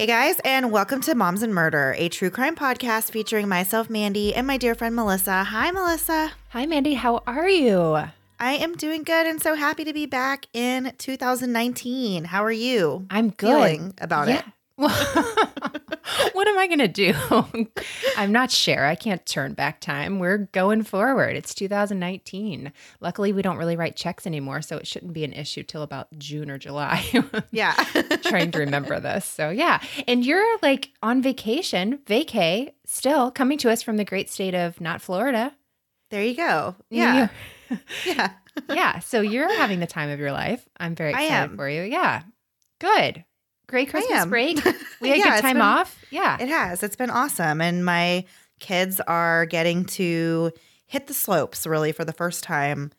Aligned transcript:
Hey 0.00 0.06
guys, 0.06 0.40
and 0.46 0.72
welcome 0.72 1.02
to 1.02 1.14
Moms 1.14 1.42
and 1.42 1.54
Murder, 1.54 1.94
a 1.98 2.08
true 2.08 2.30
crime 2.30 2.56
podcast 2.56 3.10
featuring 3.10 3.48
myself, 3.48 3.90
Mandy, 3.90 4.34
and 4.34 4.46
my 4.46 4.56
dear 4.56 4.74
friend 4.74 4.96
Melissa. 4.96 5.44
Hi, 5.44 5.70
Melissa. 5.72 6.32
Hi, 6.48 6.64
Mandy. 6.64 6.94
How 6.94 7.22
are 7.26 7.46
you? 7.50 7.96
I 8.38 8.52
am 8.54 8.76
doing 8.76 9.02
good 9.02 9.26
and 9.26 9.42
so 9.42 9.54
happy 9.56 9.84
to 9.84 9.92
be 9.92 10.06
back 10.06 10.46
in 10.54 10.94
2019. 10.96 12.24
How 12.24 12.42
are 12.42 12.50
you? 12.50 13.08
I'm 13.10 13.28
good. 13.28 13.48
Feeling 13.50 13.92
about 14.00 14.28
Yeah. 14.28 14.40
it. 14.78 15.49
what 16.32 16.48
am 16.48 16.58
I 16.58 16.66
going 16.66 16.78
to 16.78 16.88
do? 16.88 17.14
I'm 18.16 18.32
not 18.32 18.50
sure. 18.50 18.86
I 18.86 18.94
can't 18.94 19.24
turn 19.26 19.54
back 19.54 19.80
time. 19.80 20.18
We're 20.18 20.38
going 20.52 20.82
forward. 20.82 21.36
It's 21.36 21.54
2019. 21.54 22.72
Luckily, 23.00 23.32
we 23.32 23.42
don't 23.42 23.56
really 23.56 23.76
write 23.76 23.96
checks 23.96 24.26
anymore, 24.26 24.62
so 24.62 24.76
it 24.76 24.86
shouldn't 24.86 25.12
be 25.12 25.24
an 25.24 25.32
issue 25.32 25.62
till 25.62 25.82
about 25.82 26.08
June 26.18 26.50
or 26.50 26.58
July. 26.58 27.04
Yeah. 27.52 27.74
Trying 28.22 28.50
to 28.52 28.58
remember 28.60 29.00
this. 29.00 29.24
So, 29.24 29.50
yeah. 29.50 29.80
And 30.06 30.24
you're 30.24 30.58
like 30.62 30.90
on 31.02 31.22
vacation, 31.22 31.98
vacay, 32.06 32.72
still 32.86 33.30
coming 33.30 33.58
to 33.58 33.70
us 33.70 33.82
from 33.82 33.96
the 33.96 34.04
great 34.04 34.30
state 34.30 34.54
of 34.54 34.80
not 34.80 35.00
Florida. 35.02 35.54
there 36.10 36.22
you 36.22 36.34
go. 36.34 36.76
Yeah. 36.90 37.28
Yeah. 38.04 38.30
yeah. 38.68 38.98
So 39.00 39.20
you're 39.20 39.52
having 39.56 39.80
the 39.80 39.86
time 39.86 40.10
of 40.10 40.18
your 40.18 40.32
life. 40.32 40.68
I'm 40.78 40.94
very 40.94 41.10
excited 41.10 41.56
for 41.56 41.68
you. 41.68 41.82
Yeah. 41.82 42.22
Good. 42.80 43.24
Great 43.70 43.88
Christmas 43.90 44.26
break. 44.26 44.58
We 45.00 45.08
had 45.08 45.18
Yeah, 45.18 45.36
good 45.36 45.42
time 45.42 45.54
been- 45.54 45.62
off. 45.62 45.98
Yeah. 46.10 46.36
It 46.38 46.48
has. 46.48 46.82
It's 46.82 46.96
been 46.96 47.08
awesome. 47.08 47.60
And 47.62 47.84
my 47.84 48.24
kids 48.58 49.00
are 49.00 49.46
getting 49.46 49.84
to 49.86 50.52
hit 50.86 51.06
the 51.06 51.14
slopes 51.14 51.66
really 51.66 51.92
for 51.92 52.04
the 52.04 52.12
first 52.12 52.44
time. 52.44 52.90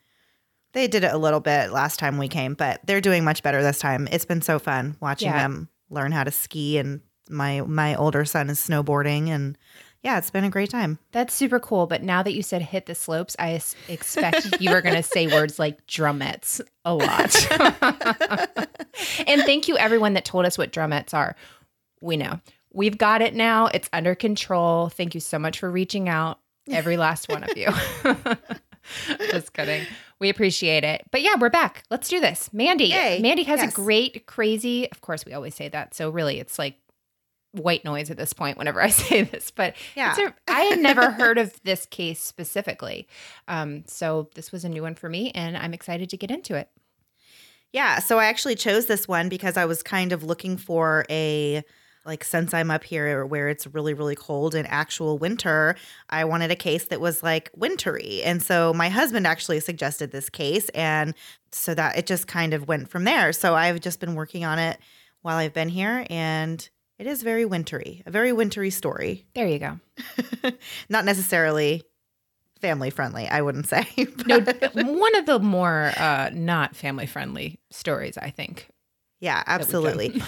They 0.74 0.88
did 0.88 1.04
it 1.04 1.12
a 1.14 1.18
little 1.18 1.42
bit 1.42 1.72
last 1.72 2.00
time 2.00 2.18
we 2.18 2.28
came, 2.30 2.54
but 2.56 2.80
they're 2.88 3.02
doing 3.02 3.24
much 3.24 3.44
better 3.44 3.62
this 3.62 3.78
time. 3.80 4.08
It's 4.12 4.26
been 4.26 4.42
so 4.42 4.58
fun 4.58 4.96
watching 5.02 5.28
Yeah. 5.28 5.44
them 5.44 5.70
learn 5.90 6.12
how 6.14 6.24
to 6.24 6.32
ski 6.32 6.78
and 6.78 7.02
my 7.30 7.62
my 7.62 7.94
older 7.96 8.24
son 8.26 8.50
is 8.50 8.60
snowboarding 8.60 9.28
and 9.28 9.58
yeah, 10.04 10.18
it's 10.18 10.32
been 10.32 10.44
a 10.44 10.50
great 10.50 10.70
time. 10.70 10.98
That's 11.12 11.34
super 11.34 11.60
cool. 11.60 11.86
But 11.88 12.02
now 12.04 12.24
that 12.24 12.34
you 12.34 12.42
said 12.42 12.62
hit 12.62 12.86
the 12.88 12.96
slopes, 12.96 13.36
I 13.38 13.54
s- 13.54 13.76
expect 13.88 14.60
you 14.62 14.72
were 14.72 14.82
going 14.82 14.96
to 14.96 15.04
say 15.04 15.28
words 15.28 15.60
like 15.60 15.86
drumettes 15.88 16.60
a 16.86 16.94
lot. 16.96 17.36
and 19.28 19.42
thank 19.44 19.68
you, 19.68 19.78
everyone 19.78 20.14
that 20.14 20.26
told 20.26 20.46
us 20.46 20.58
what 20.58 20.72
drumettes 20.72 21.14
are. 21.14 21.36
We 22.02 22.18
know. 22.18 22.40
We've 22.74 22.98
got 22.98 23.22
it 23.22 23.36
now. 23.36 23.68
It's 23.68 23.90
under 23.94 24.16
control. 24.16 24.90
Thank 24.90 25.14
you 25.14 25.20
so 25.22 25.38
much 25.38 25.60
for 25.60 25.70
reaching 25.70 26.10
out, 26.10 26.40
every 26.70 26.98
last 26.98 27.30
one 27.30 27.44
of 27.44 27.56
you. 27.58 27.68
Just 29.32 29.54
kidding. 29.54 29.86
We 30.20 30.30
appreciate 30.30 30.84
it. 30.84 31.04
But 31.12 31.22
yeah, 31.22 31.36
we're 31.40 31.50
back. 31.50 31.84
Let's 31.92 32.10
do 32.10 32.20
this. 32.20 32.52
Mandy. 32.54 32.86
Yay. 32.86 33.20
Mandy 33.22 33.44
has 33.44 33.60
Yes. 33.60 33.72
a 33.72 33.76
great, 33.76 34.26
crazy, 34.26 34.90
of 34.92 35.02
course, 35.02 35.26
we 35.26 35.34
always 35.34 35.54
say 35.56 35.68
that. 35.70 35.94
So 35.94 36.10
really, 36.10 36.40
it's 36.40 36.58
like 36.58 36.76
white 37.54 37.84
noise 37.84 38.10
at 38.10 38.18
this 38.18 38.34
point 38.34 38.58
whenever 38.58 38.82
I 38.82 38.90
say 38.90 39.24
this. 39.24 39.52
But 39.52 39.76
Yeah. 39.96 40.16
a, 40.18 40.34
I 40.48 40.62
had 40.62 40.80
never 40.80 41.12
heard 41.12 41.38
of 41.38 41.62
this 41.64 41.86
case 41.86 42.22
specifically. 42.22 43.08
Um, 43.48 43.84
so 43.88 44.30
this 44.36 44.52
was 44.52 44.64
a 44.66 44.70
new 44.70 44.82
one 44.82 44.96
for 44.96 45.10
me, 45.10 45.32
and 45.32 45.58
I'm 45.58 45.74
excited 45.74 46.10
to 46.12 46.18
get 46.18 46.32
into 46.32 46.56
it. 46.56 46.70
Yeah, 47.74 48.00
so 48.00 48.20
I 48.20 48.26
actually 48.26 48.56
chose 48.56 48.88
this 48.88 49.08
one 49.08 49.30
because 49.30 49.56
I 49.56 49.66
was 49.66 49.82
kind 49.82 50.12
of 50.12 50.24
looking 50.24 50.58
for 50.58 51.06
a 51.10 51.64
like 52.04 52.24
since 52.24 52.52
I'm 52.52 52.72
up 52.72 52.84
here 52.84 53.26
where 53.28 53.48
it's 53.48 53.68
really 53.68 53.94
really 53.94 54.16
cold 54.16 54.56
in 54.56 54.66
actual 54.66 55.20
winter, 55.20 55.76
I 56.10 56.26
wanted 56.26 56.50
a 56.52 56.56
case 56.56 56.86
that 56.86 57.00
was 57.00 57.22
like 57.22 57.52
wintry. 57.56 58.24
And 58.24 58.42
so 58.42 58.74
my 58.74 58.90
husband 58.90 59.28
actually 59.28 59.60
suggested 59.60 60.12
this 60.12 60.28
case 60.30 60.68
and 60.70 61.14
so 61.52 61.76
that 61.76 61.98
it 61.98 62.08
just 62.08 62.28
kind 62.28 62.54
of 62.56 62.68
went 62.68 62.90
from 62.90 63.04
there. 63.04 63.32
So 63.32 63.54
I've 63.56 63.80
just 63.82 64.00
been 64.00 64.16
working 64.16 64.44
on 64.44 64.58
it 64.58 64.80
while 65.22 65.38
I've 65.38 65.54
been 65.54 65.70
here 65.70 66.06
and 66.10 66.68
it 67.02 67.08
is 67.08 67.24
very 67.24 67.46
wintry. 67.46 68.04
A 68.06 68.12
very 68.12 68.32
wintry 68.32 68.70
story. 68.70 69.26
There 69.34 69.48
you 69.48 69.58
go. 69.58 69.80
Not 70.90 71.04
necessarily 71.04 71.82
family 72.62 72.92
friendly, 72.92 73.28
I 73.28 73.42
wouldn't 73.42 73.68
say. 73.68 73.88
No, 74.28 74.40
one 74.40 75.16
of 75.16 75.26
the 75.26 75.40
more 75.40 75.94
uh, 75.98 76.30
not 76.32 76.76
family 76.76 77.08
friendly 77.08 77.60
stories, 77.72 78.20
I 78.20 78.30
think. 78.30 78.68
Yeah, 79.20 79.42
absolutely. 79.48 80.22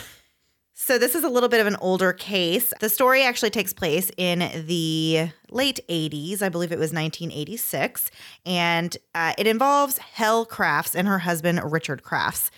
so 0.74 0.98
this 0.98 1.14
is 1.14 1.24
a 1.24 1.30
little 1.30 1.48
bit 1.48 1.62
of 1.62 1.68
an 1.68 1.76
older 1.76 2.12
case. 2.12 2.74
The 2.80 2.90
story 2.90 3.22
actually 3.22 3.52
takes 3.52 3.72
place 3.72 4.10
in 4.18 4.40
the 4.66 5.30
late 5.52 5.80
80s. 5.88 6.42
I 6.42 6.50
believe 6.50 6.72
it 6.72 6.80
was 6.80 6.92
1986. 6.92 8.10
And 8.48 8.98
uh, 9.14 9.34
it 9.38 9.46
involves 9.46 10.00
Helle 10.00 10.46
Crafts 10.46 10.96
and 10.96 11.08
her 11.08 11.20
husband, 11.20 11.62
Richard 11.72 12.02
Crafts. 12.02 12.50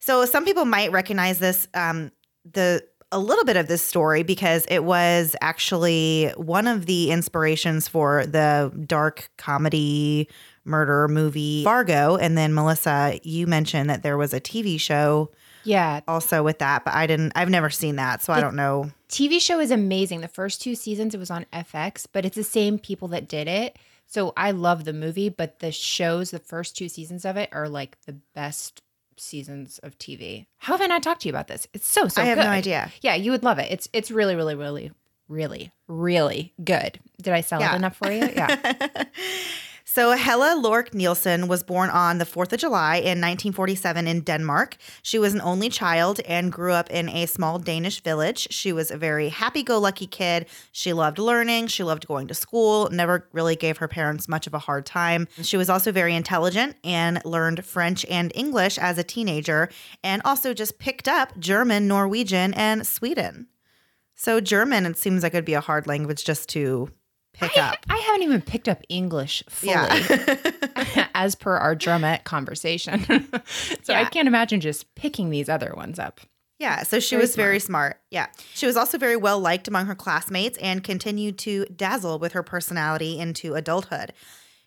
So 0.00 0.24
some 0.24 0.44
people 0.44 0.64
might 0.64 0.90
recognize 0.90 1.38
this, 1.38 1.68
um, 1.72 2.10
the 2.44 2.82
a 3.12 3.18
little 3.18 3.44
bit 3.44 3.56
of 3.56 3.66
this 3.66 3.82
story 3.82 4.22
because 4.22 4.64
it 4.68 4.84
was 4.84 5.34
actually 5.40 6.32
one 6.36 6.66
of 6.66 6.86
the 6.86 7.10
inspirations 7.10 7.88
for 7.88 8.24
the 8.26 8.72
dark 8.86 9.30
comedy 9.36 10.28
murder 10.64 11.08
movie 11.08 11.64
Fargo. 11.64 12.16
And 12.16 12.36
then 12.38 12.54
Melissa, 12.54 13.18
you 13.22 13.46
mentioned 13.46 13.90
that 13.90 14.02
there 14.02 14.16
was 14.16 14.32
a 14.32 14.40
TV 14.40 14.78
show 14.80 15.30
Yeah, 15.64 16.00
also 16.06 16.42
with 16.42 16.58
that, 16.58 16.84
but 16.84 16.94
I 16.94 17.06
didn't, 17.06 17.32
I've 17.34 17.50
never 17.50 17.70
seen 17.70 17.96
that. 17.96 18.22
So 18.22 18.32
I 18.32 18.40
don't 18.40 18.56
know. 18.56 18.90
TV 19.08 19.40
show 19.40 19.58
is 19.58 19.70
amazing. 19.70 20.20
The 20.20 20.28
first 20.28 20.62
two 20.62 20.74
seasons 20.74 21.14
it 21.14 21.18
was 21.18 21.30
on 21.30 21.46
FX, 21.52 22.06
but 22.10 22.24
it's 22.24 22.36
the 22.36 22.44
same 22.44 22.78
people 22.78 23.08
that 23.08 23.28
did 23.28 23.48
it. 23.48 23.76
So 24.06 24.32
I 24.36 24.50
love 24.50 24.84
the 24.84 24.92
movie, 24.92 25.28
but 25.28 25.60
the 25.60 25.72
shows, 25.72 26.30
the 26.30 26.38
first 26.38 26.76
two 26.76 26.88
seasons 26.88 27.24
of 27.24 27.36
it 27.36 27.48
are 27.52 27.68
like 27.68 28.00
the 28.06 28.16
best 28.34 28.82
seasons 29.20 29.78
of 29.82 29.98
TV. 29.98 30.46
How 30.58 30.74
have 30.74 30.80
I 30.80 30.86
not 30.86 31.02
talked 31.02 31.22
to 31.22 31.28
you 31.28 31.32
about 31.32 31.48
this? 31.48 31.66
It's 31.74 31.86
so 31.88 32.08
so 32.08 32.22
I 32.22 32.26
have 32.26 32.38
good. 32.38 32.44
no 32.44 32.50
idea. 32.50 32.92
Yeah, 33.02 33.14
you 33.14 33.30
would 33.30 33.42
love 33.44 33.58
it. 33.58 33.70
It's 33.70 33.88
it's 33.92 34.10
really 34.10 34.34
really 34.36 34.54
really 34.54 34.90
really 35.28 35.72
really 35.88 36.52
good. 36.64 36.98
Did 37.22 37.34
I 37.34 37.40
sell 37.42 37.60
Yeah. 37.60 37.72
it 37.74 37.76
enough 37.76 37.96
for 37.96 38.10
you? 38.10 38.20
Yeah. 38.34 39.04
So 39.92 40.12
Helle 40.12 40.62
Lorck 40.62 40.94
Nielsen 40.94 41.48
was 41.48 41.64
born 41.64 41.90
on 41.90 42.18
the 42.18 42.24
4th 42.24 42.52
of 42.52 42.60
July 42.60 42.98
in 42.98 43.20
1947 43.20 44.06
in 44.06 44.20
Denmark. 44.20 44.76
She 45.02 45.18
was 45.18 45.34
an 45.34 45.40
only 45.40 45.68
child 45.68 46.20
and 46.28 46.52
grew 46.52 46.74
up 46.74 46.88
in 46.90 47.08
a 47.08 47.26
small 47.26 47.58
Danish 47.58 48.00
village. 48.00 48.46
She 48.52 48.72
was 48.72 48.92
a 48.92 48.96
very 48.96 49.30
happy-go-lucky 49.30 50.06
kid. 50.06 50.46
She 50.70 50.92
loved 50.92 51.18
learning, 51.18 51.66
she 51.66 51.82
loved 51.82 52.06
going 52.06 52.28
to 52.28 52.34
school, 52.34 52.88
never 52.92 53.28
really 53.32 53.56
gave 53.56 53.78
her 53.78 53.88
parents 53.88 54.28
much 54.28 54.46
of 54.46 54.54
a 54.54 54.60
hard 54.60 54.86
time. 54.86 55.26
She 55.42 55.56
was 55.56 55.68
also 55.68 55.90
very 55.90 56.14
intelligent 56.14 56.76
and 56.84 57.20
learned 57.24 57.64
French 57.64 58.06
and 58.08 58.30
English 58.36 58.78
as 58.78 58.96
a 58.96 59.02
teenager 59.02 59.70
and 60.04 60.22
also 60.24 60.54
just 60.54 60.78
picked 60.78 61.08
up 61.08 61.36
German, 61.36 61.88
Norwegian, 61.88 62.54
and 62.54 62.86
Sweden. 62.86 63.48
So 64.14 64.40
German 64.40 64.86
it 64.86 64.98
seems 64.98 65.24
like 65.24 65.34
it'd 65.34 65.44
be 65.44 65.54
a 65.54 65.60
hard 65.60 65.88
language 65.88 66.24
just 66.24 66.48
to 66.50 66.90
pick 67.40 67.58
I, 67.58 67.70
up. 67.70 67.76
I 67.88 67.96
haven't 67.98 68.22
even 68.22 68.42
picked 68.42 68.68
up 68.68 68.82
English 68.88 69.42
fully 69.48 69.72
Yeah. 69.72 71.08
as 71.14 71.34
per 71.34 71.56
our 71.56 71.74
drumette 71.74 72.24
conversation. 72.24 73.04
so 73.82 73.94
I 73.94 74.04
can't 74.04 74.28
imagine 74.28 74.60
just 74.60 74.94
picking 74.94 75.30
these 75.30 75.48
other 75.48 75.72
ones 75.76 75.98
up. 75.98 76.20
Yeah, 76.58 76.82
so 76.82 77.00
she 77.00 77.14
Very 77.16 77.22
was 77.22 77.36
very 77.36 77.58
smart. 77.58 78.00
Yeah. 78.10 78.26
She 78.54 78.66
was 78.66 78.76
also 78.76 78.98
very 78.98 79.16
well 79.16 79.40
liked 79.40 79.66
among 79.66 79.86
her 79.86 79.94
classmates 79.94 80.58
and 80.58 80.84
continued 80.84 81.38
to 81.38 81.64
dazzle 81.64 82.18
with 82.18 82.32
her 82.32 82.42
personality 82.42 83.18
into 83.18 83.54
adulthood. 83.54 84.12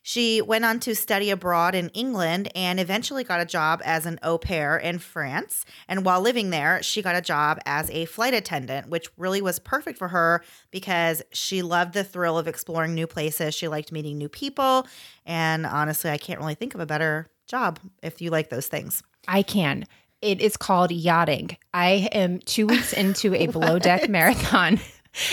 She 0.05 0.41
went 0.41 0.65
on 0.65 0.81
to 0.81 0.95
study 0.95 1.29
abroad 1.29 1.73
in 1.73 1.87
England 1.89 2.51
and 2.53 2.77
eventually 2.77 3.23
got 3.23 3.39
a 3.39 3.45
job 3.45 3.81
as 3.85 4.05
an 4.05 4.19
au 4.21 4.37
pair 4.37 4.77
in 4.77 4.99
France. 4.99 5.65
And 5.87 6.03
while 6.03 6.19
living 6.19 6.49
there, 6.49 6.83
she 6.83 7.01
got 7.01 7.15
a 7.15 7.21
job 7.21 7.59
as 7.65 7.89
a 7.89 8.03
flight 8.05 8.33
attendant, 8.33 8.89
which 8.89 9.07
really 9.17 9.41
was 9.41 9.59
perfect 9.59 9.97
for 9.97 10.09
her 10.09 10.43
because 10.71 11.23
she 11.31 11.61
loved 11.61 11.93
the 11.93 12.03
thrill 12.03 12.37
of 12.37 12.49
exploring 12.49 12.93
new 12.93 13.07
places. 13.07 13.55
She 13.55 13.69
liked 13.69 13.93
meeting 13.93 14.17
new 14.17 14.27
people. 14.27 14.85
And 15.25 15.65
honestly, 15.65 16.11
I 16.11 16.17
can't 16.17 16.39
really 16.41 16.55
think 16.55 16.75
of 16.75 16.81
a 16.81 16.85
better 16.85 17.27
job 17.47 17.79
if 18.01 18.21
you 18.21 18.29
like 18.29 18.49
those 18.49 18.67
things. 18.67 19.01
I 19.29 19.41
can. 19.41 19.85
It 20.21 20.41
is 20.41 20.57
called 20.57 20.91
yachting. 20.91 21.57
I 21.73 22.09
am 22.11 22.39
two 22.39 22.67
weeks 22.67 22.91
into 22.91 23.33
a 23.35 23.47
below 23.51 23.79
deck 23.79 24.09
marathon. 24.09 24.81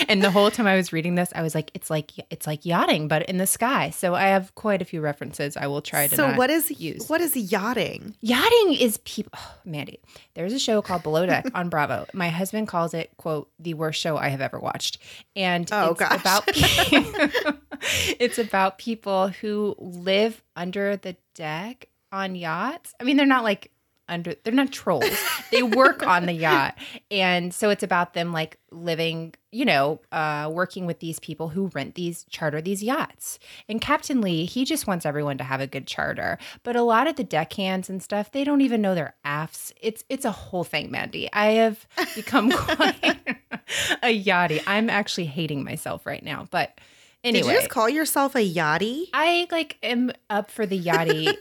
And 0.07 0.21
the 0.23 0.29
whole 0.31 0.51
time 0.51 0.67
I 0.67 0.75
was 0.75 0.93
reading 0.93 1.15
this, 1.15 1.31
I 1.35 1.41
was 1.41 1.55
like, 1.55 1.71
it's 1.73 1.89
like 1.89 2.11
it's 2.29 2.45
like 2.45 2.65
yachting, 2.65 3.07
but 3.07 3.23
in 3.23 3.37
the 3.37 3.47
sky. 3.47 3.89
So 3.89 4.13
I 4.13 4.25
have 4.27 4.53
quite 4.55 4.81
a 4.81 4.85
few 4.85 5.01
references 5.01 5.57
I 5.57 5.67
will 5.67 5.81
try 5.81 6.07
to 6.07 6.15
So 6.15 6.33
what 6.35 6.49
is 6.49 6.69
use. 6.79 7.09
what 7.09 7.19
is 7.21 7.35
yachting? 7.35 8.15
Yachting 8.21 8.73
is 8.79 8.97
people. 9.05 9.31
Oh, 9.35 9.53
Mandy, 9.65 9.99
there's 10.35 10.53
a 10.53 10.59
show 10.59 10.81
called 10.81 11.03
Below 11.03 11.25
Deck 11.25 11.45
on 11.55 11.69
Bravo. 11.69 12.05
My 12.13 12.29
husband 12.29 12.67
calls 12.67 12.93
it 12.93 13.09
"quote 13.17 13.49
the 13.59 13.73
worst 13.73 13.99
show 13.99 14.17
I 14.17 14.27
have 14.29 14.41
ever 14.41 14.59
watched," 14.59 14.99
and 15.35 15.67
Oh, 15.71 15.91
it's 15.91 15.99
gosh. 15.99 16.21
about 16.21 16.43
it's 18.19 18.37
about 18.37 18.77
people 18.77 19.29
who 19.29 19.75
live 19.79 20.43
under 20.55 20.97
the 20.97 21.15
deck 21.35 21.87
on 22.11 22.35
yachts. 22.35 22.93
I 22.99 23.03
mean, 23.03 23.17
they're 23.17 23.25
not 23.25 23.43
like 23.43 23.71
under 24.11 24.35
they're 24.43 24.53
not 24.53 24.71
trolls. 24.71 25.05
they 25.51 25.63
work 25.63 26.05
on 26.05 26.27
the 26.27 26.33
yacht, 26.33 26.77
and 27.11 27.53
so 27.53 27.69
it's 27.69 27.81
about 27.81 28.13
them 28.13 28.31
like 28.31 28.57
living, 28.71 29.33
you 29.51 29.65
know, 29.65 29.99
uh, 30.11 30.49
working 30.51 30.85
with 30.85 30.99
these 30.99 31.19
people 31.19 31.49
who 31.49 31.67
rent 31.73 31.95
these 31.95 32.25
charter 32.29 32.61
these 32.61 32.83
yachts. 32.83 33.39
And 33.67 33.81
Captain 33.81 34.21
Lee, 34.21 34.45
he 34.45 34.65
just 34.65 34.87
wants 34.87 35.05
everyone 35.05 35.37
to 35.39 35.43
have 35.43 35.59
a 35.61 35.67
good 35.67 35.87
charter, 35.87 36.37
but 36.63 36.75
a 36.75 36.83
lot 36.83 37.07
of 37.07 37.15
the 37.15 37.23
deckhands 37.23 37.89
and 37.89 38.03
stuff, 38.03 38.31
they 38.31 38.43
don't 38.43 38.61
even 38.61 38.81
know 38.81 38.93
their 38.93 39.15
afts. 39.25 39.73
It's 39.81 40.03
it's 40.09 40.25
a 40.25 40.31
whole 40.31 40.63
thing, 40.63 40.91
Mandy. 40.91 41.29
I 41.33 41.45
have 41.53 41.87
become 42.15 42.51
quite 42.51 43.03
a 44.03 44.23
yachty. 44.23 44.61
I'm 44.67 44.89
actually 44.89 45.25
hating 45.25 45.63
myself 45.63 46.05
right 46.05 46.23
now, 46.23 46.47
but 46.51 46.77
anyway. 47.23 47.41
Did 47.41 47.51
you 47.51 47.59
just 47.59 47.69
call 47.69 47.89
yourself 47.89 48.35
a 48.35 48.39
yachty? 48.39 49.05
I 49.13 49.47
like 49.51 49.77
am 49.83 50.11
up 50.29 50.51
for 50.51 50.65
the 50.65 50.79
yachty, 50.79 51.35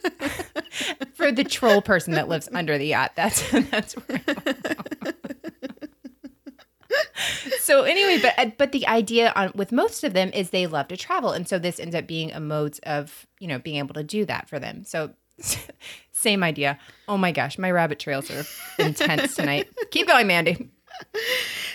for 1.15 1.33
the 1.33 1.45
troll 1.45 1.83
person 1.83 2.15
that 2.15 2.29
lives 2.29 2.49
under 2.53 2.79
the 2.79 2.87
yacht. 2.87 3.13
That's 3.17 3.51
that's 3.71 3.95
where. 3.95 4.21
So 7.61 7.83
anyway, 7.83 8.19
but 8.21 8.35
uh, 8.37 8.51
but 8.59 8.73
the 8.73 8.87
idea 8.89 9.33
on 9.37 9.53
with 9.55 9.71
most 9.71 10.03
of 10.03 10.13
them 10.13 10.31
is 10.35 10.51
they 10.51 10.67
love 10.67 10.89
to 10.89 10.97
travel, 10.97 11.31
and 11.31 11.47
so 11.47 11.59
this 11.59 11.79
ends 11.79 11.95
up 11.95 12.07
being 12.07 12.33
a 12.33 12.41
mode 12.41 12.79
of 12.83 13.27
you 13.39 13.47
know 13.47 13.61
being 13.61 13.77
able 13.77 13.95
to 13.95 14.03
do 14.03 14.25
that 14.25 14.49
for 14.49 14.59
them. 14.59 14.85
So 14.85 15.13
same 16.13 16.43
idea. 16.43 16.79
Oh 17.07 17.17
my 17.17 17.33
gosh, 17.33 17.59
my 17.59 17.71
rabbit 17.71 17.99
trails 18.01 18.31
are 18.31 18.45
intense 18.85 19.37
tonight. 19.37 19.69
Keep 19.91 20.09
going, 20.09 20.27
Mandy. 20.27 20.71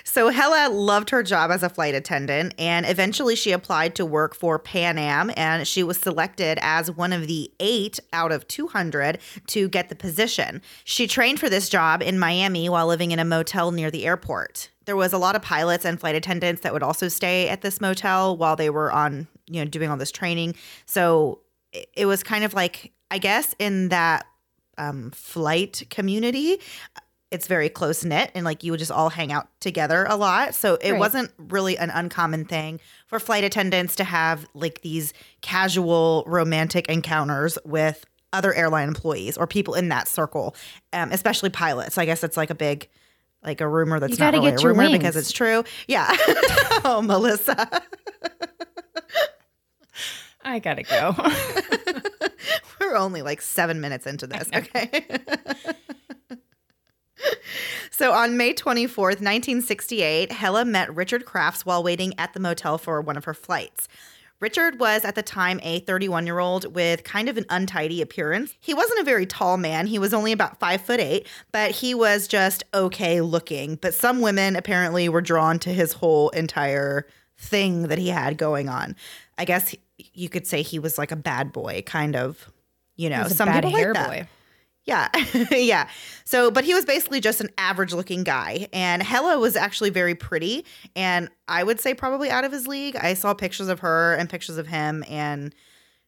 So 0.04 0.30
Helle 0.30 0.72
loved 0.74 1.10
her 1.10 1.24
job 1.24 1.52
as 1.52 1.62
a 1.62 1.70
flight 1.70 1.94
attendant 1.94 2.54
and 2.58 2.86
eventually 2.86 3.36
she 3.36 3.52
applied 3.52 3.96
to 3.96 4.06
work 4.06 4.34
for 4.36 4.58
Pan 4.58 4.98
Am 4.98 5.30
and 5.36 5.68
she 5.68 5.84
was 5.84 5.98
selected 5.98 6.58
as 6.62 6.90
one 6.90 7.12
of 7.12 7.28
the 7.28 7.52
8 7.60 8.00
out 8.14 8.32
of 8.32 8.48
200 8.48 9.20
to 9.48 9.68
get 9.68 9.90
the 9.90 9.96
position. 9.96 10.62
She 10.86 11.06
trained 11.08 11.40
for 11.40 11.50
this 11.50 11.68
job 11.68 12.02
in 12.02 12.18
Miami 12.18 12.70
while 12.70 12.88
living 12.88 13.12
in 13.12 13.20
a 13.20 13.26
motel 13.26 13.72
near 13.72 13.92
the 13.92 14.06
airport. 14.06 14.70
There 14.86 14.96
was 14.96 15.12
a 15.12 15.18
lot 15.18 15.36
of 15.36 15.42
pilots 15.42 15.84
and 15.86 16.00
flight 16.00 16.16
attendants 16.16 16.62
that 16.62 16.72
would 16.72 16.84
also 16.84 17.08
stay 17.10 17.50
at 17.50 17.62
this 17.62 17.82
motel 17.82 18.38
while 18.38 18.56
they 18.56 18.70
were 18.70 18.92
on, 18.94 19.28
you 19.48 19.60
know, 19.64 19.70
doing 19.70 19.90
all 19.90 19.98
this 19.98 20.12
training. 20.12 20.56
So 20.86 21.40
it- 21.74 21.90
it 21.98 22.06
was 22.06 22.24
kind 22.24 22.44
of 22.46 22.54
like 22.54 22.94
I 23.12 23.18
guess 23.18 23.54
in 23.60 23.90
that 23.90 24.26
um, 24.78 25.12
flight 25.12 25.84
community, 25.90 26.60
it's 27.36 27.48
very 27.48 27.70
close 27.70 28.04
knit 28.04 28.32
and 28.34 28.44
like 28.46 28.64
you 28.64 28.72
would 28.72 28.80
just 28.80 28.92
all 28.92 29.10
hang 29.10 29.32
out 29.32 29.48
together 29.60 30.06
a 30.10 30.16
lot. 30.16 30.56
So 30.56 30.76
it 30.82 30.92
Right. 30.94 31.00
wasn't 31.00 31.32
really 31.38 31.78
an 31.78 31.90
uncommon 31.92 32.46
thing 32.46 32.80
for 33.08 33.20
flight 33.20 33.44
attendants 33.44 33.96
to 33.98 34.04
have 34.06 34.48
like 34.54 34.82
these 34.82 35.14
casual 35.42 36.24
romantic 36.26 36.88
encounters 36.90 37.58
with 37.66 38.06
other 38.34 38.54
airline 38.54 38.88
employees 38.88 39.38
or 39.38 39.46
people 39.48 39.74
in 39.76 39.90
that 39.90 40.08
circle, 40.08 40.56
um, 40.94 41.12
especially 41.12 41.50
pilots. 41.50 41.98
I 41.98 42.06
guess 42.06 42.24
it's 42.24 42.38
like 42.38 42.50
a 42.50 42.56
big, 42.56 42.90
like 43.44 43.62
a 43.62 43.68
rumor 43.68 44.00
that's 44.00 44.18
not 44.18 44.34
really 44.34 44.50
a 44.50 44.58
rumor 44.58 44.90
because 44.90 45.16
it's 45.16 45.32
true. 45.32 45.64
Yeah. 45.88 46.08
oh, 46.84 47.02
Melissa. 47.04 47.70
I 50.44 50.60
gotta 50.60 50.84
go. 50.84 51.16
We're 52.80 52.96
only 52.96 53.22
like 53.24 53.42
seven 53.42 53.82
minutes 53.82 54.06
into 54.06 54.28
this. 54.28 54.48
Okay. 54.54 55.06
So 57.98 58.12
on 58.12 58.36
May 58.36 58.54
24th, 58.54 59.22
1968, 59.22 60.30
Helle 60.34 60.66
met 60.66 60.94
Richard 60.94 61.24
Crafts 61.24 61.66
while 61.66 61.82
waiting 61.82 62.14
at 62.18 62.34
the 62.34 62.42
motel 62.42 62.78
for 62.78 63.00
one 63.00 63.16
of 63.16 63.24
her 63.24 63.34
flights. 63.34 63.88
Richard 64.42 64.82
was 64.82 65.06
at 65.06 65.16
the 65.16 65.24
time 65.24 65.62
a 65.64 65.80
31 65.80 66.26
year 66.26 66.40
old 66.40 66.76
with 66.76 67.06
kind 67.06 67.30
of 67.30 67.38
an 67.38 67.46
untidy 67.50 68.02
appearance. 68.02 68.54
He 68.60 68.74
wasn't 68.74 69.00
a 69.00 69.06
very 69.06 69.26
tall 69.26 69.56
man. 69.56 69.88
He 69.88 69.98
was 69.98 70.14
only 70.14 70.34
about 70.34 70.60
five 70.60 70.82
foot 70.82 71.00
eight, 71.00 71.26
but 71.54 71.72
he 71.72 71.96
was 71.96 72.28
just 72.28 72.66
okay 72.74 73.22
looking. 73.22 73.76
But 73.78 73.94
some 73.94 74.20
women 74.20 74.58
apparently 74.58 75.08
were 75.08 75.22
drawn 75.22 75.58
to 75.60 75.70
his 75.70 75.94
whole 75.94 76.32
entire 76.32 77.08
thing 77.38 77.84
that 77.84 77.98
he 77.98 78.10
had 78.10 78.38
going 78.38 78.68
on. 78.68 78.98
I 79.38 79.46
guess 79.46 79.74
you 79.98 80.28
could 80.28 80.46
say 80.46 80.64
he 80.64 80.80
was 80.80 80.98
like 80.98 81.14
a 81.14 81.16
bad 81.16 81.54
boy, 81.54 81.82
kind 81.86 82.18
of. 82.18 82.52
You 82.98 83.10
know, 83.10 83.30
some 83.30 83.48
bad 83.48 83.64
people 83.64 83.80
hair 83.80 83.94
like 83.94 84.04
that. 84.04 84.10
boy. 84.10 84.28
Yeah. 84.86 85.10
yeah. 85.52 85.90
So, 86.26 86.52
but 86.52 86.64
he 86.64 86.74
was 86.74 86.86
basically 86.86 87.20
just 87.20 87.42
an 87.42 87.50
average 87.58 87.94
looking 87.94 88.24
guy. 88.24 88.68
And 88.72 89.02
Helle 89.02 89.40
was 89.40 89.56
actually 89.56 89.90
very 89.90 90.16
pretty. 90.16 90.66
And 90.96 91.30
I 91.48 91.64
would 91.64 91.80
say 91.80 91.94
probably 91.94 92.30
out 92.30 92.44
of 92.44 92.52
his 92.52 92.68
league. 92.68 92.96
I 92.96 93.16
saw 93.16 93.34
pictures 93.34 93.68
of 93.68 93.80
her 93.80 94.14
and 94.16 94.30
pictures 94.30 94.58
of 94.58 94.68
him. 94.68 95.04
And 95.10 95.54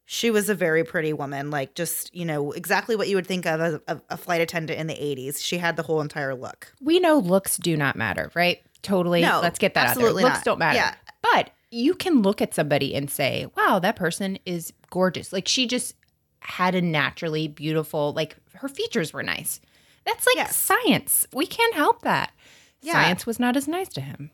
she 0.05 0.29
was 0.31 0.47
a 0.49 0.55
very 0.55 0.83
pretty 0.83 1.11
woman. 1.11 1.49
Like, 1.49 1.75
just, 1.75 2.13
you 2.15 2.23
know, 2.23 2.51
exactly 2.51 2.95
what 2.95 3.07
you 3.09 3.15
would 3.15 3.27
think 3.27 3.45
of 3.45 3.59
as 3.59 3.79
a, 3.87 4.01
a 4.09 4.17
flight 4.17 4.41
attendant 4.41 4.79
in 4.79 4.87
the 4.87 4.93
80s. 4.93 5.41
She 5.43 5.57
had 5.57 5.75
the 5.75 5.83
whole 5.83 5.99
entire 6.01 6.35
look. 6.35 6.73
we 6.79 6.99
know 6.99 7.17
looks 7.17 7.57
do 7.57 7.75
not 7.75 7.95
matter, 7.95 8.31
right? 8.35 8.61
Totally. 8.83 9.21
No, 9.21 9.39
Let's 9.41 9.59
get 9.59 9.73
that 9.73 9.87
absolutely. 9.87 10.23
Looks 10.23 10.37
not. 10.37 10.45
don't 10.45 10.59
matter. 10.59 10.77
Yeah. 10.77 10.93
But 11.33 11.49
you 11.71 11.93
can 11.95 12.21
look 12.21 12.41
at 12.41 12.53
somebody 12.53 12.95
and 12.95 13.09
say, 13.09 13.47
wow, 13.57 13.79
that 13.79 13.95
person 13.95 14.37
is 14.45 14.71
gorgeous. 14.89 15.33
Like 15.33 15.47
she 15.47 15.67
just 15.67 15.95
had 16.39 16.75
a 16.75 16.81
naturally 16.81 17.47
beautiful, 17.47 18.13
like 18.13 18.35
her 18.53 18.67
features 18.69 19.13
were 19.13 19.23
nice. 19.23 19.59
That's 20.05 20.25
like 20.25 20.37
Yes. 20.37 20.55
science. 20.55 21.27
We 21.33 21.45
can't 21.45 21.73
help 21.73 22.01
that. 22.03 22.31
Yeah. 22.81 22.93
Science 22.93 23.25
was 23.25 23.39
not 23.39 23.57
as 23.57 23.67
nice 23.67 23.89
to 23.89 24.01
him. 24.01 24.31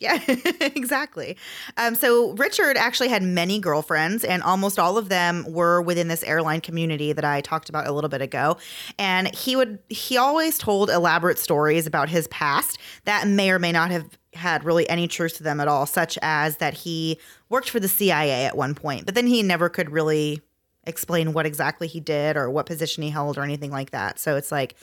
Yeah, 0.00 0.18
exactly. 0.60 1.36
Um, 1.76 1.94
so 1.94 2.32
Richard 2.32 2.76
actually 2.76 3.10
had 3.10 3.22
many 3.22 3.60
girlfriends, 3.60 4.24
and 4.24 4.42
almost 4.42 4.76
all 4.76 4.98
of 4.98 5.08
them 5.08 5.44
were 5.48 5.80
within 5.80 6.08
this 6.08 6.24
airline 6.24 6.60
community 6.60 7.12
that 7.12 7.24
I 7.24 7.42
talked 7.42 7.68
about 7.68 7.86
a 7.86 7.92
little 7.92 8.10
bit 8.10 8.20
ago. 8.20 8.56
And 8.98 9.32
he 9.32 9.54
would 9.54 9.78
he 9.88 10.16
always 10.16 10.58
told 10.58 10.90
elaborate 10.90 11.38
stories 11.38 11.86
about 11.86 12.08
his 12.08 12.26
past 12.26 12.78
that 13.04 13.28
may 13.28 13.52
or 13.52 13.60
may 13.60 13.70
not 13.70 13.92
have 13.92 14.18
had 14.34 14.64
really 14.64 14.88
any 14.90 15.06
truth 15.06 15.36
to 15.36 15.44
them 15.44 15.60
at 15.60 15.68
all, 15.68 15.86
such 15.86 16.18
as 16.22 16.56
that 16.56 16.74
he 16.74 17.16
worked 17.48 17.70
for 17.70 17.78
the 17.78 17.88
CIA 17.88 18.46
at 18.46 18.56
one 18.56 18.74
point, 18.74 19.06
but 19.06 19.14
then 19.14 19.28
he 19.28 19.44
never 19.44 19.68
could 19.68 19.90
really 19.90 20.42
explain 20.88 21.32
what 21.32 21.46
exactly 21.46 21.86
he 21.86 22.00
did 22.00 22.36
or 22.36 22.50
what 22.50 22.66
position 22.66 23.02
he 23.02 23.10
held 23.10 23.38
or 23.38 23.42
anything 23.42 23.70
like 23.70 23.90
that. 23.90 24.18
So 24.18 24.36
it's 24.36 24.50
like, 24.50 24.74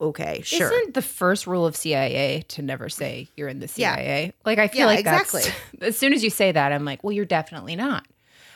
okay, 0.00 0.40
sure. 0.42 0.72
Isn't 0.72 0.94
the 0.94 1.02
first 1.02 1.46
rule 1.46 1.66
of 1.66 1.76
CIA 1.76 2.44
to 2.48 2.62
never 2.62 2.88
say 2.88 3.28
you're 3.36 3.48
in 3.48 3.60
the 3.60 3.68
CIA? 3.68 4.26
Yeah. 4.26 4.32
Like 4.44 4.58
I 4.58 4.68
feel 4.68 4.80
yeah, 4.80 4.86
like 4.86 5.00
exactly. 5.00 5.42
as 5.80 5.96
soon 5.96 6.12
as 6.12 6.22
you 6.22 6.30
say 6.30 6.52
that, 6.52 6.72
I'm 6.72 6.84
like, 6.84 7.02
well, 7.02 7.12
you're 7.12 7.24
definitely 7.24 7.76
not. 7.76 8.06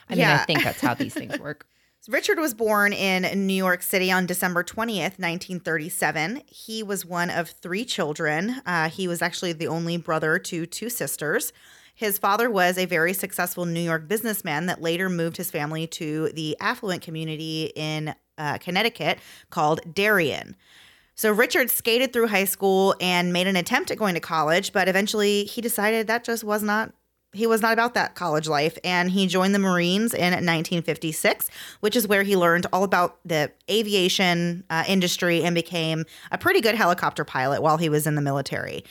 I 0.09 0.15
yeah. 0.15 0.29
mean, 0.29 0.37
I 0.41 0.45
think 0.45 0.65
that's 0.65 0.81
how 0.81 0.95
these 0.95 1.15
things 1.15 1.39
work. 1.39 1.67
Richard 2.07 2.39
was 2.39 2.53
born 2.53 2.93
in 2.93 3.47
New 3.47 3.55
York 3.55 3.83
City 3.83 4.13
on 4.13 4.27
December 4.27 4.63
20th, 4.63 5.19
1937. 5.19 6.43
He 6.47 6.83
was 6.83 7.07
one 7.07 7.31
of 7.31 7.49
three 7.49 7.87
children. 7.87 8.61
Uh, 8.67 8.91
he 8.91 9.09
was 9.09 9.23
actually 9.23 9.55
the 9.55 9.69
only 9.69 9.97
brother 9.97 10.39
to 10.39 10.67
two 10.67 10.91
sisters. 10.91 11.55
His 11.95 12.19
father 12.19 12.51
was 12.51 12.77
a 12.77 12.87
very 12.87 13.13
successful 13.13 13.67
New 13.67 13.81
York 13.81 14.09
businessman 14.09 14.67
that 14.67 14.83
later 14.83 15.09
moved 15.09 15.37
his 15.37 15.51
family 15.51 15.87
to 15.89 16.31
the 16.31 16.57
affluent 16.61 17.03
community 17.03 17.73
in 17.77 18.15
uh, 18.37 18.59
Connecticut 18.59 19.19
called 19.51 19.81
Darien. 19.95 20.57
So 21.15 21.31
Richard 21.31 21.71
skated 21.71 22.13
through 22.13 22.27
high 22.27 22.47
school 22.47 22.97
and 23.01 23.33
made 23.33 23.47
an 23.47 23.55
attempt 23.55 23.93
at 23.93 23.99
going 23.99 24.15
to 24.15 24.21
college, 24.21 24.73
but 24.73 24.89
eventually 24.89 25.45
he 25.45 25.61
decided 25.61 26.09
that 26.09 26.25
just 26.25 26.43
was 26.43 26.63
not 26.63 26.93
he 27.33 27.49
was 27.49 27.61
not 27.61 27.73
about 27.73 27.95
that 27.95 28.15
college 28.15 28.47
life 28.47 28.79
and 28.85 29.11
he 29.11 29.27
joined 29.27 29.57
the 29.57 29.59
Marines 29.59 30.15
in 30.15 30.33
1956, 30.33 31.51
which 31.81 31.97
is 31.97 32.07
where 32.07 32.23
he 32.23 32.37
learned 32.37 32.67
all 32.73 32.85
about 32.85 33.19
the 33.25 33.51
aviation 33.69 34.63
uh, 34.71 34.85
industry 34.87 35.43
and 35.43 35.53
became 35.53 36.05
a 36.31 36.39
pretty 36.39 36.61
good 36.61 36.77
helicopter 36.77 37.25
pilot 37.25 37.61
while 37.61 37.77
he 37.77 37.89
was 37.89 38.07
in 38.07 38.15
the 38.15 38.23
military. 38.23 38.85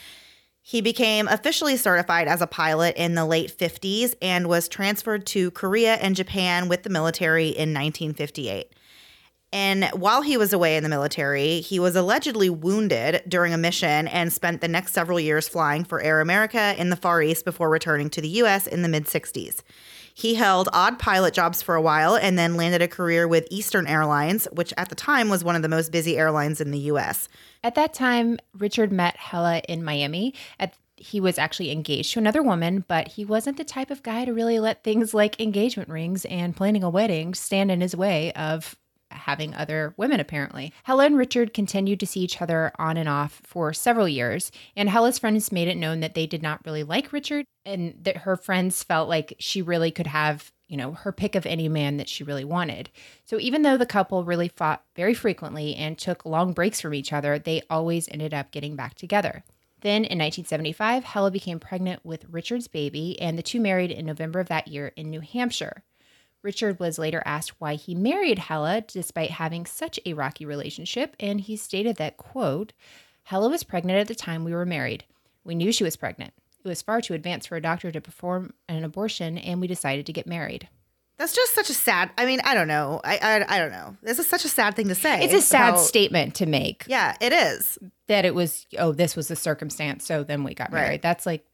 He 0.66 0.80
became 0.80 1.28
officially 1.28 1.76
certified 1.76 2.26
as 2.26 2.40
a 2.40 2.46
pilot 2.46 2.96
in 2.96 3.14
the 3.14 3.26
late 3.26 3.54
50s 3.54 4.14
and 4.22 4.46
was 4.46 4.66
transferred 4.66 5.26
to 5.26 5.50
Korea 5.50 5.96
and 5.96 6.16
Japan 6.16 6.70
with 6.70 6.84
the 6.84 6.90
military 6.90 7.48
in 7.48 7.74
1958. 7.74 8.72
And 9.52 9.84
while 9.92 10.22
he 10.22 10.38
was 10.38 10.54
away 10.54 10.78
in 10.78 10.82
the 10.82 10.88
military, 10.88 11.60
he 11.60 11.78
was 11.78 11.94
allegedly 11.94 12.48
wounded 12.48 13.22
during 13.28 13.52
a 13.52 13.58
mission 13.58 14.08
and 14.08 14.32
spent 14.32 14.62
the 14.62 14.68
next 14.68 14.94
several 14.94 15.20
years 15.20 15.46
flying 15.46 15.84
for 15.84 16.00
Air 16.00 16.22
America 16.22 16.74
in 16.78 16.88
the 16.88 16.96
Far 16.96 17.20
East 17.20 17.44
before 17.44 17.68
returning 17.68 18.08
to 18.08 18.22
the 18.22 18.28
US 18.28 18.66
in 18.66 18.80
the 18.80 18.88
mid 18.88 19.04
60s. 19.04 19.60
He 20.14 20.36
held 20.36 20.70
odd 20.72 20.98
pilot 20.98 21.34
jobs 21.34 21.60
for 21.60 21.74
a 21.74 21.82
while 21.82 22.16
and 22.16 22.38
then 22.38 22.56
landed 22.56 22.80
a 22.80 22.88
career 22.88 23.28
with 23.28 23.48
Eastern 23.50 23.86
Airlines, 23.86 24.48
which 24.52 24.72
at 24.78 24.88
the 24.88 24.94
time 24.94 25.28
was 25.28 25.44
one 25.44 25.56
of 25.56 25.62
the 25.62 25.68
most 25.68 25.92
busy 25.92 26.16
airlines 26.16 26.60
in 26.60 26.70
the 26.70 26.78
US. 26.78 27.28
At 27.64 27.74
that 27.76 27.94
time, 27.94 28.38
Richard 28.52 28.92
met 28.92 29.16
Helle 29.16 29.62
in 29.66 29.82
Miami. 29.82 30.34
At 30.60 30.74
he 30.96 31.18
was 31.18 31.38
actually 31.38 31.72
engaged 31.72 32.12
to 32.12 32.20
another 32.20 32.42
woman, 32.42 32.84
but 32.86 33.08
he 33.08 33.24
wasn't 33.24 33.56
the 33.56 33.64
type 33.64 33.90
of 33.90 34.02
guy 34.02 34.24
to 34.24 34.32
really 34.32 34.60
let 34.60 34.84
things 34.84 35.12
like 35.12 35.40
engagement 35.40 35.88
rings 35.88 36.24
and 36.26 36.54
planning 36.54 36.84
a 36.84 36.90
wedding 36.90 37.34
stand 37.34 37.70
in 37.70 37.80
his 37.80 37.96
way 37.96 38.32
of 38.34 38.76
having 39.10 39.54
other 39.54 39.94
women, 39.96 40.20
apparently. 40.20 40.72
Helle 40.84 41.00
and 41.00 41.16
Richard 41.16 41.52
continued 41.52 42.00
to 42.00 42.06
see 42.06 42.20
each 42.20 42.40
other 42.40 42.72
on 42.78 42.96
and 42.96 43.08
off 43.08 43.40
for 43.44 43.72
several 43.72 44.08
years, 44.08 44.52
and 44.76 44.88
Helle's 44.88 45.18
friends 45.18 45.52
made 45.52 45.68
it 45.68 45.76
known 45.76 46.00
that 46.00 46.14
they 46.14 46.26
did 46.26 46.42
not 46.42 46.64
really 46.64 46.84
like 46.84 47.12
Richard, 47.12 47.44
and 47.64 47.94
that 48.02 48.18
her 48.18 48.36
friends 48.36 48.82
felt 48.82 49.08
like 49.08 49.34
she 49.38 49.62
really 49.62 49.90
could 49.90 50.06
have, 50.06 50.52
you 50.74 50.78
know, 50.78 50.90
her 50.90 51.12
pick 51.12 51.36
of 51.36 51.46
any 51.46 51.68
man 51.68 51.98
that 51.98 52.08
she 52.08 52.24
really 52.24 52.44
wanted. 52.44 52.90
So 53.24 53.38
even 53.38 53.62
though 53.62 53.76
the 53.76 53.86
couple 53.86 54.24
really 54.24 54.48
fought 54.48 54.82
very 54.96 55.14
frequently 55.14 55.76
and 55.76 55.96
took 55.96 56.24
long 56.24 56.52
breaks 56.52 56.80
from 56.80 56.94
each 56.94 57.12
other, 57.12 57.38
they 57.38 57.62
always 57.70 58.08
ended 58.08 58.34
up 58.34 58.50
getting 58.50 58.74
back 58.74 58.94
together. 58.94 59.44
Then 59.82 59.98
in 59.98 60.18
1975, 60.18 61.04
Helle 61.04 61.30
became 61.30 61.60
pregnant 61.60 62.04
with 62.04 62.24
Richard's 62.28 62.66
baby, 62.66 63.16
and 63.20 63.38
the 63.38 63.42
two 63.42 63.60
married 63.60 63.92
in 63.92 64.04
November 64.04 64.40
of 64.40 64.48
that 64.48 64.66
year 64.66 64.88
in 64.96 65.10
New 65.10 65.20
Hampshire. 65.20 65.84
Richard 66.42 66.80
was 66.80 66.98
later 66.98 67.22
asked 67.24 67.60
why 67.60 67.76
he 67.76 67.94
married 67.94 68.40
Helle 68.40 68.82
despite 68.88 69.30
having 69.30 69.66
such 69.66 70.00
a 70.04 70.14
rocky 70.14 70.44
relationship, 70.44 71.14
and 71.20 71.40
he 71.40 71.54
stated 71.54 71.98
that, 71.98 72.16
quote, 72.16 72.72
Helle 73.22 73.48
was 73.48 73.62
pregnant 73.62 74.00
at 74.00 74.08
the 74.08 74.16
time 74.16 74.42
we 74.42 74.52
were 74.52 74.66
married. 74.66 75.04
We 75.44 75.54
knew 75.54 75.70
she 75.70 75.84
was 75.84 75.94
pregnant. 75.94 76.34
It 76.64 76.68
was 76.68 76.82
far 76.82 77.00
too 77.00 77.14
advanced 77.14 77.48
for 77.48 77.56
a 77.56 77.60
doctor 77.60 77.92
to 77.92 78.00
perform 78.00 78.54
an 78.68 78.84
abortion, 78.84 79.36
and 79.36 79.60
we 79.60 79.66
decided 79.66 80.06
to 80.06 80.12
get 80.12 80.26
married. 80.26 80.68
That's 81.18 81.34
just 81.34 81.54
such 81.54 81.70
a 81.70 81.74
sad. 81.74 82.10
I 82.18 82.26
mean, 82.26 82.40
I 82.42 82.54
don't 82.54 82.66
know. 82.66 83.00
I 83.04 83.18
I, 83.18 83.56
I 83.56 83.58
don't 83.58 83.70
know. 83.70 83.96
This 84.02 84.18
is 84.18 84.28
such 84.28 84.44
a 84.44 84.48
sad 84.48 84.74
thing 84.74 84.88
to 84.88 84.94
say. 84.94 85.22
It's 85.24 85.34
a 85.34 85.40
sad 85.40 85.74
about, 85.74 85.80
statement 85.80 86.34
to 86.36 86.46
make. 86.46 86.84
Yeah, 86.88 87.16
it 87.20 87.32
is. 87.32 87.78
That 88.08 88.24
it 88.24 88.34
was. 88.34 88.66
Oh, 88.78 88.92
this 88.92 89.14
was 89.14 89.28
the 89.28 89.36
circumstance. 89.36 90.04
So 90.04 90.24
then 90.24 90.42
we 90.42 90.54
got 90.54 90.72
married. 90.72 90.88
Right. 90.88 91.02
That's 91.02 91.24
like 91.24 91.44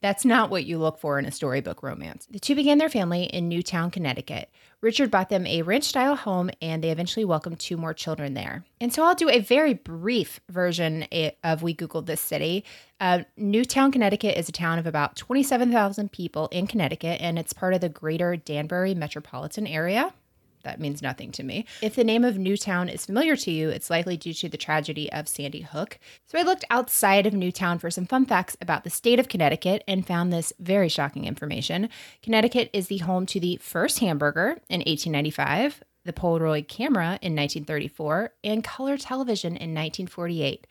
that's 0.00 0.24
not 0.24 0.50
what 0.50 0.64
you 0.64 0.78
look 0.78 0.98
for 0.98 1.18
in 1.18 1.26
a 1.26 1.30
storybook 1.30 1.82
romance. 1.82 2.26
The 2.30 2.38
two 2.38 2.54
began 2.54 2.78
their 2.78 2.88
family 2.88 3.24
in 3.24 3.48
Newtown, 3.48 3.90
Connecticut. 3.90 4.50
Richard 4.80 5.10
bought 5.10 5.28
them 5.28 5.46
a 5.46 5.62
ranch 5.62 5.84
style 5.84 6.14
home 6.14 6.50
and 6.62 6.82
they 6.84 6.90
eventually 6.90 7.24
welcomed 7.24 7.58
two 7.58 7.76
more 7.76 7.92
children 7.92 8.34
there. 8.34 8.64
And 8.80 8.92
so 8.92 9.02
I'll 9.02 9.14
do 9.14 9.28
a 9.28 9.40
very 9.40 9.74
brief 9.74 10.40
version 10.48 11.06
of 11.42 11.62
We 11.62 11.74
Googled 11.74 12.06
This 12.06 12.20
City. 12.20 12.64
Uh, 13.00 13.24
Newtown, 13.36 13.90
Connecticut 13.90 14.36
is 14.36 14.48
a 14.48 14.52
town 14.52 14.78
of 14.78 14.86
about 14.86 15.16
27,000 15.16 16.12
people 16.12 16.48
in 16.52 16.66
Connecticut 16.66 17.20
and 17.20 17.38
it's 17.38 17.52
part 17.52 17.74
of 17.74 17.80
the 17.80 17.88
greater 17.88 18.36
Danbury 18.36 18.94
metropolitan 18.94 19.66
area 19.66 20.12
that 20.62 20.80
means 20.80 21.02
nothing 21.02 21.32
to 21.32 21.42
me. 21.42 21.66
If 21.82 21.94
the 21.94 22.04
name 22.04 22.24
of 22.24 22.38
Newtown 22.38 22.88
is 22.88 23.06
familiar 23.06 23.36
to 23.36 23.50
you, 23.50 23.68
it's 23.70 23.90
likely 23.90 24.16
due 24.16 24.34
to 24.34 24.48
the 24.48 24.56
tragedy 24.56 25.10
of 25.12 25.28
Sandy 25.28 25.62
Hook. 25.62 25.98
So 26.26 26.38
I 26.38 26.42
looked 26.42 26.64
outside 26.70 27.26
of 27.26 27.34
Newtown 27.34 27.78
for 27.78 27.90
some 27.90 28.06
fun 28.06 28.26
facts 28.26 28.56
about 28.60 28.84
the 28.84 28.90
state 28.90 29.18
of 29.18 29.28
Connecticut 29.28 29.84
and 29.86 30.06
found 30.06 30.32
this 30.32 30.52
very 30.58 30.88
shocking 30.88 31.24
information. 31.24 31.88
Connecticut 32.22 32.70
is 32.72 32.88
the 32.88 32.98
home 32.98 33.26
to 33.26 33.40
the 33.40 33.56
first 33.56 33.98
hamburger 34.00 34.58
in 34.68 34.80
1895, 34.80 35.82
the 36.04 36.12
Polaroid 36.12 36.68
camera 36.68 37.18
in 37.20 37.34
1934, 37.34 38.32
and 38.44 38.64
color 38.64 38.96
television 38.96 39.52
in 39.52 39.74
1948. 39.74 40.66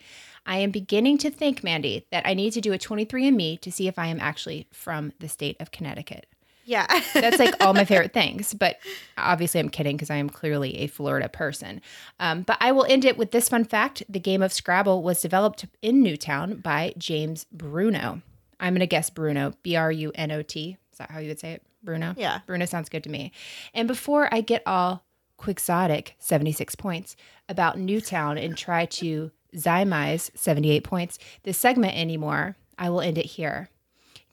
I 0.45 0.57
am 0.57 0.71
beginning 0.71 1.17
to 1.19 1.29
think, 1.29 1.63
Mandy, 1.63 2.05
that 2.11 2.25
I 2.25 2.33
need 2.33 2.53
to 2.53 2.61
do 2.61 2.71
a 2.71 2.77
23andMe 2.77 3.59
to 3.59 3.71
see 3.71 3.87
if 3.87 3.99
I 3.99 4.07
am 4.07 4.19
actually 4.21 4.67
from 4.71 5.11
the 5.19 5.27
state 5.27 5.57
of 5.59 5.71
Connecticut. 5.71 6.25
Yeah. 6.67 6.85
That's 7.13 7.39
like 7.39 7.55
all 7.61 7.73
my 7.73 7.85
favorite 7.85 8.13
things. 8.13 8.53
But 8.53 8.77
obviously, 9.17 9.59
I'm 9.59 9.69
kidding 9.69 9.95
because 9.95 10.09
I 10.09 10.17
am 10.17 10.29
clearly 10.29 10.77
a 10.79 10.87
Florida 10.87 11.29
person. 11.29 11.81
Um, 12.19 12.43
but 12.43 12.57
I 12.59 12.73
will 12.73 12.85
end 12.89 13.05
it 13.05 13.17
with 13.17 13.31
this 13.31 13.49
fun 13.49 13.63
fact 13.63 14.03
the 14.07 14.19
game 14.19 14.43
of 14.43 14.53
Scrabble 14.53 15.01
was 15.01 15.21
developed 15.21 15.65
in 15.81 16.03
Newtown 16.03 16.57
by 16.57 16.93
James 16.97 17.45
Bruno. 17.51 18.21
I'm 18.59 18.73
going 18.73 18.81
to 18.81 18.87
guess 18.87 19.09
Bruno, 19.09 19.53
B 19.63 19.75
R 19.75 19.91
U 19.91 20.11
N 20.13 20.31
O 20.31 20.41
T. 20.41 20.77
Is 20.91 20.97
that 20.97 21.09
how 21.09 21.19
you 21.19 21.29
would 21.29 21.39
say 21.39 21.53
it? 21.53 21.63
Bruno? 21.83 22.13
Yeah. 22.17 22.39
Bruno 22.45 22.65
sounds 22.65 22.89
good 22.89 23.03
to 23.03 23.09
me. 23.09 23.31
And 23.73 23.87
before 23.87 24.27
I 24.33 24.41
get 24.41 24.61
all 24.65 25.05
quixotic, 25.37 26.15
76 26.19 26.75
points, 26.75 27.15
about 27.47 27.79
Newtown 27.79 28.37
and 28.37 28.57
try 28.57 28.85
to 28.85 29.31
zymize 29.55 30.31
78 30.35 30.83
points, 30.83 31.17
this 31.43 31.57
segment 31.57 31.95
anymore, 31.95 32.57
I 32.77 32.89
will 32.89 33.01
end 33.01 33.17
it 33.17 33.25
here. 33.25 33.69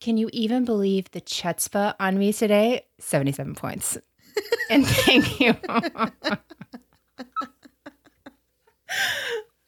Can 0.00 0.16
you 0.16 0.28
even 0.32 0.64
believe 0.64 1.10
the 1.12 1.20
chutzpah 1.20 1.94
on 1.98 2.18
me 2.18 2.32
today? 2.32 2.86
77 2.98 3.54
points. 3.54 3.98
and 4.70 4.86
thank 4.86 5.40
you. 5.40 5.54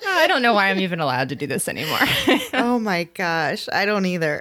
I 0.09 0.27
don't 0.29 0.43
know 0.43 0.55
why 0.55 0.71
I'm 0.71 0.81
even 0.81 1.01
allowed 1.01 1.29
to 1.31 1.37
do 1.37 1.47
this 1.47 1.69
anymore. 1.69 1.99
oh 2.55 2.79
my 2.79 3.05
gosh. 3.05 3.69
I 3.73 3.87
don't 3.87 4.07
either. 4.07 4.41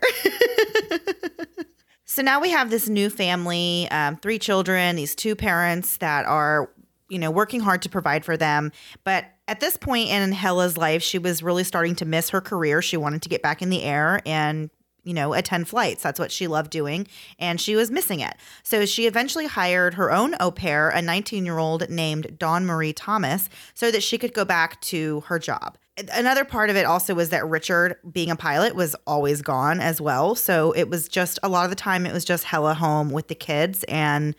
so 2.06 2.22
now 2.22 2.39
we 2.39 2.50
have 2.50 2.70
this 2.70 2.88
new 2.88 3.10
family, 3.10 3.88
um, 3.92 4.18
three 4.18 4.39
children, 4.39 4.96
these 4.96 5.15
two 5.15 5.36
parents 5.36 5.98
that 5.98 6.25
are, 6.25 6.72
you 7.10 7.20
know, 7.20 7.32
working 7.32 7.60
hard 7.60 7.82
to 7.84 7.89
provide 7.89 8.25
for 8.25 8.38
them. 8.38 8.72
But 9.04 9.25
at 9.48 9.60
this 9.60 9.77
point 9.77 10.10
in 10.10 10.32
Helle's 10.32 10.77
life, 10.77 11.04
she 11.04 11.20
was 11.20 11.44
really 11.44 11.63
starting 11.63 11.96
to 11.98 12.06
miss 12.06 12.30
her 12.30 12.42
career. 12.42 12.82
She 12.82 12.98
wanted 12.98 13.22
to 13.24 13.30
get 13.30 13.42
back 13.42 13.62
in 13.62 13.70
the 13.70 13.84
air 13.84 14.22
and 14.25 14.70
you 15.06 15.14
know, 15.14 15.34
attend 15.34 15.70
flights. 15.70 16.04
That's 16.04 16.20
what 16.20 16.32
she 16.32 16.48
loved 16.48 16.72
doing, 16.72 17.08
and 17.40 17.62
she 17.62 17.76
was 17.76 17.90
missing 17.90 18.20
it. 18.20 18.36
So 18.64 18.86
she 18.86 19.08
eventually 19.08 19.46
hired 19.46 19.94
her 19.94 20.12
own 20.12 20.36
au 20.40 20.52
pair, 20.52 20.90
a 20.90 21.02
19 21.02 21.46
year 21.46 21.58
old 21.58 21.90
named 21.90 22.38
Dawn 22.38 22.66
Marie 22.66 22.94
Thomas, 22.94 23.50
so 23.74 23.92
that 23.92 24.04
she 24.04 24.18
could 24.18 24.34
go 24.34 24.44
back 24.44 24.82
to 24.82 25.22
her 25.28 25.40
job. 25.40 25.78
Another 26.12 26.44
part 26.44 26.70
of 26.70 26.76
it 26.76 26.86
also 26.86 27.16
was 27.16 27.30
that 27.30 27.48
Richard, 27.48 27.96
being 28.12 28.30
a 28.30 28.36
pilot, 28.36 28.76
was 28.76 28.96
always 29.08 29.42
gone 29.42 29.80
as 29.80 30.02
well. 30.02 30.36
So 30.36 30.74
it 30.74 30.90
was 30.90 31.08
just 31.08 31.40
a 31.42 31.48
lot 31.48 31.64
of 31.64 31.70
the 31.70 31.76
time, 31.76 32.06
it 32.06 32.12
was 32.12 32.26
just 32.26 32.44
Helle 32.44 32.74
home 32.74 33.12
with 33.12 33.30
the 33.30 33.36
kids 33.36 33.86
and 33.86 34.36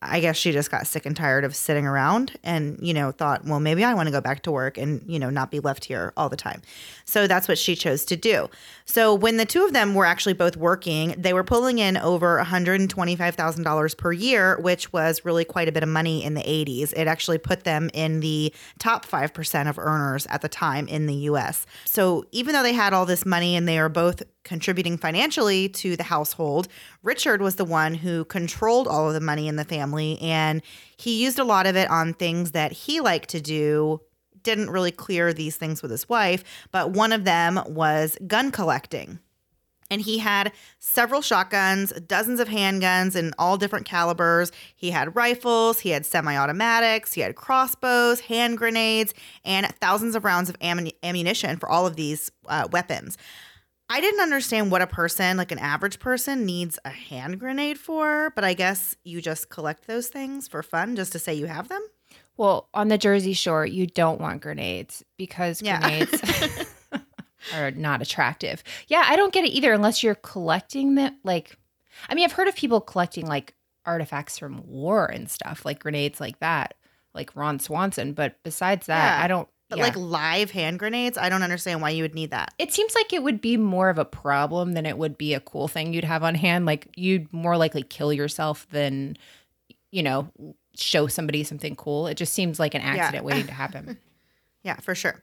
I 0.00 0.20
guess 0.20 0.36
she 0.36 0.52
just 0.52 0.70
got 0.70 0.86
sick 0.86 1.06
and 1.06 1.16
tired 1.16 1.44
of 1.44 1.56
sitting 1.56 1.84
around 1.84 2.38
and, 2.44 2.78
you 2.80 2.94
know, 2.94 3.10
thought, 3.10 3.44
well, 3.44 3.58
maybe 3.58 3.82
I 3.82 3.94
want 3.94 4.06
to 4.06 4.12
go 4.12 4.20
back 4.20 4.42
to 4.44 4.52
work 4.52 4.78
and, 4.78 5.02
you 5.08 5.18
know, 5.18 5.28
not 5.28 5.50
be 5.50 5.58
left 5.58 5.84
here 5.84 6.12
all 6.16 6.28
the 6.28 6.36
time. 6.36 6.62
So 7.04 7.26
that's 7.26 7.48
what 7.48 7.58
she 7.58 7.74
chose 7.74 8.04
to 8.06 8.16
do. 8.16 8.48
So 8.90 9.14
when 9.14 9.36
the 9.36 9.44
two 9.44 9.66
of 9.66 9.74
them 9.74 9.94
were 9.94 10.06
actually 10.06 10.32
both 10.32 10.56
working, 10.56 11.14
they 11.18 11.34
were 11.34 11.44
pulling 11.44 11.78
in 11.78 11.98
over 11.98 12.42
$125,000 12.42 13.96
per 13.98 14.12
year, 14.12 14.58
which 14.60 14.90
was 14.94 15.26
really 15.26 15.44
quite 15.44 15.68
a 15.68 15.72
bit 15.72 15.82
of 15.82 15.90
money 15.90 16.24
in 16.24 16.32
the 16.32 16.40
80s. 16.40 16.94
It 16.96 17.06
actually 17.06 17.36
put 17.36 17.64
them 17.64 17.90
in 17.92 18.20
the 18.20 18.52
top 18.78 19.04
5% 19.04 19.68
of 19.68 19.78
earners 19.78 20.26
at 20.30 20.40
the 20.40 20.48
time 20.48 20.88
in 20.88 21.04
the 21.04 21.14
US. 21.14 21.66
So 21.84 22.24
even 22.32 22.54
though 22.54 22.62
they 22.62 22.72
had 22.72 22.94
all 22.94 23.04
this 23.04 23.26
money 23.26 23.56
and 23.56 23.68
they 23.68 23.78
are 23.78 23.90
both 23.90 24.22
contributing 24.42 24.96
financially 24.96 25.68
to 25.68 25.94
the 25.94 26.04
household, 26.04 26.68
Richard 27.02 27.42
was 27.42 27.56
the 27.56 27.66
one 27.66 27.92
who 27.92 28.24
controlled 28.24 28.88
all 28.88 29.08
of 29.08 29.12
the 29.12 29.20
money 29.20 29.48
in 29.48 29.56
the 29.56 29.64
family 29.66 30.18
and 30.22 30.62
he 30.96 31.22
used 31.22 31.38
a 31.38 31.44
lot 31.44 31.66
of 31.66 31.76
it 31.76 31.90
on 31.90 32.14
things 32.14 32.52
that 32.52 32.72
he 32.72 33.00
liked 33.00 33.28
to 33.28 33.40
do. 33.42 34.00
Didn't 34.48 34.70
really 34.70 34.92
clear 34.92 35.34
these 35.34 35.58
things 35.58 35.82
with 35.82 35.90
his 35.90 36.08
wife, 36.08 36.42
but 36.72 36.92
one 36.92 37.12
of 37.12 37.24
them 37.24 37.60
was 37.66 38.16
gun 38.26 38.50
collecting. 38.50 39.18
And 39.90 40.00
he 40.00 40.20
had 40.20 40.52
several 40.78 41.20
shotguns, 41.20 41.92
dozens 42.06 42.40
of 42.40 42.48
handguns 42.48 43.14
in 43.14 43.34
all 43.38 43.58
different 43.58 43.84
calibers. 43.84 44.50
He 44.74 44.90
had 44.90 45.14
rifles, 45.14 45.80
he 45.80 45.90
had 45.90 46.06
semi 46.06 46.34
automatics, 46.34 47.12
he 47.12 47.20
had 47.20 47.36
crossbows, 47.36 48.20
hand 48.20 48.56
grenades, 48.56 49.12
and 49.44 49.66
thousands 49.82 50.14
of 50.14 50.24
rounds 50.24 50.48
of 50.48 50.56
ammunition 50.62 51.58
for 51.58 51.68
all 51.68 51.86
of 51.86 51.96
these 51.96 52.32
uh, 52.46 52.68
weapons. 52.72 53.18
I 53.90 54.00
didn't 54.00 54.20
understand 54.20 54.70
what 54.70 54.80
a 54.80 54.86
person, 54.86 55.36
like 55.36 55.52
an 55.52 55.58
average 55.58 55.98
person, 55.98 56.46
needs 56.46 56.78
a 56.86 56.90
hand 56.90 57.38
grenade 57.38 57.78
for, 57.78 58.32
but 58.34 58.44
I 58.44 58.54
guess 58.54 58.96
you 59.04 59.20
just 59.20 59.50
collect 59.50 59.86
those 59.86 60.08
things 60.08 60.48
for 60.48 60.62
fun 60.62 60.96
just 60.96 61.12
to 61.12 61.18
say 61.18 61.34
you 61.34 61.46
have 61.48 61.68
them. 61.68 61.82
Well, 62.38 62.68
on 62.72 62.88
the 62.88 62.96
Jersey 62.96 63.34
Shore, 63.34 63.66
you 63.66 63.86
don't 63.86 64.20
want 64.20 64.40
grenades 64.40 65.04
because 65.18 65.60
yeah. 65.60 65.80
grenades 65.80 66.22
are 67.54 67.72
not 67.72 68.00
attractive. 68.00 68.62
Yeah, 68.86 69.04
I 69.06 69.16
don't 69.16 69.32
get 69.32 69.44
it 69.44 69.50
either 69.50 69.72
unless 69.72 70.02
you're 70.02 70.14
collecting 70.14 70.94
them. 70.94 71.16
Like, 71.24 71.58
I 72.08 72.14
mean, 72.14 72.24
I've 72.24 72.32
heard 72.32 72.48
of 72.48 72.56
people 72.56 72.80
collecting 72.80 73.26
like 73.26 73.54
artifacts 73.84 74.38
from 74.38 74.66
war 74.66 75.06
and 75.06 75.28
stuff, 75.28 75.64
like 75.66 75.80
grenades 75.80 76.20
like 76.20 76.38
that, 76.38 76.74
like 77.12 77.34
Ron 77.36 77.58
Swanson. 77.58 78.12
But 78.12 78.36
besides 78.42 78.86
that, 78.86 79.18
yeah. 79.18 79.24
I 79.24 79.26
don't 79.26 79.48
but 79.68 79.78
yeah. 79.78 79.84
like 79.84 79.96
live 79.96 80.50
hand 80.50 80.78
grenades, 80.78 81.18
I 81.18 81.28
don't 81.28 81.42
understand 81.42 81.82
why 81.82 81.90
you 81.90 82.02
would 82.02 82.14
need 82.14 82.30
that. 82.30 82.54
It 82.58 82.72
seems 82.72 82.94
like 82.94 83.12
it 83.12 83.22
would 83.22 83.40
be 83.40 83.58
more 83.58 83.90
of 83.90 83.98
a 83.98 84.04
problem 84.04 84.72
than 84.72 84.86
it 84.86 84.96
would 84.96 85.18
be 85.18 85.34
a 85.34 85.40
cool 85.40 85.68
thing 85.68 85.92
you'd 85.92 86.04
have 86.04 86.24
on 86.24 86.34
hand. 86.34 86.64
Like 86.64 86.88
you'd 86.96 87.30
more 87.32 87.56
likely 87.56 87.82
kill 87.82 88.12
yourself 88.12 88.66
than, 88.70 89.18
you 89.90 90.02
know, 90.02 90.32
show 90.78 91.06
somebody 91.06 91.44
something 91.44 91.76
cool. 91.76 92.06
It 92.06 92.16
just 92.16 92.32
seems 92.32 92.58
like 92.58 92.74
an 92.74 92.80
accident 92.80 93.24
yeah. 93.24 93.26
waiting 93.26 93.46
to 93.46 93.52
happen. 93.52 93.98
yeah, 94.62 94.76
for 94.76 94.94
sure. 94.94 95.22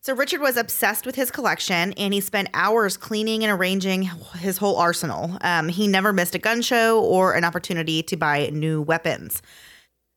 So 0.00 0.14
Richard 0.14 0.40
was 0.40 0.56
obsessed 0.56 1.04
with 1.04 1.16
his 1.16 1.32
collection 1.32 1.92
and 1.94 2.14
he 2.14 2.20
spent 2.20 2.48
hours 2.54 2.96
cleaning 2.96 3.42
and 3.42 3.52
arranging 3.52 4.02
his 4.38 4.56
whole 4.56 4.76
arsenal. 4.76 5.36
Um, 5.40 5.68
he 5.68 5.88
never 5.88 6.12
missed 6.12 6.36
a 6.36 6.38
gun 6.38 6.62
show 6.62 7.02
or 7.02 7.34
an 7.34 7.42
opportunity 7.42 8.04
to 8.04 8.16
buy 8.16 8.48
new 8.52 8.80
weapons. 8.80 9.42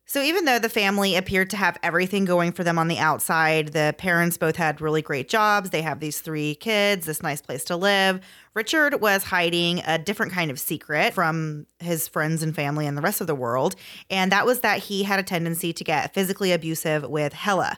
So, 0.10 0.24
even 0.24 0.46
though 0.46 0.58
the 0.58 0.70
family 0.70 1.16
appeared 1.16 1.52
to 1.52 1.58
have 1.58 1.78
everything 1.84 2.26
going 2.26 2.52
for 2.52 2.64
them 2.64 2.80
on 2.80 2.88
the 2.88 2.98
outside, 2.98 3.74
the 3.74 3.94
parents 3.96 4.40
both 4.40 4.56
had 4.56 4.82
really 4.82 5.04
great 5.04 5.30
jobs. 5.30 5.70
They 5.70 5.84
have 5.84 6.00
these 6.00 6.20
three 6.20 6.56
kids, 6.56 7.06
this 7.06 7.22
nice 7.22 7.44
place 7.44 7.64
to 7.66 7.76
live. 7.76 8.20
Richard 8.56 9.02
was 9.02 9.26
hiding 9.26 9.84
a 9.86 10.00
different 10.00 10.32
kind 10.32 10.50
of 10.50 10.60
secret 10.60 11.14
from 11.14 11.68
his 11.78 12.08
friends 12.08 12.42
and 12.42 12.56
family 12.56 12.88
and 12.88 12.98
the 12.98 13.04
rest 13.04 13.22
of 13.22 13.28
the 13.28 13.36
world. 13.36 13.76
And 14.10 14.32
that 14.32 14.48
was 14.48 14.62
that 14.62 14.80
he 14.80 15.04
had 15.04 15.20
a 15.20 15.24
tendency 15.24 15.74
to 15.74 15.84
get 15.84 16.12
physically 16.16 16.54
abusive 16.54 17.08
with 17.08 17.34
Helle. 17.34 17.76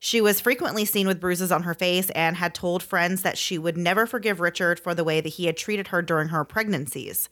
She 0.00 0.22
was 0.22 0.40
frequently 0.40 0.86
seen 0.86 1.06
with 1.06 1.20
bruises 1.20 1.52
on 1.52 1.64
her 1.64 1.74
face 1.74 2.08
and 2.10 2.36
had 2.36 2.54
told 2.54 2.82
friends 2.82 3.20
that 3.20 3.36
she 3.36 3.58
would 3.58 3.76
never 3.76 4.06
forgive 4.06 4.40
Richard 4.40 4.80
for 4.80 4.94
the 4.94 5.04
way 5.04 5.20
that 5.20 5.28
he 5.28 5.44
had 5.44 5.58
treated 5.58 5.88
her 5.88 6.00
during 6.00 6.28
her 6.28 6.42
pregnancies. 6.42 7.28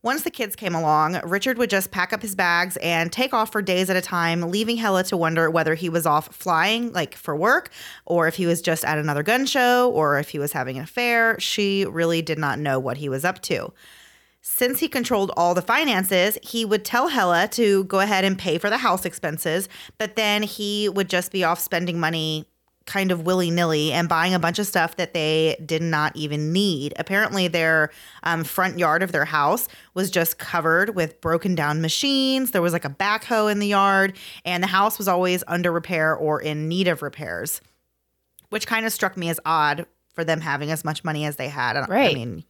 Once 0.00 0.22
the 0.22 0.30
kids 0.30 0.54
came 0.54 0.76
along, 0.76 1.18
Richard 1.24 1.58
would 1.58 1.70
just 1.70 1.90
pack 1.90 2.12
up 2.12 2.22
his 2.22 2.36
bags 2.36 2.76
and 2.76 3.10
take 3.10 3.34
off 3.34 3.50
for 3.50 3.60
days 3.60 3.90
at 3.90 3.96
a 3.96 4.00
time, 4.00 4.42
leaving 4.42 4.76
Helle 4.76 5.02
to 5.02 5.16
wonder 5.16 5.50
whether 5.50 5.74
he 5.74 5.88
was 5.88 6.06
off 6.06 6.32
flying, 6.32 6.92
like 6.92 7.16
for 7.16 7.34
work, 7.34 7.70
or 8.06 8.28
if 8.28 8.36
he 8.36 8.46
was 8.46 8.62
just 8.62 8.84
at 8.84 8.96
another 8.96 9.24
gun 9.24 9.44
show, 9.44 9.90
or 9.90 10.20
if 10.20 10.28
he 10.28 10.38
was 10.38 10.52
having 10.52 10.76
an 10.76 10.84
affair. 10.84 11.38
She 11.40 11.84
really 11.84 12.22
did 12.22 12.38
not 12.38 12.60
know 12.60 12.78
what 12.78 12.98
he 12.98 13.08
was 13.08 13.24
up 13.24 13.42
to. 13.42 13.72
Since 14.40 14.78
he 14.78 14.88
controlled 14.88 15.32
all 15.36 15.52
the 15.52 15.62
finances, 15.62 16.38
he 16.44 16.64
would 16.64 16.84
tell 16.84 17.08
Helle 17.08 17.48
to 17.48 17.82
go 17.84 17.98
ahead 17.98 18.24
and 18.24 18.38
pay 18.38 18.56
for 18.58 18.70
the 18.70 18.78
house 18.78 19.04
expenses, 19.04 19.68
but 19.98 20.14
then 20.14 20.44
he 20.44 20.88
would 20.88 21.10
just 21.10 21.32
be 21.32 21.42
off 21.42 21.58
spending 21.58 21.98
money 21.98 22.46
kind 22.88 23.12
of 23.12 23.24
willy 23.24 23.50
nilly 23.50 23.92
and 23.92 24.08
buying 24.08 24.34
a 24.34 24.38
bunch 24.38 24.58
of 24.58 24.66
stuff 24.66 24.96
that 24.96 25.14
they 25.14 25.62
did 25.64 25.82
not 25.82 26.16
even 26.16 26.52
need. 26.52 26.94
Apparently, 26.96 27.46
their 27.46 27.90
um, 28.24 28.42
front 28.42 28.78
yard 28.78 29.02
of 29.02 29.12
their 29.12 29.26
house 29.26 29.68
was 29.94 30.10
just 30.10 30.38
covered 30.38 30.96
with 30.96 31.20
broken 31.20 31.54
down 31.54 31.80
machines. 31.80 32.50
There 32.50 32.62
was 32.62 32.72
like 32.72 32.86
a 32.86 32.90
backhoe 32.90 33.52
in 33.52 33.60
the 33.60 33.68
yard, 33.68 34.16
and 34.44 34.62
the 34.62 34.68
house 34.68 34.98
was 34.98 35.06
always 35.06 35.44
under 35.46 35.70
repair 35.70 36.16
or 36.16 36.40
in 36.40 36.66
need 36.66 36.88
of 36.88 37.02
repairs, 37.02 37.60
which 38.48 38.66
kind 38.66 38.86
of 38.86 38.92
struck 38.92 39.16
me 39.16 39.28
as 39.28 39.38
odd 39.44 39.86
for 40.14 40.24
them 40.24 40.40
having 40.40 40.72
as 40.72 40.84
much 40.84 41.04
money 41.04 41.26
as 41.26 41.36
they 41.36 41.48
had. 41.48 41.76
Right. 41.88 42.10
I 42.10 42.14
mean, 42.14 42.44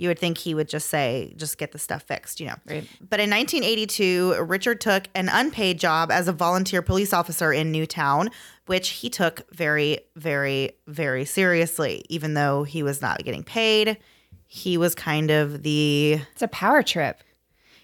you 0.00 0.08
would 0.08 0.18
think 0.18 0.38
he 0.38 0.54
would 0.54 0.68
just 0.68 0.88
say, 0.88 1.34
just 1.36 1.58
get 1.58 1.72
the 1.72 1.78
stuff 1.78 2.02
fixed, 2.04 2.40
you 2.40 2.46
know. 2.46 2.54
Right. 2.66 2.88
But 3.06 3.20
in 3.20 3.28
1982, 3.28 4.44
Richard 4.44 4.80
took 4.80 5.08
an 5.14 5.28
unpaid 5.30 5.78
job 5.78 6.10
as 6.10 6.26
a 6.26 6.32
volunteer 6.32 6.80
police 6.80 7.12
officer 7.12 7.52
in 7.52 7.70
Newtown, 7.70 8.30
which 8.64 8.88
he 8.88 9.10
took 9.10 9.42
very, 9.52 9.98
very, 10.16 10.72
very 10.86 11.26
seriously, 11.26 12.02
even 12.08 12.32
though 12.32 12.62
he 12.62 12.82
was 12.82 13.02
not 13.02 13.22
getting 13.24 13.42
paid. 13.42 13.98
He 14.46 14.78
was 14.78 14.94
kind 14.94 15.30
of 15.30 15.62
the. 15.62 16.20
It's 16.32 16.40
a 16.40 16.48
power 16.48 16.82
trip 16.82 17.22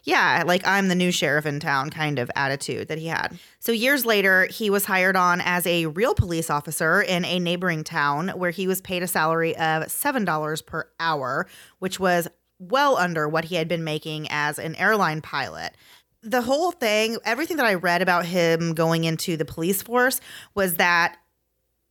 yeah, 0.06 0.44
like 0.46 0.64
I'm 0.66 0.86
the 0.86 0.94
new 0.94 1.10
sheriff 1.10 1.44
in 1.46 1.58
town 1.58 1.90
kind 1.90 2.20
of 2.20 2.30
attitude 2.36 2.86
that 2.88 2.98
he 2.98 3.08
had. 3.08 3.38
So 3.58 3.72
years 3.72 4.06
later, 4.06 4.46
he 4.46 4.70
was 4.70 4.84
hired 4.84 5.16
on 5.16 5.40
as 5.40 5.66
a 5.66 5.86
real 5.86 6.14
police 6.14 6.48
officer 6.48 7.02
in 7.02 7.24
a 7.24 7.40
neighboring 7.40 7.82
town 7.82 8.28
where 8.28 8.52
he 8.52 8.68
was 8.68 8.80
paid 8.80 9.02
a 9.02 9.08
salary 9.08 9.54
of 9.56 9.84
$7 9.84 10.64
per 10.64 10.88
hour, 11.00 11.48
which 11.80 11.98
was 11.98 12.28
well 12.60 12.96
under 12.96 13.28
what 13.28 13.46
he 13.46 13.56
had 13.56 13.66
been 13.66 13.82
making 13.82 14.28
as 14.30 14.58
an 14.58 14.76
airline 14.76 15.20
pilot 15.20 15.74
the 16.22 16.42
whole 16.42 16.72
thing, 16.72 17.18
everything 17.24 17.56
that 17.56 17.66
I 17.66 17.74
read 17.74 18.02
about 18.02 18.26
him 18.26 18.74
going 18.74 19.04
into 19.04 19.36
the 19.36 19.44
police 19.44 19.80
force 19.80 20.20
was 20.56 20.74
that 20.74 21.18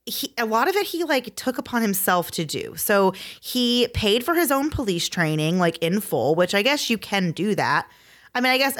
he, 0.06 0.34
a 0.38 0.45
lot 0.45 0.67
of 0.67 0.75
it 0.75 0.88
he 0.88 1.06
like 1.06 1.36
took 1.38 1.58
upon 1.58 1.82
himself 1.82 2.32
to 2.32 2.43
do. 2.43 2.75
So 2.75 3.13
he 3.39 3.88
paid 3.93 4.25
for 4.25 4.36
his 4.36 4.51
own 4.51 4.69
police 4.69 5.08
training 5.08 5.58
like 5.58 5.78
in 5.78 6.01
full, 6.01 6.36
which 6.36 6.54
I 6.54 6.63
guess 6.63 6.89
you 6.89 6.97
can 6.97 7.32
do 7.32 7.56
that. 7.56 7.88
I 8.36 8.41
mean, 8.41 8.52
I 8.52 8.58
guess 8.58 8.78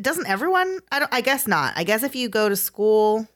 doesn't 0.00 0.26
everyone? 0.26 0.80
I 0.90 0.98
don't. 0.98 1.14
I 1.14 1.20
guess 1.20 1.46
not. 1.46 1.74
I 1.76 1.84
guess 1.84 2.02
if 2.02 2.16
you 2.16 2.28
go 2.28 2.48
to 2.48 2.56
school, 2.56 3.28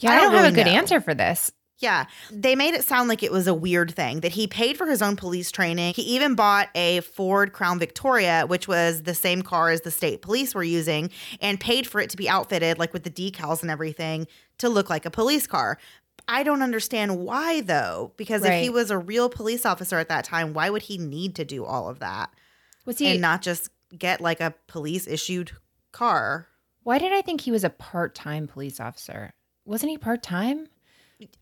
yeah, 0.00 0.10
I 0.10 0.14
don't, 0.14 0.18
I 0.18 0.24
don't 0.24 0.32
really 0.32 0.44
have 0.44 0.52
a 0.52 0.56
good 0.56 0.66
know. 0.66 0.78
answer 0.78 1.00
for 1.00 1.14
this. 1.14 1.50
Yeah, 1.78 2.06
they 2.30 2.54
made 2.54 2.74
it 2.74 2.84
sound 2.84 3.08
like 3.08 3.22
it 3.22 3.32
was 3.32 3.46
a 3.46 3.52
weird 3.52 3.94
thing 3.94 4.20
that 4.20 4.32
he 4.32 4.46
paid 4.46 4.78
for 4.78 4.86
his 4.86 5.02
own 5.02 5.16
police 5.16 5.50
training. 5.50 5.94
He 5.94 6.02
even 6.02 6.34
bought 6.34 6.68
a 6.74 7.00
Ford 7.00 7.52
Crown 7.52 7.78
Victoria, 7.78 8.44
which 8.46 8.68
was 8.68 9.02
the 9.02 9.14
same 9.14 9.42
car 9.42 9.70
as 9.70 9.80
the 9.80 9.90
state 9.90 10.22
police 10.22 10.54
were 10.54 10.62
using, 10.62 11.10
and 11.40 11.58
paid 11.58 11.86
for 11.86 12.00
it 12.00 12.10
to 12.10 12.16
be 12.16 12.28
outfitted 12.28 12.78
like 12.78 12.92
with 12.92 13.02
the 13.02 13.10
decals 13.10 13.62
and 13.62 13.70
everything 13.70 14.26
to 14.58 14.68
look 14.68 14.88
like 14.88 15.04
a 15.04 15.10
police 15.10 15.46
car. 15.46 15.78
I 16.28 16.42
don't 16.42 16.62
understand 16.62 17.18
why 17.18 17.60
though, 17.60 18.12
because 18.16 18.42
right. 18.42 18.54
if 18.54 18.62
he 18.62 18.70
was 18.70 18.90
a 18.90 18.96
real 18.96 19.28
police 19.28 19.66
officer 19.66 19.98
at 19.98 20.08
that 20.08 20.24
time, 20.24 20.54
why 20.54 20.70
would 20.70 20.82
he 20.82 20.96
need 20.96 21.34
to 21.34 21.44
do 21.44 21.64
all 21.64 21.88
of 21.88 21.98
that? 21.98 22.30
Was 22.86 22.98
he 22.98 23.08
and 23.08 23.20
not 23.20 23.42
just 23.42 23.68
get 23.98 24.20
like 24.20 24.40
a 24.40 24.54
police 24.66 25.06
issued 25.06 25.52
car. 25.92 26.48
Why 26.82 26.98
did 26.98 27.12
I 27.12 27.22
think 27.22 27.40
he 27.40 27.50
was 27.50 27.64
a 27.64 27.70
part 27.70 28.14
time 28.14 28.46
police 28.46 28.80
officer? 28.80 29.32
Wasn't 29.64 29.90
he 29.90 29.98
part 29.98 30.22
time? 30.22 30.68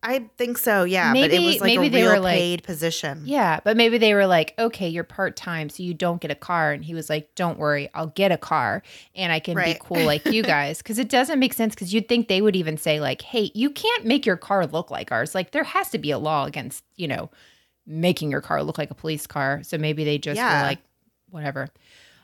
I 0.01 0.29
think 0.37 0.57
so, 0.57 0.83
yeah. 0.83 1.11
Maybe, 1.11 1.35
but 1.35 1.43
it 1.43 1.45
was 1.45 1.61
like 1.61 1.67
maybe 1.67 1.87
a 1.87 1.89
they 1.89 2.03
real 2.03 2.11
were 2.13 2.19
like, 2.19 2.37
paid 2.37 2.63
position. 2.63 3.23
Yeah, 3.25 3.59
but 3.63 3.75
maybe 3.75 3.97
they 3.97 4.13
were 4.13 4.27
like, 4.27 4.53
okay, 4.57 4.87
you're 4.87 5.03
part 5.03 5.35
time, 5.35 5.67
so 5.69 5.83
you 5.83 5.93
don't 5.93 6.21
get 6.21 6.31
a 6.31 6.35
car. 6.35 6.71
And 6.71 6.85
he 6.85 6.93
was 6.93 7.09
like, 7.09 7.33
don't 7.35 7.57
worry, 7.57 7.89
I'll 7.93 8.07
get 8.07 8.31
a 8.31 8.37
car 8.37 8.83
and 9.15 9.33
I 9.33 9.39
can 9.39 9.55
right. 9.55 9.75
be 9.75 9.79
cool 9.83 10.05
like 10.05 10.25
you 10.25 10.43
guys. 10.43 10.77
Because 10.77 10.99
it 10.99 11.09
doesn't 11.09 11.39
make 11.39 11.53
sense. 11.53 11.75
Because 11.75 11.93
you'd 11.93 12.07
think 12.07 12.27
they 12.27 12.41
would 12.41 12.55
even 12.55 12.77
say 12.77 12.99
like, 12.99 13.21
hey, 13.21 13.51
you 13.53 13.69
can't 13.69 14.05
make 14.05 14.25
your 14.25 14.37
car 14.37 14.65
look 14.67 14.91
like 14.91 15.11
ours. 15.11 15.35
Like 15.35 15.51
there 15.51 15.63
has 15.63 15.89
to 15.89 15.97
be 15.97 16.11
a 16.11 16.19
law 16.19 16.45
against 16.45 16.83
you 16.95 17.07
know 17.07 17.29
making 17.85 18.31
your 18.31 18.41
car 18.41 18.63
look 18.63 18.77
like 18.77 18.91
a 18.91 18.95
police 18.95 19.27
car. 19.27 19.61
So 19.63 19.77
maybe 19.77 20.03
they 20.03 20.17
just 20.17 20.37
yeah. 20.37 20.61
were 20.61 20.67
like, 20.67 20.79
whatever. 21.29 21.67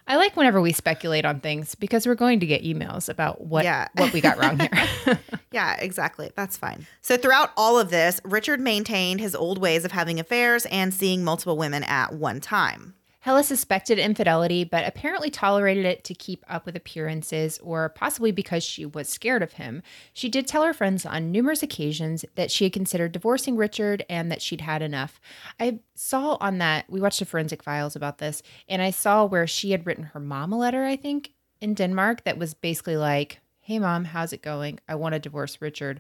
I 0.10 0.16
like 0.16 0.36
whenever 0.36 0.60
we 0.60 0.74
speculate 0.74 1.24
on 1.24 1.40
things 1.40 1.76
because 1.76 2.08
we're 2.08 2.16
going 2.16 2.40
to 2.40 2.48
get 2.48 2.64
emails 2.64 3.10
about 3.10 3.42
what 3.42 3.64
yeah. 3.64 3.90
what 3.94 4.12
we 4.12 4.22
got 4.22 4.40
wrong 4.40 4.60
here. 4.60 5.20
yeah, 5.52 5.76
exactly. 5.78 6.32
That's 6.36 6.58
fine. 6.58 6.88
So 7.02 7.16
throughout 7.16 7.52
all 7.56 7.78
of 7.78 7.92
this, 7.92 8.20
Richard 8.26 8.60
maintained 8.60 9.20
his 9.20 9.36
old 9.36 9.60
ways 9.60 9.86
of 9.86 9.92
having 9.92 10.20
affairs 10.20 10.66
and 10.72 10.92
seeing 10.92 11.24
multiple 11.24 11.58
women 11.58 11.84
at 11.84 12.12
one 12.12 12.42
time. 12.42 12.96
Helle 13.22 13.44
suspected 13.44 14.00
infidelity, 14.00 14.64
but 14.64 14.88
apparently 14.88 15.30
tolerated 15.30 15.86
it 15.86 16.06
to 16.06 16.14
keep 16.14 16.44
up 16.48 16.66
with 16.66 16.78
appearances 16.78 17.60
or 17.62 17.90
possibly 17.90 18.32
because 18.32 18.64
she 18.64 18.86
was 18.86 19.10
scared 19.10 19.44
of 19.44 19.54
him. 19.54 19.82
She 20.14 20.30
did 20.30 20.48
tell 20.48 20.64
her 20.64 20.74
friends 20.74 21.06
on 21.06 21.32
numerous 21.32 21.62
occasions 21.62 22.24
that 22.36 22.50
she 22.50 22.64
had 22.64 22.74
considered 22.74 23.12
divorcing 23.12 23.58
Richard 23.58 24.06
and 24.10 24.32
that 24.32 24.42
she'd 24.42 24.62
had 24.62 24.82
enough. 24.82 25.20
I 25.60 25.80
saw 25.96 26.38
on 26.40 26.60
that, 26.60 26.86
we 26.90 27.02
watched 27.02 27.20
the 27.20 27.26
forensic 27.26 27.62
files 27.62 27.96
about 27.96 28.20
this, 28.20 28.42
and 28.70 28.82
I 28.82 28.92
saw 28.92 29.26
where 29.26 29.48
she 29.48 29.72
had 29.72 29.86
written 29.86 30.06
her 30.06 30.20
mom 30.22 30.54
a 30.54 30.58
letter, 30.58 30.86
I 30.86 30.96
think, 30.96 31.32
in 31.60 31.74
Denmark 31.74 32.24
that 32.24 32.38
was 32.38 32.54
basically 32.54 32.96
like, 32.96 33.42
Hey 33.60 33.80
mom, 33.80 34.06
how's 34.06 34.32
it 34.32 34.42
going? 34.42 34.80
I 34.88 34.96
want 34.96 35.14
to 35.14 35.20
divorce 35.20 35.58
Richard. 35.62 36.00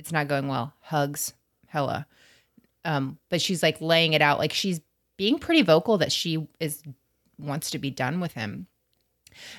It's 0.00 0.12
not 0.12 0.28
going 0.28 0.48
well. 0.48 0.74
Hugs, 0.80 1.34
Helle. 1.68 2.04
Um, 2.84 3.18
but 3.28 3.40
she's 3.40 3.62
like 3.62 3.80
laying 3.80 4.12
it 4.12 4.22
out 4.22 4.38
like 4.38 4.52
she's 4.52 4.80
being 5.18 5.38
pretty 5.38 5.60
vocal 5.60 5.98
that 5.98 6.12
she 6.12 6.48
is 6.58 6.82
wants 7.38 7.70
to 7.70 7.78
be 7.78 7.90
done 7.90 8.18
with 8.20 8.32
him. 8.32 8.66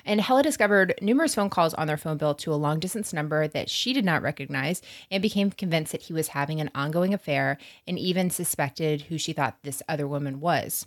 And 0.04 0.20
Helle 0.20 0.42
discovered 0.42 0.94
numerous 1.00 1.34
phone 1.34 1.48
calls 1.48 1.74
on 1.74 1.86
their 1.86 1.96
phone 1.96 2.16
bill 2.16 2.34
to 2.34 2.52
a 2.52 2.56
long 2.56 2.80
distance 2.80 3.12
number 3.12 3.46
that 3.48 3.70
she 3.70 3.92
did 3.92 4.04
not 4.04 4.22
recognize 4.22 4.82
and 5.10 5.22
became 5.22 5.50
convinced 5.50 5.92
that 5.92 6.02
he 6.02 6.12
was 6.12 6.28
having 6.28 6.60
an 6.60 6.70
ongoing 6.74 7.14
affair 7.14 7.56
and 7.86 7.98
even 7.98 8.30
suspected 8.30 9.02
who 9.02 9.16
she 9.16 9.32
thought 9.32 9.58
this 9.62 9.82
other 9.88 10.08
woman 10.08 10.40
was. 10.40 10.86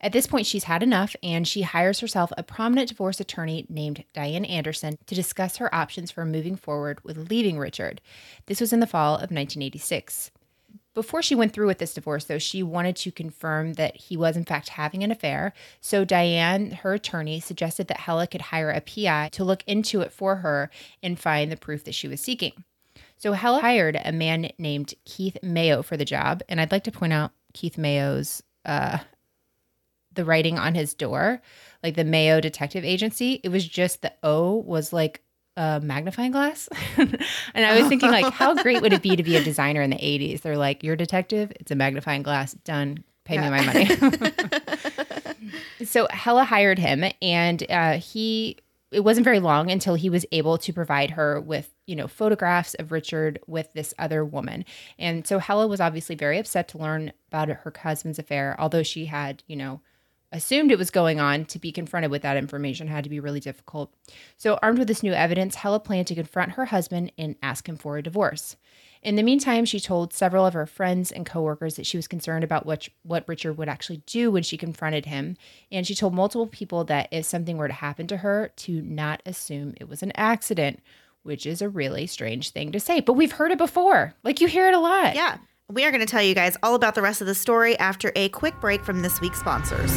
At 0.00 0.12
this 0.12 0.26
point, 0.26 0.46
she's 0.46 0.64
had 0.64 0.82
enough 0.82 1.14
and 1.22 1.46
she 1.46 1.62
hires 1.62 2.00
herself 2.00 2.32
a 2.36 2.42
prominent 2.42 2.88
divorce 2.88 3.20
attorney 3.20 3.66
named 3.68 4.04
Diane 4.12 4.44
Anderson 4.44 4.98
to 5.06 5.14
discuss 5.14 5.58
her 5.58 5.72
options 5.72 6.10
for 6.10 6.24
moving 6.24 6.56
forward 6.56 6.98
with 7.04 7.30
leaving 7.30 7.56
Richard. 7.56 8.00
This 8.46 8.60
was 8.60 8.72
in 8.72 8.80
the 8.80 8.86
fall 8.88 9.14
of 9.14 9.30
1986. 9.30 10.31
Before 10.94 11.22
she 11.22 11.34
went 11.34 11.52
through 11.52 11.68
with 11.68 11.78
this 11.78 11.94
divorce, 11.94 12.24
though, 12.24 12.38
she 12.38 12.62
wanted 12.62 12.96
to 12.96 13.10
confirm 13.10 13.74
that 13.74 13.96
he 13.96 14.16
was, 14.16 14.36
in 14.36 14.44
fact, 14.44 14.70
having 14.70 15.02
an 15.02 15.10
affair. 15.10 15.54
So, 15.80 16.04
Diane, 16.04 16.70
her 16.70 16.92
attorney, 16.92 17.40
suggested 17.40 17.88
that 17.88 18.00
Helle 18.00 18.26
could 18.26 18.42
hire 18.42 18.70
a 18.70 18.80
PI 18.80 19.30
to 19.32 19.44
look 19.44 19.64
into 19.66 20.02
it 20.02 20.12
for 20.12 20.36
her 20.36 20.70
and 21.02 21.18
find 21.18 21.50
the 21.50 21.56
proof 21.56 21.84
that 21.84 21.94
she 21.94 22.08
was 22.08 22.20
seeking. 22.20 22.64
So, 23.16 23.32
Helle 23.32 23.60
hired 23.60 23.98
a 24.04 24.12
man 24.12 24.50
named 24.58 24.94
Keith 25.06 25.38
Mayo 25.42 25.82
for 25.82 25.96
the 25.96 26.04
job. 26.04 26.42
And 26.48 26.60
I'd 26.60 26.72
like 26.72 26.84
to 26.84 26.92
point 26.92 27.14
out 27.14 27.32
Keith 27.54 27.78
Mayo's, 27.78 28.42
uh, 28.66 28.98
the 30.14 30.24
writing 30.26 30.58
on 30.58 30.74
his 30.74 30.92
door, 30.92 31.40
like 31.82 31.96
the 31.96 32.04
Mayo 32.04 32.40
Detective 32.40 32.84
Agency. 32.84 33.40
It 33.42 33.48
was 33.48 33.66
just 33.66 34.02
the 34.02 34.12
O 34.22 34.56
was 34.56 34.92
like 34.92 35.22
a 35.56 35.80
magnifying 35.80 36.32
glass. 36.32 36.68
and 36.96 37.16
I 37.54 37.78
was 37.78 37.88
thinking, 37.88 38.10
like, 38.10 38.32
how 38.32 38.54
great 38.62 38.82
would 38.82 38.92
it 38.92 39.02
be 39.02 39.16
to 39.16 39.22
be 39.22 39.36
a 39.36 39.42
designer 39.42 39.82
in 39.82 39.90
the 39.90 39.96
80s? 39.96 40.40
They're 40.40 40.56
like, 40.56 40.82
you're 40.82 40.94
a 40.94 40.98
detective, 40.98 41.52
it's 41.60 41.70
a 41.70 41.74
magnifying 41.74 42.22
glass, 42.22 42.54
done, 42.64 43.04
pay 43.24 43.34
yeah. 43.34 43.50
me 43.50 43.56
my 43.56 43.66
money. 43.66 43.86
so 45.84 46.06
Helle 46.10 46.44
hired 46.44 46.78
him, 46.78 47.04
and 47.20 47.64
uh, 47.70 47.98
he, 47.98 48.58
it 48.90 49.00
wasn't 49.00 49.24
very 49.24 49.40
long 49.40 49.70
until 49.70 49.94
he 49.94 50.08
was 50.08 50.24
able 50.32 50.58
to 50.58 50.72
provide 50.72 51.10
her 51.12 51.40
with, 51.40 51.70
you 51.86 51.96
know, 51.96 52.08
photographs 52.08 52.74
of 52.74 52.92
Richard 52.92 53.38
with 53.46 53.72
this 53.74 53.92
other 53.98 54.24
woman. 54.24 54.64
And 54.98 55.26
so 55.26 55.38
Helle 55.38 55.68
was 55.68 55.80
obviously 55.80 56.14
very 56.14 56.38
upset 56.38 56.68
to 56.68 56.78
learn 56.78 57.12
about 57.28 57.48
her 57.48 57.72
husband's 57.82 58.18
affair, 58.18 58.56
although 58.58 58.82
she 58.82 59.06
had, 59.06 59.42
you 59.46 59.56
know, 59.56 59.80
assumed 60.32 60.72
it 60.72 60.78
was 60.78 60.90
going 60.90 61.20
on, 61.20 61.44
to 61.46 61.58
be 61.58 61.70
confronted 61.70 62.10
with 62.10 62.22
that 62.22 62.36
information 62.36 62.88
had 62.88 63.04
to 63.04 63.10
be 63.10 63.20
really 63.20 63.40
difficult. 63.40 63.92
So, 64.36 64.58
armed 64.62 64.78
with 64.78 64.88
this 64.88 65.02
new 65.02 65.12
evidence, 65.12 65.56
Helle 65.56 65.78
planned 65.78 66.06
to 66.08 66.14
confront 66.14 66.52
her 66.52 66.66
husband 66.66 67.12
and 67.18 67.36
ask 67.42 67.68
him 67.68 67.76
for 67.76 67.96
a 67.96 68.02
divorce. 68.02 68.56
In 69.02 69.16
the 69.16 69.22
meantime, 69.22 69.64
she 69.64 69.80
told 69.80 70.12
several 70.12 70.46
of 70.46 70.54
her 70.54 70.66
friends 70.66 71.10
and 71.10 71.26
coworkers 71.26 71.74
that 71.74 71.86
she 71.86 71.96
was 71.96 72.06
concerned 72.06 72.44
about 72.44 72.66
what, 72.66 72.88
what 73.02 73.26
Richard 73.26 73.58
would 73.58 73.68
actually 73.68 74.02
do 74.06 74.30
when 74.30 74.44
she 74.44 74.56
confronted 74.56 75.06
him. 75.06 75.36
And 75.72 75.84
she 75.84 75.96
told 75.96 76.14
multiple 76.14 76.46
people 76.46 76.84
that 76.84 77.08
if 77.10 77.26
something 77.26 77.56
were 77.56 77.66
to 77.66 77.74
happen 77.74 78.06
to 78.06 78.18
her, 78.18 78.52
to 78.56 78.80
not 78.82 79.20
assume 79.26 79.74
it 79.80 79.88
was 79.88 80.04
an 80.04 80.12
accident, 80.14 80.80
which 81.24 81.46
is 81.46 81.60
a 81.60 81.68
really 81.68 82.06
strange 82.06 82.50
thing 82.50 82.70
to 82.72 82.80
say. 82.80 83.00
But 83.00 83.14
we've 83.14 83.32
heard 83.32 83.50
it 83.50 83.58
before. 83.58 84.14
Like 84.22 84.40
you 84.40 84.46
hear 84.46 84.68
it 84.68 84.74
a 84.74 84.78
lot. 84.78 85.16
Yeah. 85.16 85.38
We 85.70 85.84
are 85.84 85.90
going 85.90 86.00
to 86.00 86.06
tell 86.06 86.22
you 86.22 86.34
guys 86.34 86.56
all 86.62 86.74
about 86.74 86.94
the 86.94 87.02
rest 87.02 87.20
of 87.20 87.26
the 87.26 87.34
story 87.34 87.78
after 87.78 88.12
a 88.16 88.28
quick 88.30 88.60
break 88.60 88.84
from 88.84 89.00
this 89.00 89.20
week's 89.20 89.40
sponsors. 89.40 89.90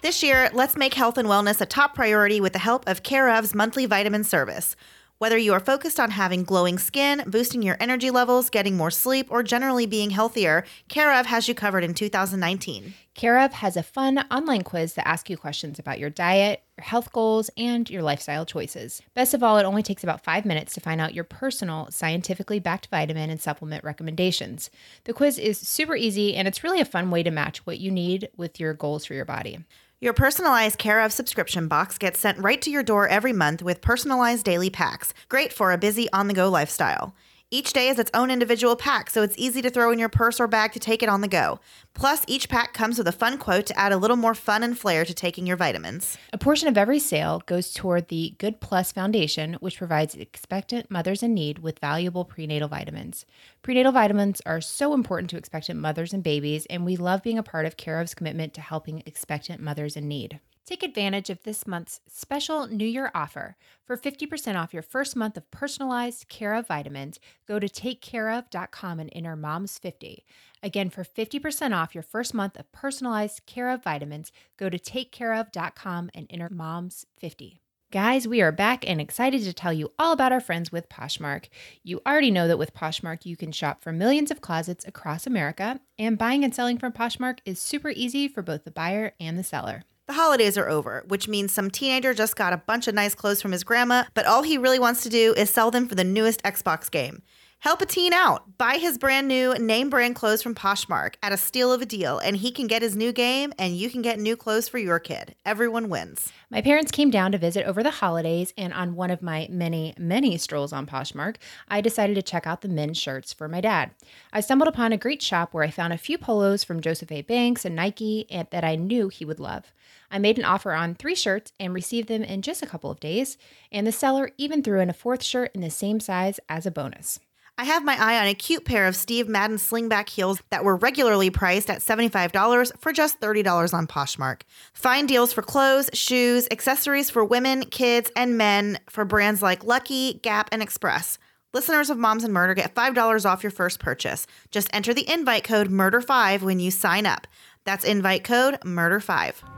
This 0.00 0.22
year, 0.22 0.48
let's 0.52 0.76
make 0.76 0.94
health 0.94 1.18
and 1.18 1.28
wellness 1.28 1.60
a 1.60 1.66
top 1.66 1.94
priority 1.94 2.40
with 2.40 2.52
the 2.52 2.60
help 2.60 2.88
of 2.88 3.02
Care 3.02 3.28
of's 3.28 3.54
monthly 3.54 3.84
vitamin 3.84 4.22
service. 4.22 4.76
Whether 5.18 5.36
you 5.36 5.52
are 5.52 5.58
focused 5.58 5.98
on 5.98 6.12
having 6.12 6.44
glowing 6.44 6.78
skin, 6.78 7.24
boosting 7.26 7.60
your 7.60 7.76
energy 7.80 8.08
levels, 8.08 8.50
getting 8.50 8.76
more 8.76 8.92
sleep, 8.92 9.26
or 9.30 9.42
generally 9.42 9.84
being 9.84 10.10
healthier, 10.10 10.64
Care 10.88 11.12
of 11.12 11.26
has 11.26 11.48
you 11.48 11.56
covered 11.56 11.82
in 11.82 11.92
2019. 11.92 12.94
Care 13.14 13.40
of 13.40 13.54
has 13.54 13.76
a 13.76 13.82
fun 13.82 14.24
online 14.30 14.62
quiz 14.62 14.94
that 14.94 15.08
asks 15.08 15.28
you 15.28 15.36
questions 15.36 15.80
about 15.80 15.98
your 15.98 16.08
diet, 16.08 16.62
your 16.76 16.84
health 16.84 17.10
goals, 17.10 17.50
and 17.56 17.90
your 17.90 18.00
lifestyle 18.00 18.46
choices. 18.46 19.02
Best 19.14 19.34
of 19.34 19.42
all, 19.42 19.58
it 19.58 19.64
only 19.64 19.82
takes 19.82 20.04
about 20.04 20.22
five 20.22 20.44
minutes 20.44 20.72
to 20.74 20.80
find 20.80 21.00
out 21.00 21.14
your 21.14 21.24
personal, 21.24 21.90
scientifically 21.90 22.60
backed 22.60 22.86
vitamin 22.86 23.28
and 23.28 23.40
supplement 23.40 23.82
recommendations. 23.82 24.70
The 25.02 25.12
quiz 25.12 25.36
is 25.36 25.58
super 25.58 25.96
easy, 25.96 26.36
and 26.36 26.46
it's 26.46 26.62
really 26.62 26.80
a 26.80 26.84
fun 26.84 27.10
way 27.10 27.24
to 27.24 27.32
match 27.32 27.66
what 27.66 27.80
you 27.80 27.90
need 27.90 28.28
with 28.36 28.60
your 28.60 28.72
goals 28.72 29.04
for 29.04 29.14
your 29.14 29.24
body. 29.24 29.64
Your 30.00 30.12
personalized 30.12 30.78
Care 30.78 31.00
of 31.00 31.12
subscription 31.12 31.66
box 31.66 31.98
gets 31.98 32.20
sent 32.20 32.38
right 32.38 32.62
to 32.62 32.70
your 32.70 32.84
door 32.84 33.08
every 33.08 33.32
month 33.32 33.64
with 33.64 33.80
personalized 33.80 34.44
daily 34.44 34.70
packs, 34.70 35.12
great 35.28 35.52
for 35.52 35.72
a 35.72 35.78
busy 35.78 36.08
on 36.12 36.28
the 36.28 36.34
go 36.34 36.48
lifestyle. 36.48 37.16
Each 37.50 37.72
day 37.72 37.88
is 37.88 37.98
its 37.98 38.10
own 38.12 38.30
individual 38.30 38.76
pack, 38.76 39.08
so 39.08 39.22
it's 39.22 39.38
easy 39.38 39.62
to 39.62 39.70
throw 39.70 39.90
in 39.90 39.98
your 39.98 40.10
purse 40.10 40.38
or 40.38 40.46
bag 40.46 40.72
to 40.72 40.78
take 40.78 41.02
it 41.02 41.08
on 41.08 41.22
the 41.22 41.28
go. 41.28 41.60
Plus, 41.94 42.22
each 42.26 42.50
pack 42.50 42.74
comes 42.74 42.98
with 42.98 43.08
a 43.08 43.12
fun 43.12 43.38
quote 43.38 43.64
to 43.64 43.78
add 43.78 43.90
a 43.90 43.96
little 43.96 44.18
more 44.18 44.34
fun 44.34 44.62
and 44.62 44.78
flair 44.78 45.06
to 45.06 45.14
taking 45.14 45.46
your 45.46 45.56
vitamins. 45.56 46.18
A 46.30 46.36
portion 46.36 46.68
of 46.68 46.76
every 46.76 46.98
sale 46.98 47.42
goes 47.46 47.72
toward 47.72 48.08
the 48.08 48.34
Good 48.36 48.60
Plus 48.60 48.92
Foundation, 48.92 49.54
which 49.60 49.78
provides 49.78 50.14
expectant 50.14 50.90
mothers 50.90 51.22
in 51.22 51.32
need 51.32 51.60
with 51.60 51.78
valuable 51.78 52.26
prenatal 52.26 52.68
vitamins. 52.68 53.24
Prenatal 53.62 53.92
vitamins 53.92 54.42
are 54.44 54.60
so 54.60 54.92
important 54.92 55.30
to 55.30 55.38
expectant 55.38 55.80
mothers 55.80 56.12
and 56.12 56.22
babies, 56.22 56.66
and 56.66 56.84
we 56.84 56.96
love 56.96 57.22
being 57.22 57.38
a 57.38 57.42
part 57.42 57.64
of 57.64 57.78
Care 57.78 57.98
of's 57.98 58.14
commitment 58.14 58.52
to 58.52 58.60
helping 58.60 59.02
expectant 59.06 59.62
mothers 59.62 59.96
in 59.96 60.06
need. 60.06 60.38
Take 60.68 60.82
advantage 60.82 61.30
of 61.30 61.42
this 61.44 61.66
month's 61.66 62.02
special 62.08 62.66
New 62.66 62.84
Year 62.84 63.10
offer. 63.14 63.56
For 63.86 63.96
50% 63.96 64.54
off 64.54 64.74
your 64.74 64.82
first 64.82 65.16
month 65.16 65.38
of 65.38 65.50
personalized 65.50 66.28
Care 66.28 66.52
of 66.52 66.66
vitamins, 66.66 67.18
go 67.46 67.58
to 67.58 67.66
takecareof.com 67.66 69.00
and 69.00 69.08
enter 69.14 69.34
MOMS50. 69.34 70.24
Again, 70.62 70.90
for 70.90 71.04
50% 71.04 71.74
off 71.74 71.94
your 71.94 72.02
first 72.02 72.34
month 72.34 72.58
of 72.58 72.70
personalized 72.70 73.46
Care 73.46 73.70
of 73.70 73.82
vitamins, 73.82 74.30
go 74.58 74.68
to 74.68 74.78
takecareof.com 74.78 76.10
and 76.12 76.26
enter 76.28 76.50
MOMS50. 76.50 77.60
Guys, 77.90 78.28
we 78.28 78.42
are 78.42 78.52
back 78.52 78.86
and 78.86 79.00
excited 79.00 79.44
to 79.44 79.54
tell 79.54 79.72
you 79.72 79.90
all 79.98 80.12
about 80.12 80.32
our 80.32 80.40
friends 80.40 80.70
with 80.70 80.90
Poshmark. 80.90 81.46
You 81.82 82.02
already 82.06 82.30
know 82.30 82.46
that 82.46 82.58
with 82.58 82.74
Poshmark, 82.74 83.24
you 83.24 83.38
can 83.38 83.52
shop 83.52 83.82
for 83.82 83.90
millions 83.90 84.30
of 84.30 84.42
closets 84.42 84.86
across 84.86 85.26
America, 85.26 85.80
and 85.98 86.18
buying 86.18 86.44
and 86.44 86.54
selling 86.54 86.76
from 86.76 86.92
Poshmark 86.92 87.38
is 87.46 87.58
super 87.58 87.88
easy 87.88 88.28
for 88.28 88.42
both 88.42 88.64
the 88.64 88.70
buyer 88.70 89.14
and 89.18 89.38
the 89.38 89.42
seller. 89.42 89.84
The 90.08 90.14
holidays 90.14 90.56
are 90.56 90.70
over, 90.70 91.04
which 91.06 91.28
means 91.28 91.52
some 91.52 91.70
teenager 91.70 92.14
just 92.14 92.34
got 92.34 92.54
a 92.54 92.56
bunch 92.56 92.88
of 92.88 92.94
nice 92.94 93.14
clothes 93.14 93.42
from 93.42 93.52
his 93.52 93.62
grandma, 93.62 94.04
but 94.14 94.24
all 94.24 94.42
he 94.42 94.56
really 94.56 94.78
wants 94.78 95.02
to 95.02 95.10
do 95.10 95.34
is 95.36 95.50
sell 95.50 95.70
them 95.70 95.86
for 95.86 95.96
the 95.96 96.02
newest 96.02 96.42
Xbox 96.44 96.90
game. 96.90 97.20
Help 97.58 97.82
a 97.82 97.86
teen 97.86 98.14
out. 98.14 98.56
Buy 98.56 98.78
his 98.78 98.96
brand 98.96 99.28
new 99.28 99.52
name 99.58 99.90
brand 99.90 100.14
clothes 100.14 100.42
from 100.42 100.54
Poshmark 100.54 101.16
at 101.22 101.32
a 101.32 101.36
steal 101.36 101.72
of 101.72 101.82
a 101.82 101.86
deal, 101.86 102.18
and 102.20 102.38
he 102.38 102.50
can 102.50 102.66
get 102.68 102.80
his 102.80 102.96
new 102.96 103.12
game, 103.12 103.52
and 103.58 103.76
you 103.76 103.90
can 103.90 104.00
get 104.00 104.18
new 104.18 104.34
clothes 104.34 104.66
for 104.66 104.78
your 104.78 104.98
kid. 104.98 105.34
Everyone 105.44 105.90
wins. 105.90 106.32
My 106.48 106.62
parents 106.62 106.90
came 106.90 107.10
down 107.10 107.32
to 107.32 107.38
visit 107.38 107.66
over 107.66 107.82
the 107.82 107.90
holidays, 107.90 108.54
and 108.56 108.72
on 108.72 108.94
one 108.94 109.10
of 109.10 109.20
my 109.20 109.46
many, 109.50 109.92
many 109.98 110.38
strolls 110.38 110.72
on 110.72 110.86
Poshmark, 110.86 111.36
I 111.68 111.82
decided 111.82 112.14
to 112.14 112.22
check 112.22 112.46
out 112.46 112.62
the 112.62 112.68
men's 112.68 112.96
shirts 112.96 113.34
for 113.34 113.46
my 113.46 113.60
dad. 113.60 113.90
I 114.32 114.40
stumbled 114.40 114.68
upon 114.68 114.92
a 114.92 114.96
great 114.96 115.20
shop 115.20 115.52
where 115.52 115.64
I 115.64 115.70
found 115.70 115.92
a 115.92 115.98
few 115.98 116.16
polos 116.16 116.64
from 116.64 116.80
Joseph 116.80 117.12
A. 117.12 117.20
Banks 117.20 117.66
and 117.66 117.76
Nike 117.76 118.24
and 118.30 118.48
that 118.52 118.64
I 118.64 118.76
knew 118.76 119.08
he 119.08 119.26
would 119.26 119.40
love. 119.40 119.74
I 120.10 120.18
made 120.18 120.38
an 120.38 120.44
offer 120.44 120.72
on 120.72 120.94
three 120.94 121.14
shirts 121.14 121.52
and 121.60 121.74
received 121.74 122.08
them 122.08 122.22
in 122.22 122.42
just 122.42 122.62
a 122.62 122.66
couple 122.66 122.90
of 122.90 123.00
days, 123.00 123.36
and 123.70 123.86
the 123.86 123.92
seller 123.92 124.30
even 124.38 124.62
threw 124.62 124.80
in 124.80 124.90
a 124.90 124.94
fourth 124.94 125.22
shirt 125.22 125.50
in 125.54 125.60
the 125.60 125.70
same 125.70 126.00
size 126.00 126.40
as 126.48 126.66
a 126.66 126.70
bonus. 126.70 127.20
I 127.60 127.64
have 127.64 127.84
my 127.84 128.00
eye 128.00 128.20
on 128.20 128.28
a 128.28 128.34
cute 128.34 128.64
pair 128.64 128.86
of 128.86 128.94
Steve 128.94 129.28
Madden 129.28 129.56
slingback 129.56 130.08
heels 130.08 130.40
that 130.50 130.62
were 130.62 130.76
regularly 130.76 131.28
priced 131.28 131.68
at 131.68 131.80
$75 131.80 132.70
for 132.78 132.92
just 132.92 133.20
$30 133.20 133.74
on 133.74 133.88
Poshmark. 133.88 134.42
Find 134.74 135.08
deals 135.08 135.32
for 135.32 135.42
clothes, 135.42 135.90
shoes, 135.92 136.46
accessories 136.52 137.10
for 137.10 137.24
women, 137.24 137.64
kids, 137.64 138.12
and 138.14 138.38
men 138.38 138.78
for 138.88 139.04
brands 139.04 139.42
like 139.42 139.64
Lucky, 139.64 140.14
Gap, 140.14 140.48
and 140.52 140.62
Express. 140.62 141.18
Listeners 141.52 141.90
of 141.90 141.98
Moms 141.98 142.22
and 142.22 142.32
Murder 142.32 142.54
get 142.54 142.76
$5 142.76 143.28
off 143.28 143.42
your 143.42 143.50
first 143.50 143.80
purchase. 143.80 144.28
Just 144.52 144.70
enter 144.72 144.94
the 144.94 145.10
invite 145.12 145.42
code 145.42 145.68
MURDER5 145.68 146.42
when 146.42 146.60
you 146.60 146.70
sign 146.70 147.06
up. 147.06 147.26
That's 147.64 147.84
invite 147.84 148.22
code 148.22 148.60
MURDER5. 148.60 149.57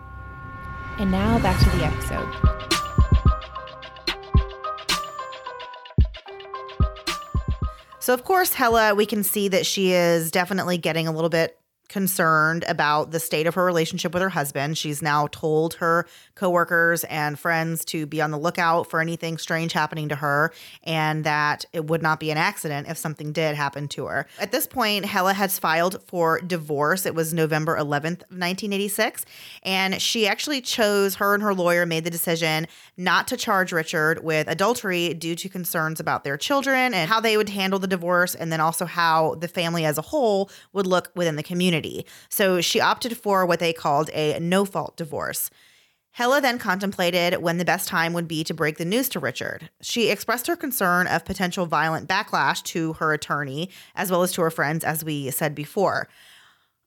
And 1.01 1.11
now 1.11 1.39
back 1.39 1.59
to 1.59 1.79
the 1.79 1.85
episode. 1.87 2.29
So, 8.01 8.15
of 8.15 8.25
course, 8.25 8.53
Helle, 8.53 8.97
we 8.97 9.07
can 9.07 9.23
see 9.23 9.49
that 9.49 9.65
she 9.65 9.93
is 9.93 10.31
definitely 10.31 10.79
getting 10.79 11.07
a 11.07 11.13
little 11.13 11.31
bit 11.31 11.60
concerned 11.91 12.65
about 12.69 13.11
the 13.11 13.19
state 13.19 13.49
of 13.49 13.55
her 13.55 13.65
relationship 13.65 14.15
with 14.15 14.23
her 14.23 14.29
husband. 14.29 14.79
She's 14.79 15.03
now 15.03 15.27
told 15.27 15.75
her 15.75 16.07
coworkers 16.37 17.03
and 17.05 17.39
friends 17.39 17.85
to 17.87 18.07
be 18.07 18.23
on 18.23 18.31
the 18.31 18.39
lookout 18.39 18.89
for 18.89 19.01
anything 19.01 19.37
strange 19.39 19.73
happening 19.73 20.09
to 20.09 20.15
her 20.15 20.53
and 20.85 21.25
that 21.25 21.65
it 21.73 21.87
would 21.87 22.01
not 22.01 22.21
be 22.21 22.31
an 22.31 22.39
accident 22.39 22.89
if 22.89 22.97
something 22.97 23.33
did 23.33 23.57
happen 23.57 23.89
to 23.89 24.07
her. 24.07 24.27
At 24.39 24.53
this 24.53 24.69
point, 24.69 25.05
Helle 25.05 25.35
has 25.35 25.59
filed 25.59 26.01
for 26.07 26.41
divorce. 26.41 27.07
It 27.07 27.15
was 27.15 27.35
November 27.35 27.77
11th, 27.77 28.23
1986, 28.31 29.27
and 29.65 30.01
she 30.01 30.29
actually 30.29 30.61
chose 30.61 31.17
her 31.17 31.35
and 31.35 31.43
her 31.43 31.53
lawyer 31.53 31.87
made 31.87 32.05
the 32.05 32.11
decision 32.11 32.69
not 32.97 33.27
to 33.29 33.37
charge 33.37 33.73
Richard 33.73 34.23
with 34.23 34.47
adultery 34.49 35.13
due 35.13 35.35
to 35.35 35.49
concerns 35.49 35.99
about 35.99 36.23
their 36.23 36.37
children 36.37 36.95
and 36.95 37.11
how 37.11 37.19
they 37.19 37.37
would 37.37 37.49
handle 37.49 37.81
the 37.81 37.89
divorce 37.89 38.37
and 38.37 38.53
then 38.53 38.61
also 38.61 38.87
how 38.87 39.35
the 39.35 39.49
family 39.49 39.85
as 39.85 39.99
a 39.99 40.03
whole 40.03 40.49
would 40.73 40.87
look 40.87 41.11
within 41.17 41.35
the 41.35 41.43
community 41.43 41.80
community. 41.81 42.07
So 42.29 42.61
she 42.61 42.81
opted 42.81 43.17
for 43.17 43.47
what 43.47 43.61
they 43.61 43.73
called 43.73 44.11
a 44.13 44.39
no 44.41 44.65
fault 44.65 44.97
divorce. 44.97 45.51
Helle 46.13 46.41
then 46.41 46.59
contemplated 46.59 47.41
when 47.41 47.59
the 47.59 47.65
best 47.65 47.89
time 47.89 48.13
would 48.13 48.27
be 48.27 48.43
to 48.45 48.55
break 48.55 48.79
the 48.79 48.85
news 48.85 49.09
to 49.11 49.21
Richard. 49.21 49.71
She 49.81 50.09
expressed 50.09 50.49
her 50.49 50.57
concern 50.57 51.07
of 51.07 51.25
potential 51.25 51.67
violent 51.67 52.09
backlash 52.09 52.63
to 52.65 52.95
her 52.95 53.13
attorney, 53.13 53.71
as 53.95 54.11
well 54.11 54.23
as 54.23 54.33
to 54.33 54.43
her 54.43 54.51
friends, 54.51 54.83
as 54.85 55.05
we 55.05 55.31
said 55.31 55.55
before. 55.55 56.09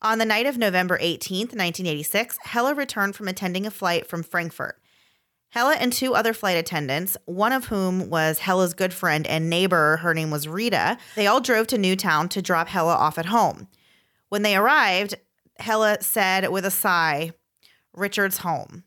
On 0.02 0.18
the 0.20 0.26
night 0.26 0.46
of 0.46 0.58
November 0.58 0.98
18th, 0.98 1.56
1986, 1.56 2.38
Helle 2.44 2.76
returned 2.76 3.16
from 3.16 3.30
attending 3.30 3.66
a 3.66 3.72
flight 3.72 4.06
from 4.06 4.24
Frankfurt. 4.24 4.78
Helle 5.52 5.70
and 5.70 5.94
two 5.94 6.16
other 6.16 6.34
flight 6.34 6.58
attendants, 6.58 7.16
one 7.26 7.54
of 7.54 7.68
whom 7.68 8.10
was 8.10 8.40
Helle's 8.40 8.74
good 8.74 8.94
friend 8.94 9.26
and 9.26 9.50
neighbor, 9.50 9.98
her 9.98 10.14
name 10.14 10.32
was 10.32 10.50
Rita, 10.50 10.98
they 11.16 11.28
all 11.28 11.40
drove 11.40 11.68
to 11.68 11.78
Newtown 11.78 12.28
to 12.30 12.42
drop 12.42 12.68
Helle 12.68 12.90
off 12.90 13.18
at 13.18 13.28
home. 13.28 13.70
When 14.34 14.42
they 14.42 14.56
arrived, 14.56 15.14
Helle 15.60 16.02
said 16.02 16.50
with 16.50 16.66
a 16.66 16.72
sigh, 16.72 17.34
Richard's 17.94 18.40
home. 18.40 18.84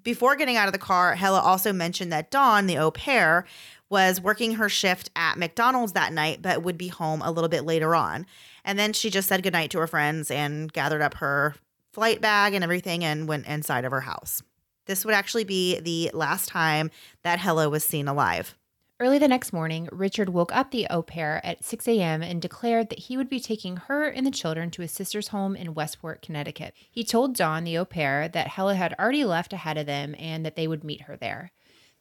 Before 0.00 0.36
getting 0.36 0.56
out 0.56 0.68
of 0.68 0.72
the 0.72 0.78
car, 0.78 1.16
Helle 1.16 1.34
also 1.34 1.72
mentioned 1.72 2.12
that 2.12 2.30
Dawn, 2.30 2.68
the 2.68 2.78
au 2.78 2.92
pair, 2.92 3.44
was 3.90 4.20
working 4.20 4.54
her 4.54 4.68
shift 4.68 5.10
at 5.16 5.36
McDonald's 5.36 5.94
that 5.94 6.12
night, 6.12 6.42
but 6.42 6.62
would 6.62 6.78
be 6.78 6.86
home 6.86 7.22
a 7.22 7.32
little 7.32 7.48
bit 7.48 7.64
later 7.64 7.96
on. 7.96 8.24
And 8.64 8.78
then 8.78 8.92
she 8.92 9.10
just 9.10 9.28
said 9.28 9.42
goodnight 9.42 9.72
to 9.72 9.80
her 9.80 9.88
friends 9.88 10.30
and 10.30 10.72
gathered 10.72 11.02
up 11.02 11.14
her 11.14 11.56
flight 11.92 12.20
bag 12.20 12.54
and 12.54 12.62
everything 12.62 13.02
and 13.02 13.26
went 13.26 13.48
inside 13.48 13.84
of 13.84 13.90
her 13.90 14.02
house. 14.02 14.44
This 14.86 15.04
would 15.04 15.14
actually 15.14 15.42
be 15.42 15.80
the 15.80 16.12
last 16.14 16.48
time 16.48 16.92
that 17.24 17.40
Helle 17.40 17.68
was 17.68 17.82
seen 17.82 18.06
alive. 18.06 18.54
Early 19.00 19.18
the 19.18 19.26
next 19.26 19.52
morning, 19.52 19.88
Richard 19.90 20.28
woke 20.28 20.54
up 20.54 20.70
the 20.70 20.86
au 20.88 21.02
pair 21.02 21.44
at 21.44 21.64
6 21.64 21.88
a.m. 21.88 22.22
and 22.22 22.40
declared 22.40 22.90
that 22.90 23.00
he 23.00 23.16
would 23.16 23.28
be 23.28 23.40
taking 23.40 23.76
her 23.76 24.06
and 24.06 24.24
the 24.24 24.30
children 24.30 24.70
to 24.70 24.82
his 24.82 24.92
sister's 24.92 25.28
home 25.28 25.56
in 25.56 25.74
Westport, 25.74 26.22
Connecticut. 26.22 26.74
He 26.92 27.02
told 27.02 27.34
Dawn, 27.34 27.64
the 27.64 27.76
au 27.76 27.84
pair, 27.84 28.28
that 28.28 28.46
Helle 28.46 28.68
had 28.68 28.94
already 28.96 29.24
left 29.24 29.52
ahead 29.52 29.76
of 29.78 29.86
them 29.86 30.14
and 30.16 30.46
that 30.46 30.54
they 30.54 30.68
would 30.68 30.84
meet 30.84 31.02
her 31.02 31.16
there. 31.16 31.50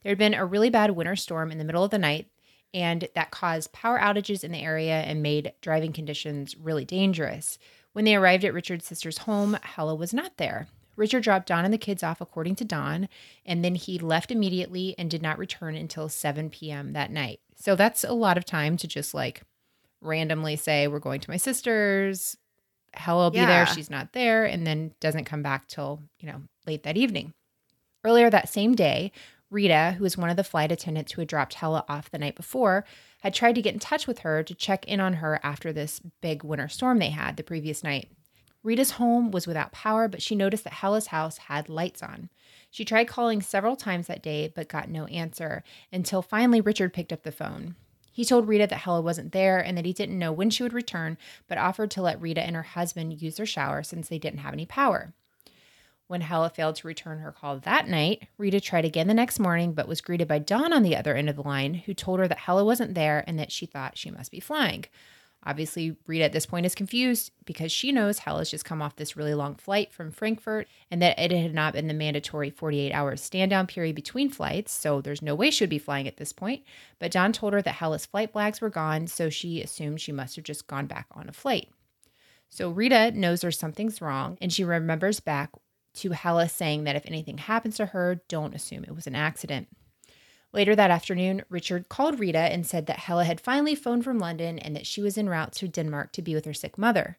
There 0.03 0.12
had 0.12 0.19
been 0.19 0.36
a 0.36 0.45
really 0.45 0.69
bad 0.69 0.91
winter 0.91 1.15
storm 1.15 1.51
in 1.51 1.58
the 1.58 1.63
middle 1.63 1.84
of 1.84 1.89
the 1.89 1.97
night, 1.97 2.27
and 2.75 3.10
that 3.15 3.32
caused 3.32 3.71
power 3.71 3.97
outages 3.97 4.43
in 4.43 4.51
the 4.51 4.62
area 4.62 5.01
and 5.01 5.23
made 5.23 5.53
driving 5.62 5.93
conditions 5.93 6.56
really 6.56 6.86
dangerous. 6.86 7.58
When 7.93 8.06
they 8.06 8.15
arrived 8.15 8.45
at 8.45 8.53
Richard's 8.53 8.86
sister's 8.86 9.19
home, 9.19 9.58
Helle 9.63 9.97
was 9.97 10.13
not 10.13 10.38
there. 10.38 10.67
Richard 10.95 11.23
dropped 11.23 11.47
Dawn 11.47 11.65
and 11.65 11.73
the 11.73 11.77
kids 11.77 12.03
off 12.03 12.21
according 12.21 12.56
to 12.56 12.65
Dawn, 12.65 13.10
and 13.45 13.63
then 13.63 13.75
he 13.75 13.97
left 13.99 14.32
immediately 14.32 14.95
and 14.97 15.10
did 15.10 15.21
not 15.21 15.38
return 15.38 15.75
until 15.75 16.10
7 16.10 16.49
p.m. 16.49 16.93
that 16.93 17.12
night. 17.12 17.39
So 17.56 17.75
that's 17.75 18.03
a 18.03 18.13
lot 18.13 18.38
of 18.38 18.45
time 18.45 18.77
to 18.77 18.88
just 18.88 19.13
like 19.13 19.41
randomly 20.01 20.56
say, 20.56 20.88
We're 20.88 20.99
going 20.99 21.21
to 21.21 21.29
my 21.29 21.38
sister's. 21.38 22.38
Helle 22.93 23.17
will 23.17 23.36
yeah. 23.36 23.45
be 23.45 23.47
there. 23.47 23.65
She's 23.65 23.89
not 23.89 24.13
there. 24.13 24.45
And 24.45 24.67
then 24.67 24.93
doesn't 24.99 25.25
come 25.25 25.41
back 25.41 25.67
till, 25.67 26.01
you 26.19 26.27
know, 26.27 26.43
late 26.67 26.84
that 26.84 26.97
evening. 26.97 27.34
Earlier 28.03 28.29
that 28.29 28.49
same 28.49 28.75
day, 28.75 29.12
Rita, 29.49 29.95
who 29.97 30.03
was 30.03 30.17
one 30.17 30.29
of 30.29 30.36
the 30.36 30.43
flight 30.43 30.71
attendants 30.71 31.13
who 31.13 31.21
had 31.21 31.27
dropped 31.27 31.56
Helle 31.56 31.86
off 31.88 32.12
the 32.12 32.17
night 32.17 32.36
before, 32.36 32.86
had 33.21 33.34
tried 33.34 33.56
to 33.56 33.62
get 33.62 33.73
in 33.73 33.79
touch 33.79 34.08
with 34.08 34.19
her 34.19 34.43
to 34.43 34.53
check 34.53 34.86
in 34.86 34.99
on 34.99 35.13
her 35.15 35.39
after 35.43 35.71
this 35.71 36.01
big 36.21 36.43
winter 36.43 36.67
storm 36.67 36.99
they 36.99 37.12
had 37.12 37.38
the 37.38 37.43
previous 37.43 37.84
night. 37.84 38.10
Rita's 38.63 38.91
home 38.91 39.30
was 39.32 39.45
without 39.45 39.73
power, 39.73 40.08
but 40.08 40.21
she 40.21 40.36
noticed 40.36 40.63
that 40.63 40.73
Helle's 40.73 41.08
house 41.08 41.38
had 41.38 41.67
lights 41.67 42.02
on. 42.02 42.30
She 42.71 42.86
tried 42.86 43.08
calling 43.08 43.41
several 43.41 43.76
times 43.76 44.08
that 44.08 44.23
day, 44.23 44.52
but 44.54 44.69
got 44.69 44.89
no 44.89 45.06
answer 45.08 45.63
until 45.91 46.21
finally 46.21 46.62
Richard 46.62 46.93
picked 46.93 47.13
up 47.13 47.23
the 47.23 47.32
phone. 47.32 47.76
He 48.12 48.23
told 48.23 48.47
Rita 48.47 48.67
that 48.67 48.78
Helle 48.78 49.04
wasn't 49.04 49.32
there 49.32 49.60
and 49.60 49.78
that 49.78 49.86
he 49.86 49.93
didn't 49.93 50.19
know 50.19 50.32
when 50.32 50.49
she 50.49 50.63
would 50.63 50.71
return, 50.71 51.17
but 51.47 51.58
offered 51.58 51.91
to 51.91 52.02
let 52.02 52.21
Rita 52.21 52.41
and 52.41 52.56
her 52.56 52.63
husband 52.63 53.21
use 53.21 53.38
their 53.38 53.45
shower 53.45 53.84
since 53.84 54.08
they 54.08 54.19
didn't 54.19 54.39
have 54.39 54.54
any 54.54 54.65
power. 54.65 55.13
When 56.08 56.21
Helle 56.21 56.47
failed 56.49 56.76
to 56.76 56.88
return 56.88 57.19
her 57.19 57.32
call 57.32 57.58
that 57.58 57.88
night, 57.88 58.28
Rita 58.38 58.62
tried 58.62 58.86
again 58.86 59.08
the 59.08 59.13
next 59.15 59.39
morning, 59.39 59.73
but 59.73 59.88
was 59.88 60.02
greeted 60.02 60.28
by 60.28 60.38
Dawn 60.39 60.71
on 60.71 60.84
the 60.84 60.95
other 60.95 61.15
end 61.15 61.28
of 61.28 61.36
the 61.36 61.41
line, 61.41 61.73
who 61.73 61.93
told 61.93 62.19
her 62.19 62.28
that 62.28 62.39
Helle 62.39 62.65
wasn't 62.65 62.93
there 62.93 63.23
and 63.26 63.39
that 63.39 63.52
she 63.52 63.65
thought 63.65 63.97
she 63.97 64.12
must 64.12 64.32
be 64.32 64.39
flying. 64.39 64.86
Obviously, 65.45 65.97
Rita 66.08 66.23
at 66.23 66.32
this 66.32 66.45
point 66.45 66.65
is 66.65 66.75
confused 66.75 67.32
because 67.45 67.71
she 67.71 67.91
knows 67.91 68.19
Helle 68.19 68.38
has 68.38 68.49
just 68.49 68.65
come 68.65 68.82
off 68.82 68.95
this 68.95 69.17
really 69.17 69.34
long 69.34 69.56
flight 69.56 69.91
from 69.91 70.12
Frankfurt 70.12 70.67
and 70.89 71.01
that 71.01 71.19
it 71.19 71.32
had 71.32 71.53
not 71.53 71.73
been 71.73 71.88
the 71.88 71.93
mandatory 71.93 72.49
48 72.49 72.93
hours 72.93 73.21
stand 73.21 73.49
down 73.49 73.67
period 73.67 73.95
between 73.95 74.29
flights, 74.29 74.71
so 74.71 75.01
there's 75.01 75.21
no 75.21 75.36
way 75.36 75.51
she 75.51 75.63
would 75.63 75.69
be 75.69 75.79
flying 75.79 76.08
at 76.08 76.17
this 76.17 76.32
point. 76.32 76.63
But 76.99 77.12
Dawn 77.12 77.34
told 77.34 77.53
her 77.53 77.62
that 77.62 77.75
Helle's 77.75 78.06
flight 78.06 78.32
flags 78.32 78.62
were 78.62 78.69
gone, 78.69 79.08
so 79.08 79.29
she 79.29 79.62
assumed 79.62 79.99
she 79.99 80.12
must 80.12 80.36
have 80.38 80.45
just 80.45 80.67
gone 80.67 80.86
back 80.86 81.08
on 81.12 81.27
a 81.27 81.34
flight. 81.34 81.69
So 82.49 82.69
Rita 82.69 83.12
knows 83.12 83.41
there's 83.41 83.58
something's 83.58 84.01
wrong 84.01 84.38
and 84.39 84.53
she 84.53 84.63
remembers 84.63 85.19
back 85.19 85.49
to 85.95 86.12
Helle 86.12 86.47
saying 86.47 86.84
that 86.84 86.95
if 86.95 87.06
anything 87.06 87.38
happens 87.38 87.77
to 87.77 87.88
her, 87.88 88.21
don't 88.27 88.56
assume 88.56 88.84
it 88.84 88.95
was 88.95 89.08
an 89.08 89.15
accident. 89.15 89.67
Later 90.53 90.75
that 90.75 90.91
afternoon, 90.91 91.43
Richard 91.49 91.89
called 91.89 92.19
Rita 92.19 92.37
and 92.37 92.65
said 92.65 92.85
that 92.85 92.99
Helle 92.99 93.21
had 93.21 93.41
finally 93.41 93.73
phoned 93.73 94.03
from 94.03 94.19
London 94.19 94.59
and 94.59 94.75
that 94.75 94.85
she 94.85 95.01
was 95.01 95.17
en 95.17 95.27
route 95.27 95.51
to 95.53 95.67
Denmark 95.67 96.11
to 96.13 96.21
be 96.21 96.35
with 96.35 96.45
her 96.45 96.53
sick 96.53 96.77
mother. 96.77 97.17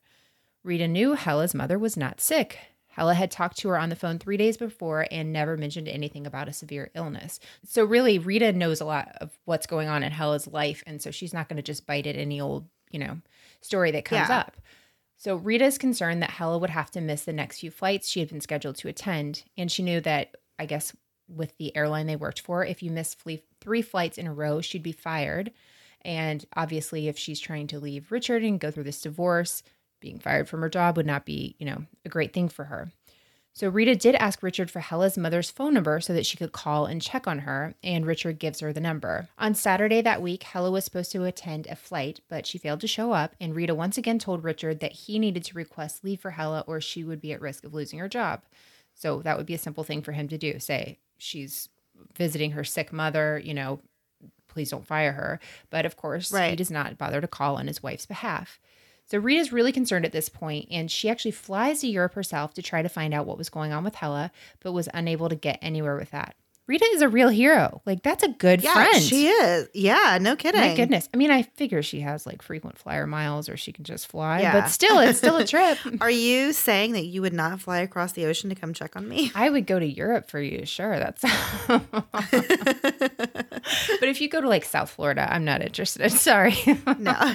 Rita 0.63 0.87
knew 0.87 1.15
Helle's 1.15 1.55
mother 1.55 1.79
was 1.79 1.97
not 1.97 2.21
sick. 2.21 2.59
Helle 2.87 3.11
had 3.11 3.33
talked 3.33 3.59
to 3.59 3.69
her 3.71 3.79
on 3.79 3.89
the 3.89 3.97
phone 3.97 4.21
three 4.21 4.37
days 4.37 4.57
before 4.57 5.09
and 5.11 5.33
never 5.33 5.57
mentioned 5.57 5.89
anything 5.89 6.29
about 6.29 6.49
a 6.49 6.53
severe 6.53 6.93
illness. 6.95 7.41
So, 7.67 7.85
really, 7.85 8.21
Rita 8.21 8.53
knows 8.53 8.81
a 8.81 8.85
lot 8.85 9.11
of 9.21 9.37
what's 9.47 9.67
going 9.67 9.89
on 9.89 10.05
in 10.05 10.13
Helle's 10.13 10.47
life. 10.47 10.85
And 10.87 11.03
so 11.03 11.11
she's 11.11 11.35
not 11.35 11.49
going 11.49 11.57
to 11.57 11.63
just 11.63 11.87
bite 11.87 12.07
at 12.07 12.15
any 12.15 12.41
old, 12.41 12.69
you 12.93 13.01
know, 13.01 13.19
story 13.61 13.91
that 13.91 14.05
comes 14.05 14.29
yeah. 14.29 14.39
up. 14.39 14.57
So, 15.17 15.35
Rita 15.35 15.65
is 15.65 15.77
concerned 15.77 16.23
that 16.23 16.31
Helle 16.31 16.61
would 16.61 16.71
have 16.71 16.93
to 16.93 17.01
miss 17.01 17.25
the 17.25 17.33
next 17.33 17.59
few 17.59 17.73
flights 17.73 18.09
she 18.09 18.21
had 18.21 18.29
been 18.29 18.41
scheduled 18.41 18.77
to 18.77 18.89
attend. 18.89 19.43
And 19.59 19.73
she 19.73 19.83
knew 19.83 20.01
that, 20.03 20.37
I 20.61 20.67
guess, 20.67 20.95
with 21.29 21.57
the 21.57 21.75
airline 21.77 22.07
they 22.07 22.17
worked 22.17 22.41
for. 22.41 22.65
If 22.65 22.83
you 22.83 22.91
miss 22.91 23.17
three 23.61 23.83
flights 23.83 24.19
in 24.19 24.27
a 24.27 24.35
row, 24.35 24.61
she'd 24.61 24.83
be 24.83 24.93
fired. 24.93 25.53
And 26.03 26.45
obviously, 26.55 27.09
if 27.09 27.19
she's 27.19 27.41
trying 27.41 27.67
to 27.69 27.81
leave 27.81 28.13
Richard 28.13 28.43
and 28.43 28.61
go 28.61 28.71
through 28.71 28.85
this 28.85 29.01
divorce, 29.01 29.63
being 30.01 30.19
fired 30.19 30.49
from 30.49 30.61
her 30.61 30.69
job 30.69 30.97
would 30.97 31.07
not 31.07 31.25
be, 31.25 31.57
you 31.59 31.65
know, 31.65 31.85
a 32.05 32.11
great 32.11 32.33
thing 32.33 32.49
for 32.49 32.65
her. 32.65 32.93
So 33.57 33.69
Rita 33.69 33.95
did 33.95 34.17
ask 34.17 34.43
Richard 34.43 34.69
for 34.69 34.81
Helle's 34.81 35.17
mother's 35.17 35.49
phone 35.49 35.75
number 35.75 36.01
so 36.01 36.13
that 36.13 36.27
she 36.27 36.37
could 36.37 36.51
call 36.51 36.87
and 36.87 37.01
check 37.01 37.29
on 37.29 37.39
her, 37.41 37.75
and 37.85 38.05
Richard 38.05 38.41
gives 38.41 38.59
her 38.59 38.73
the 38.73 38.81
number. 38.81 39.29
On 39.39 39.55
Saturday 39.55 40.03
that 40.03 40.21
week, 40.21 40.43
Helle 40.43 40.73
was 40.73 40.85
supposed 40.85 41.13
to 41.13 41.23
attend 41.23 41.69
a 41.69 41.77
flight, 41.77 42.21
but 42.29 42.47
she 42.47 42.59
failed 42.59 42.81
to 42.81 42.89
show 42.89 43.13
up, 43.13 43.37
and 43.41 43.55
Rita 43.55 43.73
once 43.73 43.97
again 43.97 44.19
told 44.19 44.43
Richard 44.43 44.81
that 44.81 44.93
he 44.93 45.21
needed 45.21 45.45
to 45.45 45.55
request 45.55 46.03
leave 46.03 46.21
for 46.21 46.33
Helle 46.33 46.65
or 46.67 46.81
she 46.81 47.05
would 47.05 47.21
be 47.21 47.33
at 47.33 47.41
risk 47.41 47.65
of 47.65 47.73
losing 47.73 48.01
her 48.01 48.09
job. 48.09 48.43
So 48.93 49.23
that 49.23 49.37
would 49.37 49.47
be 49.47 49.55
a 49.55 49.59
simple 49.59 49.85
thing 49.85 50.03
for 50.03 50.13
him 50.13 50.27
to 50.29 50.39
do. 50.39 50.59
Say, 50.59 50.99
she's 51.19 51.69
visiting 52.17 52.53
her 52.53 52.65
sick 52.65 52.93
mother, 52.93 53.41
you 53.43 53.55
know, 53.55 53.81
please 54.49 54.71
don't 54.71 54.87
fire 54.87 55.13
her. 55.13 55.41
But 55.71 55.87
of 55.87 55.97
course, 55.97 56.33
right. 56.33 56.51
he 56.51 56.57
does 56.57 56.71
not 56.71 56.99
bother 56.99 57.21
to 57.21 57.29
call 57.29 57.57
on 57.57 57.67
his 57.67 57.83
wife's 57.83 58.07
behalf. 58.07 58.61
So 59.07 59.19
Rita's 59.19 59.53
really 59.53 59.73
concerned 59.73 60.07
at 60.07 60.13
this 60.13 60.29
point, 60.29 60.69
and 60.71 60.91
she 60.91 61.11
actually 61.11 61.33
flies 61.33 61.81
to 61.81 61.89
Europe 61.89 62.15
herself 62.15 62.55
to 62.55 62.63
try 62.63 62.81
to 62.81 62.89
find 62.89 63.13
out 63.13 63.27
what 63.27 63.37
was 63.37 63.51
going 63.51 63.73
on 63.73 63.85
with 63.85 63.97
Hella, 63.97 64.33
but 64.61 64.73
was 64.73 64.89
unable 64.95 65.29
to 65.29 65.37
get 65.37 65.59
anywhere 65.61 65.97
with 65.97 66.11
that. 66.13 66.37
Rita 66.67 66.87
is 66.93 67.03
a 67.03 67.09
real 67.09 67.29
hero. 67.29 67.83
Like 67.85 68.03
that's 68.03 68.23
a 68.23 68.29
good 68.29 68.63
yeah, 68.63 68.73
friend. 68.73 69.03
She 69.03 69.29
is. 69.29 69.69
Yeah, 69.75 70.19
no 70.21 70.35
kidding. 70.35 70.61
My 70.61 70.75
goodness. 70.75 71.09
I 71.13 71.19
mean, 71.19 71.31
I 71.31 71.43
figure 71.43 71.83
she 71.83 72.01
has 72.01 72.25
like 72.25 72.41
frequent 72.41 72.79
flyer 72.79 73.07
miles 73.07 73.51
or 73.51 73.57
she 73.59 73.71
can 73.71 73.85
just 73.85 74.07
fly, 74.07 74.41
yeah. 74.41 74.53
but 74.53 74.69
still 74.69 74.99
it's 75.01 75.19
still 75.19 75.37
a 75.37 75.47
trip. 75.47 75.77
Are 76.01 76.11
you 76.11 76.55
saying 76.55 76.93
that 76.93 77.05
you 77.05 77.21
would 77.21 77.35
not 77.35 77.61
fly 77.61 77.81
across 77.81 78.13
the 78.13 78.25
ocean 78.25 78.49
to 78.49 78.57
come 78.57 78.73
check 78.73 78.97
on 78.97 79.07
me? 79.07 79.31
I 79.35 79.51
would 79.51 79.67
go 79.67 79.79
to 79.79 79.87
Europe 79.87 80.31
for 80.31 80.41
you. 80.41 80.65
Sure, 80.65 80.99
that's 80.99 81.23
But 81.67 84.09
if 84.09 84.23
you 84.23 84.29
go 84.29 84.41
to 84.41 84.49
like 84.49 84.65
South 84.65 84.91
Florida, 84.91 85.29
I'm 85.31 85.45
not 85.45 85.63
interested. 85.63 86.11
Sorry. 86.13 86.57
no. 86.99 87.35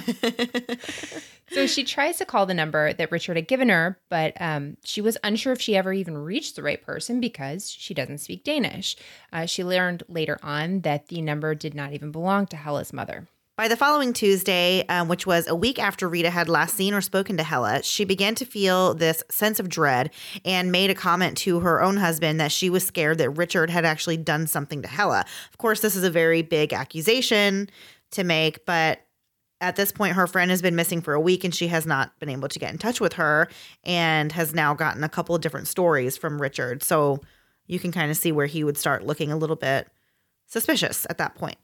So 1.52 1.66
she 1.66 1.84
tries 1.84 2.18
to 2.18 2.24
call 2.24 2.46
the 2.46 2.54
number 2.54 2.92
that 2.92 3.10
Richard 3.10 3.36
had 3.36 3.48
given 3.48 3.68
her, 3.68 3.98
but 4.08 4.40
um, 4.40 4.76
she 4.84 5.00
was 5.00 5.18
unsure 5.24 5.52
if 5.52 5.60
she 5.60 5.76
ever 5.76 5.92
even 5.92 6.16
reached 6.16 6.56
the 6.56 6.62
right 6.62 6.80
person 6.80 7.20
because 7.20 7.70
she 7.70 7.92
doesn't 7.92 8.18
speak 8.18 8.44
Danish. 8.44 8.96
Uh, 9.32 9.46
she 9.46 9.64
learned 9.64 10.04
later 10.08 10.38
on 10.42 10.80
that 10.82 11.08
the 11.08 11.20
number 11.20 11.54
did 11.54 11.74
not 11.74 11.92
even 11.92 12.12
belong 12.12 12.46
to 12.46 12.56
Helle's 12.56 12.92
mother. 12.92 13.26
By 13.60 13.68
the 13.68 13.76
following 13.76 14.14
Tuesday, 14.14 14.86
um, 14.88 15.08
which 15.08 15.26
was 15.26 15.46
a 15.46 15.54
week 15.54 15.78
after 15.78 16.08
Rita 16.08 16.30
had 16.30 16.48
last 16.48 16.76
seen 16.76 16.94
or 16.94 17.02
spoken 17.02 17.36
to 17.36 17.42
Helle, 17.42 17.82
she 17.82 18.06
began 18.06 18.34
to 18.36 18.46
feel 18.46 18.94
this 18.94 19.22
sense 19.30 19.60
of 19.60 19.68
dread 19.68 20.10
and 20.46 20.72
made 20.72 20.88
a 20.88 20.94
comment 20.94 21.36
to 21.38 21.60
her 21.60 21.82
own 21.82 21.98
husband 21.98 22.40
that 22.40 22.52
she 22.52 22.70
was 22.70 22.86
scared 22.86 23.18
that 23.18 23.28
Richard 23.30 23.68
had 23.68 23.84
actually 23.84 24.16
done 24.16 24.46
something 24.46 24.80
to 24.80 24.88
Helle. 24.88 25.12
Of 25.12 25.58
course, 25.58 25.80
this 25.80 25.94
is 25.94 26.04
a 26.04 26.10
very 26.10 26.40
big 26.40 26.72
accusation 26.72 27.68
to 28.12 28.24
make, 28.24 28.64
but 28.64 29.00
at 29.60 29.76
this 29.76 29.92
point, 29.92 30.14
her 30.14 30.26
friend 30.26 30.50
has 30.50 30.62
been 30.62 30.74
missing 30.74 31.00
for 31.00 31.14
a 31.14 31.20
week 31.20 31.44
and 31.44 31.54
she 31.54 31.68
has 31.68 31.86
not 31.86 32.18
been 32.18 32.28
able 32.28 32.48
to 32.48 32.58
get 32.58 32.72
in 32.72 32.78
touch 32.78 33.00
with 33.00 33.14
her 33.14 33.48
and 33.84 34.32
has 34.32 34.54
now 34.54 34.74
gotten 34.74 35.04
a 35.04 35.08
couple 35.08 35.34
of 35.34 35.42
different 35.42 35.68
stories 35.68 36.16
from 36.16 36.40
Richard. 36.40 36.82
So 36.82 37.20
you 37.66 37.78
can 37.78 37.92
kind 37.92 38.10
of 38.10 38.16
see 38.16 38.32
where 38.32 38.46
he 38.46 38.64
would 38.64 38.78
start 38.78 39.06
looking 39.06 39.30
a 39.30 39.36
little 39.36 39.56
bit 39.56 39.88
suspicious 40.46 41.06
at 41.10 41.18
that 41.18 41.34
point. 41.34 41.58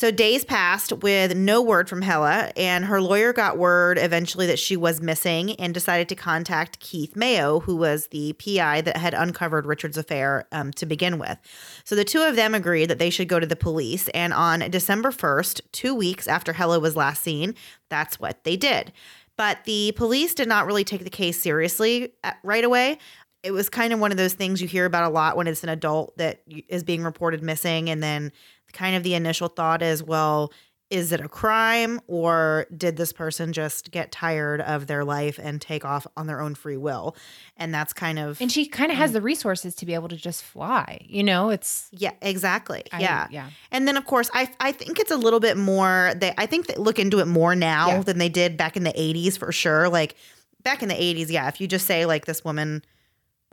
So 0.00 0.10
days 0.10 0.46
passed 0.46 0.94
with 0.94 1.36
no 1.36 1.60
word 1.60 1.86
from 1.86 2.00
Helle, 2.00 2.50
and 2.56 2.86
her 2.86 3.02
lawyer 3.02 3.34
got 3.34 3.58
word 3.58 3.98
eventually 3.98 4.46
that 4.46 4.58
she 4.58 4.74
was 4.74 5.02
missing 5.02 5.54
and 5.56 5.74
decided 5.74 6.08
to 6.08 6.14
contact 6.14 6.80
Keith 6.80 7.14
Mayo, 7.14 7.60
who 7.60 7.76
was 7.76 8.06
the 8.06 8.32
PI 8.32 8.80
that 8.80 8.96
had 8.96 9.12
uncovered 9.12 9.66
Richard's 9.66 9.98
affair 9.98 10.48
um, 10.52 10.72
to 10.72 10.86
begin 10.86 11.18
with. 11.18 11.36
So 11.84 11.94
the 11.94 12.04
two 12.06 12.22
of 12.22 12.34
them 12.34 12.54
agreed 12.54 12.86
that 12.86 12.98
they 12.98 13.10
should 13.10 13.28
go 13.28 13.38
to 13.38 13.46
the 13.46 13.56
police, 13.56 14.08
and 14.14 14.32
on 14.32 14.60
December 14.70 15.10
1st, 15.10 15.60
two 15.70 15.94
weeks 15.94 16.26
after 16.26 16.54
Helle 16.54 16.80
was 16.80 16.96
last 16.96 17.22
seen, 17.22 17.54
that's 17.90 18.18
what 18.18 18.42
they 18.44 18.56
did. 18.56 18.94
But 19.36 19.64
the 19.64 19.92
police 19.96 20.34
did 20.34 20.48
not 20.48 20.66
really 20.66 20.84
take 20.84 21.04
the 21.04 21.10
case 21.10 21.40
seriously 21.40 22.12
uh, 22.24 22.32
right 22.42 22.64
away 22.64 22.98
it 23.42 23.52
was 23.52 23.68
kind 23.68 23.92
of 23.92 24.00
one 24.00 24.10
of 24.10 24.18
those 24.18 24.34
things 24.34 24.60
you 24.60 24.68
hear 24.68 24.84
about 24.84 25.04
a 25.04 25.08
lot 25.08 25.36
when 25.36 25.46
it's 25.46 25.62
an 25.62 25.68
adult 25.70 26.16
that 26.18 26.42
is 26.68 26.84
being 26.84 27.02
reported 27.02 27.42
missing 27.42 27.88
and 27.88 28.02
then 28.02 28.32
kind 28.72 28.94
of 28.96 29.02
the 29.02 29.14
initial 29.14 29.48
thought 29.48 29.82
is 29.82 30.02
well 30.02 30.52
is 30.90 31.12
it 31.12 31.20
a 31.20 31.28
crime 31.28 32.00
or 32.08 32.66
did 32.76 32.96
this 32.96 33.12
person 33.12 33.52
just 33.52 33.92
get 33.92 34.10
tired 34.10 34.60
of 34.60 34.88
their 34.88 35.04
life 35.04 35.38
and 35.40 35.60
take 35.60 35.84
off 35.84 36.04
on 36.16 36.26
their 36.26 36.40
own 36.40 36.56
free 36.56 36.76
will? 36.76 37.14
And 37.56 37.72
that's 37.72 37.92
kind 37.92 38.18
of 38.18 38.40
and 38.40 38.50
she 38.50 38.66
kind 38.66 38.90
of 38.90 38.98
has 38.98 39.10
mm. 39.10 39.14
the 39.14 39.20
resources 39.20 39.76
to 39.76 39.86
be 39.86 39.94
able 39.94 40.08
to 40.08 40.16
just 40.16 40.42
fly 40.42 40.98
you 41.08 41.22
know? 41.22 41.50
It's 41.50 41.88
yeah 41.92 42.12
exactly 42.20 42.82
I- 42.92 43.00
yeah. 43.00 43.28
yeah. 43.30 43.50
and 43.70 43.86
then 43.86 43.96
of 43.96 44.04
course 44.04 44.30
i 44.34 44.50
i 44.58 44.72
think 44.72 44.98
it's 44.98 45.12
a 45.12 45.16
little 45.16 45.40
bit 45.40 45.56
more 45.56 46.12
they 46.16 46.34
i 46.36 46.46
think 46.46 46.66
they 46.66 46.74
look 46.74 46.98
into 46.98 47.20
it 47.20 47.26
more 47.26 47.54
now 47.54 47.88
Yeah. 47.88 48.02
than 48.02 48.18
they 48.18 48.28
did 48.28 48.56
back 48.56 48.76
in 48.76 48.82
the 48.82 48.92
80s 48.92 49.38
for 49.38 49.52
sure. 49.52 49.88
Like 49.88 50.16
back 50.64 50.82
in 50.82 50.88
the 50.88 50.94
80s 50.94 51.30
yeah 51.30 51.46
if 51.46 51.60
you 51.60 51.68
just 51.68 51.86
say 51.86 52.04
like 52.04 52.26
this 52.26 52.44
woman 52.44 52.82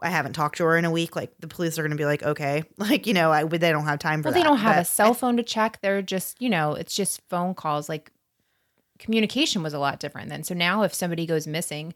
I 0.02 0.10
haven't 0.10 0.34
talked 0.34 0.58
to 0.58 0.64
her 0.66 0.78
in 0.78 0.86
a 0.86 0.92
week. 0.92 1.16
Like 1.16 1.32
the 1.40 1.48
police 1.48 1.78
are 1.80 1.82
going 1.82 1.92
to 1.92 1.98
be 1.98 2.06
like, 2.06 2.24
okay, 2.24 2.64
like 2.78 3.08
you 3.08 3.14
know, 3.14 3.32
I, 3.32 3.44
they 3.46 3.72
don't 3.72 3.86
have 3.86 4.00
time 4.00 4.22
for 4.22 4.28
well 4.30 4.34
that. 4.34 4.40
they 4.40 4.44
don't 4.44 4.58
have 4.60 4.78
a 4.78 4.86
cell 4.86 5.14
phone 5.14 5.38
to 5.38 5.44
check 5.44 5.80
they're 5.82 6.02
just 6.02 6.42
you 6.42 6.50
know 6.50 6.74
it's 6.74 6.94
just 6.96 7.22
phone 7.30 7.54
calls 7.56 7.90
like 7.90 8.12
communication 9.00 9.62
was 9.62 9.74
a 9.74 9.80
lot 9.80 10.00
different 10.00 10.30
then 10.30 10.44
so 10.44 10.56
now 10.56 10.82
if 10.82 10.92
somebody 10.94 11.26
goes 11.28 11.46
missing 11.46 11.94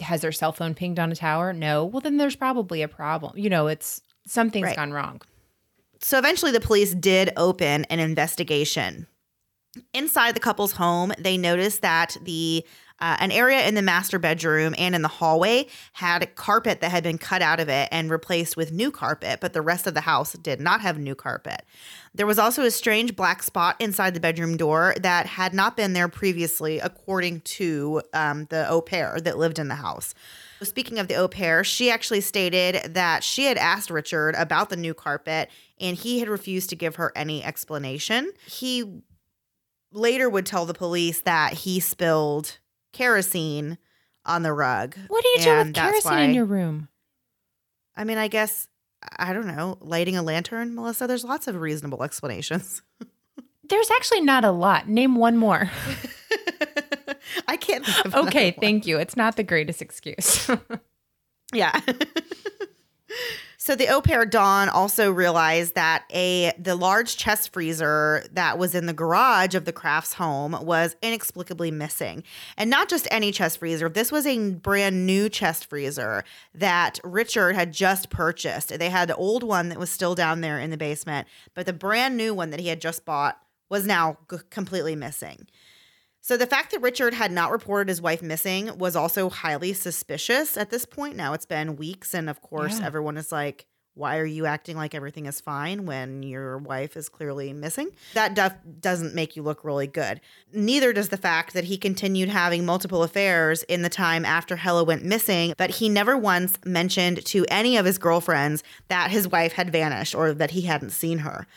has 0.00 0.22
their 0.22 0.32
cell 0.32 0.50
phone 0.52 0.74
pinged 0.74 0.98
on 0.98 1.12
a 1.12 1.14
tower 1.14 1.52
no 1.52 1.84
well 1.84 2.00
then 2.00 2.16
there's 2.16 2.34
probably 2.34 2.82
a 2.82 2.88
problem 2.88 3.32
you 3.38 3.48
know 3.48 3.68
it's 3.68 4.00
something's 4.26 4.64
Right. 4.66 4.76
gone 4.76 4.92
wrong 4.92 5.20
So 6.00 6.18
eventually, 6.18 6.50
the 6.50 6.60
police 6.60 6.94
did 6.96 7.30
open 7.36 7.84
an 7.84 8.00
investigation. 8.00 9.06
Inside 9.94 10.34
the 10.34 10.40
couple's 10.40 10.72
home, 10.72 11.12
they 11.18 11.38
noticed 11.38 11.80
that 11.82 12.16
the 12.24 12.64
uh, 13.02 13.16
an 13.18 13.32
area 13.32 13.66
in 13.66 13.74
the 13.74 13.82
master 13.82 14.16
bedroom 14.16 14.76
and 14.78 14.94
in 14.94 15.02
the 15.02 15.08
hallway 15.08 15.66
had 15.94 16.34
carpet 16.36 16.80
that 16.80 16.92
had 16.92 17.02
been 17.02 17.18
cut 17.18 17.42
out 17.42 17.58
of 17.58 17.68
it 17.68 17.88
and 17.90 18.08
replaced 18.10 18.56
with 18.56 18.70
new 18.70 18.92
carpet, 18.92 19.40
but 19.40 19.52
the 19.52 19.60
rest 19.60 19.88
of 19.88 19.94
the 19.94 20.02
house 20.02 20.34
did 20.34 20.60
not 20.60 20.80
have 20.80 20.98
new 20.98 21.16
carpet. 21.16 21.64
There 22.14 22.26
was 22.26 22.38
also 22.38 22.62
a 22.62 22.70
strange 22.70 23.16
black 23.16 23.42
spot 23.42 23.74
inside 23.80 24.14
the 24.14 24.20
bedroom 24.20 24.56
door 24.56 24.94
that 25.00 25.26
had 25.26 25.52
not 25.52 25.76
been 25.76 25.94
there 25.94 26.08
previously, 26.08 26.78
according 26.78 27.40
to 27.40 28.02
um, 28.14 28.46
the 28.50 28.68
au 28.68 28.80
pair 28.80 29.18
that 29.20 29.36
lived 29.36 29.58
in 29.58 29.66
the 29.66 29.74
house. 29.74 30.14
Speaking 30.62 31.00
of 31.00 31.08
the 31.08 31.16
au 31.16 31.26
pair, 31.26 31.64
she 31.64 31.90
actually 31.90 32.20
stated 32.20 32.94
that 32.94 33.24
she 33.24 33.46
had 33.46 33.58
asked 33.58 33.90
Richard 33.90 34.36
about 34.36 34.70
the 34.70 34.76
new 34.76 34.94
carpet 34.94 35.50
and 35.80 35.96
he 35.96 36.20
had 36.20 36.28
refused 36.28 36.70
to 36.70 36.76
give 36.76 36.94
her 36.96 37.10
any 37.16 37.42
explanation. 37.42 38.30
He 38.46 39.02
later 39.90 40.30
would 40.30 40.46
tell 40.46 40.66
the 40.66 40.74
police 40.74 41.20
that 41.22 41.52
he 41.52 41.80
spilled 41.80 42.58
kerosene 42.92 43.78
on 44.24 44.42
the 44.42 44.52
rug. 44.52 44.96
what 45.08 45.22
do 45.22 45.28
you 45.30 45.38
do 45.40 45.56
with 45.56 45.74
kerosene 45.74 46.10
why- 46.12 46.20
in 46.22 46.34
your 46.34 46.44
room 46.44 46.88
I 47.94 48.04
mean, 48.04 48.16
I 48.16 48.28
guess, 48.28 48.68
I 49.18 49.34
don't 49.34 49.46
know, 49.46 49.76
lighting 49.82 50.16
a 50.16 50.22
lantern, 50.22 50.74
Melissa, 50.74 51.06
there's 51.06 51.24
lots 51.24 51.46
of 51.46 51.56
reasonable 51.60 52.02
explanations. 52.02 52.80
there's 53.68 53.90
actually 53.90 54.22
not 54.22 54.44
a 54.44 54.50
lot 54.50 54.88
name 54.88 55.14
one 55.14 55.36
more 55.36 55.70
I 57.48 57.56
can't 57.56 57.84
think 57.86 58.04
of 58.06 58.14
okay 58.26 58.50
thank 58.60 58.86
you 58.86 58.98
it's 58.98 59.16
not 59.16 59.36
the 59.36 59.42
greatest 59.44 59.80
excuse 59.82 60.50
Yeah. 61.54 61.78
So 63.62 63.76
the 63.76 63.86
au 63.86 64.00
pair 64.00 64.26
Dawn 64.26 64.68
also 64.68 65.12
realized 65.12 65.76
that 65.76 66.02
a 66.12 66.52
the 66.58 66.74
large 66.74 67.16
chest 67.16 67.52
freezer 67.52 68.24
that 68.32 68.58
was 68.58 68.74
in 68.74 68.86
the 68.86 68.92
garage 68.92 69.54
of 69.54 69.66
the 69.66 69.72
Crafts 69.72 70.14
home 70.14 70.56
was 70.62 70.96
inexplicably 71.00 71.70
missing. 71.70 72.24
And 72.56 72.68
not 72.68 72.88
just 72.88 73.06
any 73.12 73.30
chest 73.30 73.58
freezer. 73.58 73.88
This 73.88 74.10
was 74.10 74.26
a 74.26 74.50
brand 74.50 75.06
new 75.06 75.28
chest 75.28 75.66
freezer 75.66 76.24
that 76.56 76.98
Richard 77.04 77.54
had 77.54 77.72
just 77.72 78.10
purchased. 78.10 78.76
They 78.76 78.90
had 78.90 79.08
the 79.08 79.14
old 79.14 79.44
one 79.44 79.68
that 79.68 79.78
was 79.78 79.90
still 79.90 80.16
down 80.16 80.40
there 80.40 80.58
in 80.58 80.70
the 80.70 80.76
basement, 80.76 81.28
but 81.54 81.64
the 81.64 81.72
brand 81.72 82.16
new 82.16 82.34
one 82.34 82.50
that 82.50 82.58
he 82.58 82.66
had 82.66 82.80
just 82.80 83.04
bought 83.04 83.38
was 83.68 83.86
now 83.86 84.18
g- 84.28 84.38
completely 84.50 84.96
missing. 84.96 85.46
So 86.24 86.36
the 86.36 86.46
fact 86.46 86.70
that 86.70 86.80
Richard 86.80 87.14
had 87.14 87.32
not 87.32 87.50
reported 87.50 87.88
his 87.88 88.00
wife 88.00 88.22
missing 88.22 88.78
was 88.78 88.94
also 88.94 89.28
highly 89.28 89.72
suspicious 89.72 90.56
at 90.56 90.70
this 90.70 90.84
point. 90.84 91.16
Now 91.16 91.32
it's 91.32 91.46
been 91.46 91.74
weeks, 91.76 92.14
and 92.14 92.30
of 92.30 92.40
course, 92.40 92.78
Yeah. 92.78 92.86
everyone 92.86 93.16
is 93.16 93.32
like, 93.32 93.66
why 93.94 94.16
are 94.18 94.24
you 94.24 94.46
acting 94.46 94.76
like 94.76 94.94
everything 94.94 95.26
is 95.26 95.40
fine 95.40 95.84
when 95.84 96.22
your 96.22 96.58
wife 96.58 96.96
is 96.96 97.08
clearly 97.08 97.52
missing? 97.52 97.90
That 98.14 98.34
duff 98.34 98.54
doesn't 98.80 99.16
make 99.16 99.34
you 99.34 99.42
look 99.42 99.64
really 99.64 99.88
good. 99.88 100.20
Neither 100.52 100.92
does 100.92 101.08
the 101.08 101.16
fact 101.16 101.54
that 101.54 101.64
he 101.64 101.76
continued 101.76 102.28
having 102.28 102.64
multiple 102.64 103.02
affairs 103.02 103.64
in 103.64 103.82
the 103.82 103.90
time 103.90 104.24
after 104.24 104.56
Helle 104.56 104.86
went 104.86 105.04
missing, 105.04 105.54
but 105.58 105.70
he 105.70 105.88
never 105.88 106.16
once 106.16 106.56
mentioned 106.64 107.22
to 107.26 107.44
any 107.48 107.76
of 107.76 107.84
his 107.84 107.98
girlfriends 107.98 108.62
that 108.88 109.10
his 109.10 109.26
wife 109.26 109.54
had 109.54 109.70
vanished 109.72 110.14
or 110.14 110.32
that 110.32 110.52
he 110.52 110.62
hadn't 110.62 110.90
seen 110.90 111.18
her. 111.18 111.48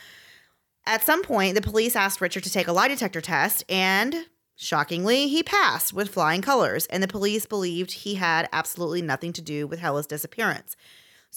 At 0.88 1.04
some 1.06 1.22
point, 1.24 1.56
the 1.56 1.62
police 1.62 1.96
asked 1.96 2.20
Richard 2.20 2.44
to 2.44 2.52
take 2.52 2.68
a 2.68 2.74
lie 2.74 2.88
detector 2.90 3.22
test, 3.22 3.64
and 3.70 4.26
shockingly, 4.56 5.28
he 5.28 5.44
passed 5.44 5.94
with 5.94 6.10
flying 6.10 6.42
colors, 6.42 6.86
and 6.88 7.02
the 7.02 7.08
police 7.08 7.46
believed 7.46 7.92
he 7.92 8.16
had 8.16 8.50
absolutely 8.52 9.02
nothing 9.02 9.34
to 9.34 9.42
do 9.42 9.68
with 9.68 9.80
Helle's 9.80 10.08
disappearance. 10.08 10.76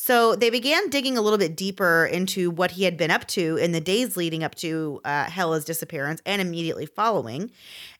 So 0.00 0.36
they 0.36 0.48
began 0.48 0.90
digging 0.90 1.18
a 1.18 1.20
little 1.20 1.40
bit 1.40 1.56
deeper 1.56 2.06
into 2.06 2.52
what 2.52 2.70
he 2.70 2.84
had 2.84 2.96
been 2.96 3.10
up 3.10 3.26
to 3.28 3.56
in 3.56 3.72
the 3.72 3.80
days 3.80 4.16
leading 4.16 4.44
up 4.44 4.54
to 4.56 5.00
uh, 5.04 5.24
Helle's 5.24 5.64
disappearance 5.64 6.22
and 6.24 6.40
immediately 6.40 6.86
following. 6.86 7.50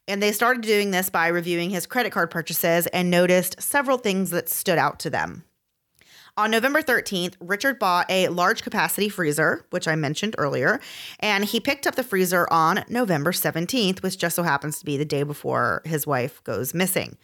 And 0.07 0.22
they 0.22 0.31
started 0.31 0.62
doing 0.62 0.92
this 0.92 1.11
by 1.11 1.26
reviewing 1.26 1.70
his 1.70 1.87
credit 1.87 2.12
card 2.12 2.31
purchases 2.31 2.87
and 2.87 3.11
noticed 3.11 3.61
several 3.61 3.98
things 3.98 4.31
that 4.31 4.48
stood 4.48 4.78
out 4.78 5.00
to 5.00 5.11
them. 5.11 5.42
On 6.38 6.53
November 6.53 6.83
13th, 6.83 7.35
Richard 7.40 7.81
bought 7.81 8.09
a 8.09 8.29
large 8.29 8.62
capacity 8.62 9.09
freezer, 9.09 9.66
which 9.70 9.88
I 9.88 9.96
mentioned 9.96 10.37
earlier, 10.38 10.79
and 11.18 11.44
he 11.44 11.59
picked 11.59 11.85
up 11.85 11.96
the 11.96 12.05
freezer 12.05 12.46
on 12.48 12.85
November 12.88 13.33
17th, 13.33 14.05
which 14.05 14.18
just 14.18 14.37
so 14.37 14.44
happens 14.44 14.79
to 14.79 14.85
be 14.85 14.96
the 14.96 15.05
day 15.05 15.24
before 15.24 15.83
his 15.85 16.07
wife 16.07 16.40
goes 16.44 16.72
missing. 16.72 17.18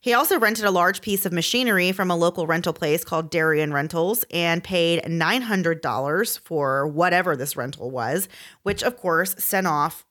He 0.00 0.14
also 0.14 0.38
rented 0.38 0.64
a 0.66 0.70
large 0.70 1.00
piece 1.00 1.26
of 1.26 1.32
machinery 1.32 1.90
from 1.90 2.12
a 2.12 2.16
local 2.16 2.46
rental 2.46 2.72
place 2.72 3.02
called 3.02 3.28
Darien 3.28 3.72
Rentals 3.72 4.24
and 4.30 4.62
paid 4.62 5.02
$900 5.02 6.38
for 6.38 6.86
whatever 6.86 7.34
this 7.34 7.56
rental 7.56 7.90
was, 7.90 8.28
which 8.62 8.84
of 8.84 8.96
course 8.96 9.34
sent 9.36 9.66
off 9.66 10.06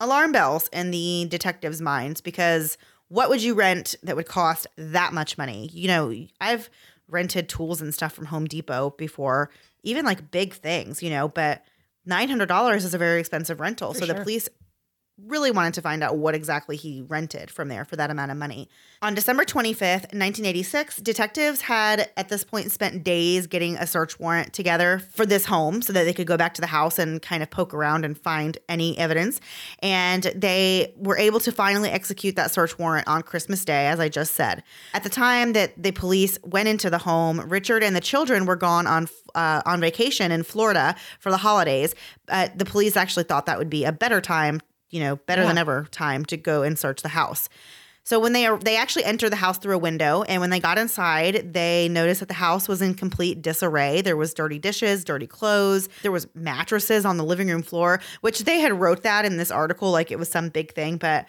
alarm 0.00 0.32
bells 0.32 0.68
in 0.72 0.92
the 0.92 1.26
detectives' 1.28 1.82
minds 1.82 2.22
because 2.22 2.78
what 3.08 3.28
would 3.28 3.42
you 3.42 3.52
rent 3.52 3.96
that 4.02 4.16
would 4.16 4.26
cost 4.26 4.66
that 4.76 5.12
much 5.12 5.36
money? 5.36 5.68
You 5.72 5.88
know, 5.88 6.26
I've 6.40 6.70
rented 7.08 7.48
tools 7.48 7.80
and 7.80 7.94
stuff 7.94 8.12
from 8.12 8.26
Home 8.26 8.46
Depot 8.46 8.90
before, 8.90 9.50
even 9.82 10.04
like 10.04 10.30
big 10.30 10.54
things, 10.54 11.02
you 11.02 11.10
know, 11.10 11.28
but 11.28 11.62
$900 12.08 12.76
is 12.76 12.94
a 12.94 12.98
very 12.98 13.20
expensive 13.20 13.60
rental. 13.60 13.92
For 13.92 14.00
so 14.00 14.06
the 14.06 14.14
police 14.14 14.48
really 15.24 15.50
wanted 15.50 15.72
to 15.74 15.82
find 15.82 16.02
out 16.02 16.18
what 16.18 16.34
exactly 16.34 16.76
he 16.76 17.02
rented 17.02 17.50
from 17.50 17.68
there 17.68 17.84
for 17.84 17.96
that 17.96 18.10
amount 18.10 18.30
of 18.30 18.36
money. 18.36 18.68
On 19.00 19.14
December 19.14 19.44
25th, 19.44 20.12
1986, 20.12 20.98
detectives 20.98 21.62
had 21.62 22.10
at 22.16 22.28
this 22.28 22.44
point 22.44 22.70
spent 22.70 23.02
days 23.02 23.46
getting 23.46 23.76
a 23.76 23.86
search 23.86 24.20
warrant 24.20 24.52
together 24.52 25.00
for 25.12 25.24
this 25.24 25.46
home 25.46 25.80
so 25.80 25.92
that 25.94 26.04
they 26.04 26.12
could 26.12 26.26
go 26.26 26.36
back 26.36 26.52
to 26.54 26.60
the 26.60 26.66
house 26.66 26.98
and 26.98 27.22
kind 27.22 27.42
of 27.42 27.48
poke 27.48 27.72
around 27.72 28.04
and 28.04 28.18
find 28.18 28.58
any 28.68 28.96
evidence. 28.98 29.40
And 29.82 30.24
they 30.34 30.92
were 30.96 31.16
able 31.16 31.40
to 31.40 31.52
finally 31.52 31.88
execute 31.88 32.36
that 32.36 32.50
search 32.50 32.78
warrant 32.78 33.08
on 33.08 33.22
Christmas 33.22 33.64
Day, 33.64 33.86
as 33.86 33.98
I 33.98 34.10
just 34.10 34.34
said. 34.34 34.62
At 34.92 35.02
the 35.02 35.10
time 35.10 35.54
that 35.54 35.82
the 35.82 35.92
police 35.92 36.38
went 36.44 36.68
into 36.68 36.90
the 36.90 36.98
home, 36.98 37.40
Richard 37.48 37.82
and 37.82 37.96
the 37.96 38.00
children 38.00 38.44
were 38.44 38.56
gone 38.56 38.86
on 38.86 39.08
uh, 39.34 39.62
on 39.66 39.80
vacation 39.80 40.32
in 40.32 40.42
Florida 40.42 40.96
for 41.20 41.30
the 41.30 41.36
holidays. 41.36 41.94
Uh, 42.28 42.48
the 42.56 42.64
police 42.64 42.96
actually 42.96 43.24
thought 43.24 43.46
that 43.46 43.58
would 43.58 43.70
be 43.70 43.84
a 43.84 43.92
better 43.92 44.20
time 44.20 44.60
you 44.90 45.00
know, 45.00 45.16
better 45.16 45.42
Yeah. 45.42 45.48
than 45.48 45.58
ever 45.58 45.86
time 45.90 46.24
to 46.26 46.36
go 46.36 46.62
and 46.62 46.78
search 46.78 47.02
the 47.02 47.08
house. 47.10 47.48
So 48.04 48.20
when 48.20 48.32
they 48.34 48.46
are, 48.46 48.56
they 48.56 48.76
actually 48.76 49.04
enter 49.04 49.28
the 49.28 49.34
house 49.34 49.58
through 49.58 49.74
a 49.74 49.78
window, 49.78 50.22
and 50.28 50.40
when 50.40 50.50
they 50.50 50.60
got 50.60 50.78
inside, 50.78 51.52
they 51.52 51.88
noticed 51.88 52.20
that 52.20 52.28
the 52.28 52.34
house 52.34 52.68
was 52.68 52.80
in 52.80 52.94
complete 52.94 53.42
disarray. 53.42 54.00
There 54.00 54.16
was 54.16 54.32
dirty 54.32 54.60
dishes, 54.60 55.02
dirty 55.02 55.26
clothes. 55.26 55.88
There 56.02 56.12
was 56.12 56.28
mattresses 56.32 57.04
on 57.04 57.16
the 57.16 57.24
living 57.24 57.48
room 57.48 57.62
floor, 57.62 58.00
which 58.20 58.44
they 58.44 58.60
had 58.60 58.78
wrote 58.80 59.02
that 59.02 59.24
in 59.24 59.38
this 59.38 59.50
article 59.50 59.90
like 59.90 60.12
it 60.12 60.20
was 60.20 60.28
some 60.30 60.50
big 60.50 60.72
thing. 60.72 60.98
But 60.98 61.26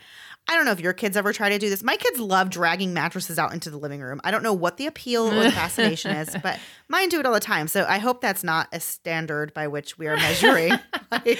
I 0.49 0.55
don't 0.55 0.65
know 0.65 0.71
if 0.71 0.79
your 0.79 0.93
kids 0.93 1.17
ever 1.17 1.33
try 1.33 1.49
to 1.49 1.59
do 1.59 1.69
this. 1.69 1.83
My 1.83 1.97
kids 1.97 2.19
love 2.19 2.49
dragging 2.49 2.93
mattresses 2.93 3.37
out 3.37 3.53
into 3.53 3.69
the 3.69 3.77
living 3.77 3.99
room. 3.99 4.21
I 4.23 4.31
don't 4.31 4.43
know 4.43 4.53
what 4.53 4.77
the 4.77 4.87
appeal 4.87 5.27
or 5.27 5.43
the 5.43 5.51
fascination 5.63 6.11
is, 6.11 6.35
but 6.41 6.59
mine 6.87 7.09
do 7.09 7.19
it 7.19 7.25
all 7.25 7.33
the 7.33 7.39
time. 7.39 7.67
So 7.67 7.85
I 7.87 7.97
hope 7.97 8.21
that's 8.21 8.43
not 8.43 8.69
a 8.71 8.79
standard 8.79 9.53
by 9.53 9.67
which 9.67 9.97
we 9.97 10.07
are 10.07 10.15
measuring 10.15 10.71
like, 11.11 11.39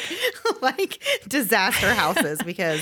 like 0.61 1.03
disaster 1.27 1.93
houses 1.93 2.41
because 2.43 2.81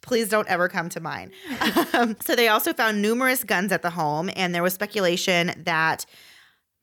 please 0.00 0.28
don't 0.28 0.48
ever 0.48 0.68
come 0.68 0.88
to 0.90 1.00
mine. 1.00 1.32
Um, 1.92 2.16
so 2.20 2.36
they 2.36 2.48
also 2.48 2.74
found 2.74 3.00
numerous 3.00 3.42
guns 3.42 3.72
at 3.72 3.80
the 3.80 3.88
home, 3.88 4.28
and 4.36 4.54
there 4.54 4.62
was 4.62 4.74
speculation 4.74 5.52
that 5.64 6.04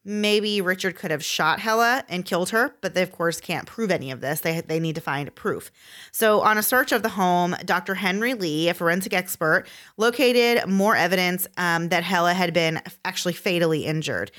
maybe 0.06 0.62
Richard 0.62 0.95
could 0.95 1.12
have 1.12 1.24
shot 1.24 1.60
Helle 1.60 2.04
and 2.10 2.26
killed 2.26 2.49
her, 2.49 2.76
but 2.82 2.93
they 2.93 3.01
of 3.01 3.12
course 3.12 3.39
can't 3.39 3.68
prove 3.68 3.91
any 3.91 4.12
of 4.12 4.22
this. 4.22 4.41
They 4.41 4.62
they 4.62 4.80
need 4.80 4.95
to 4.95 5.01
find 5.01 5.34
proof. 5.36 5.72
So 6.12 6.41
on 6.41 6.58
a 6.58 6.64
search 6.64 6.91
of 6.91 7.04
the 7.04 7.10
home, 7.10 7.56
Dr. 7.66 7.95
Henry 7.95 8.34
Lee, 8.34 8.70
a 8.70 8.74
forensic 8.74 9.14
expert, 9.14 9.66
located 9.97 10.68
more 10.68 10.95
evidence 10.95 11.47
um, 11.58 11.89
that 11.89 12.04
Helle 12.04 12.28
had 12.28 12.54
been 12.54 12.82
actually 13.06 13.34
fatally 13.34 13.86
injured. 13.86 14.32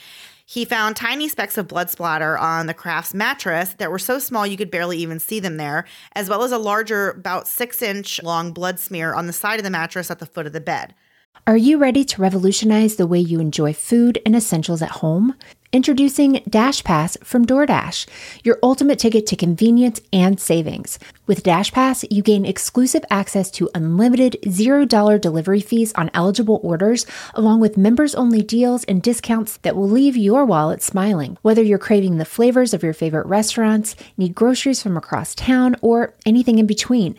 He 0.46 0.66
found 0.66 0.94
tiny 0.94 1.28
specks 1.28 1.56
of 1.56 1.68
blood 1.68 1.88
splatter 1.88 2.36
on 2.36 2.66
the 2.66 2.74
Crafts 2.74 3.14
mattress 3.14 3.72
that 3.74 3.90
were 3.90 3.98
so 3.98 4.18
small 4.18 4.46
you 4.46 4.58
could 4.58 4.70
barely 4.70 4.98
even 4.98 5.18
see 5.18 5.40
them 5.40 5.56
there, 5.56 5.86
as 6.12 6.28
well 6.28 6.42
as 6.42 6.52
a 6.52 6.58
larger, 6.58 7.10
about 7.12 7.48
six 7.48 7.80
inch 7.80 8.22
long 8.22 8.52
blood 8.52 8.78
smear 8.78 9.14
on 9.14 9.26
the 9.26 9.32
side 9.32 9.58
of 9.58 9.64
the 9.64 9.70
mattress 9.70 10.10
at 10.10 10.18
the 10.18 10.26
foot 10.26 10.46
of 10.46 10.52
the 10.52 10.60
bed. 10.60 10.94
Are 11.46 11.58
you 11.58 11.76
ready 11.76 12.06
to 12.06 12.22
revolutionize 12.22 12.96
the 12.96 13.06
way 13.06 13.18
you 13.18 13.38
enjoy 13.38 13.74
food 13.74 14.18
and 14.24 14.34
essentials 14.34 14.80
at 14.80 14.88
home? 14.88 15.34
Introducing 15.74 16.40
Dash 16.48 16.82
Pass 16.84 17.18
from 17.22 17.44
DoorDash, 17.44 18.06
your 18.44 18.58
ultimate 18.62 18.98
ticket 18.98 19.26
to 19.26 19.36
convenience 19.36 20.00
and 20.10 20.40
savings. 20.40 20.98
With 21.26 21.42
Dash 21.42 21.70
Pass, 21.70 22.04
you 22.10 22.22
gain 22.22 22.46
exclusive 22.46 23.04
access 23.10 23.50
to 23.50 23.68
unlimited 23.74 24.38
$0 24.44 25.20
delivery 25.20 25.60
fees 25.60 25.92
on 25.96 26.10
eligible 26.14 26.60
orders, 26.62 27.04
along 27.34 27.60
with 27.60 27.76
members 27.76 28.14
only 28.14 28.40
deals 28.40 28.84
and 28.84 29.02
discounts 29.02 29.58
that 29.58 29.76
will 29.76 29.90
leave 29.90 30.16
your 30.16 30.46
wallet 30.46 30.80
smiling. 30.80 31.36
Whether 31.42 31.62
you're 31.62 31.78
craving 31.78 32.16
the 32.16 32.24
flavors 32.24 32.72
of 32.72 32.82
your 32.82 32.94
favorite 32.94 33.26
restaurants, 33.26 33.96
need 34.16 34.34
groceries 34.34 34.82
from 34.82 34.96
across 34.96 35.34
town, 35.34 35.76
or 35.82 36.14
anything 36.24 36.58
in 36.58 36.66
between, 36.66 37.18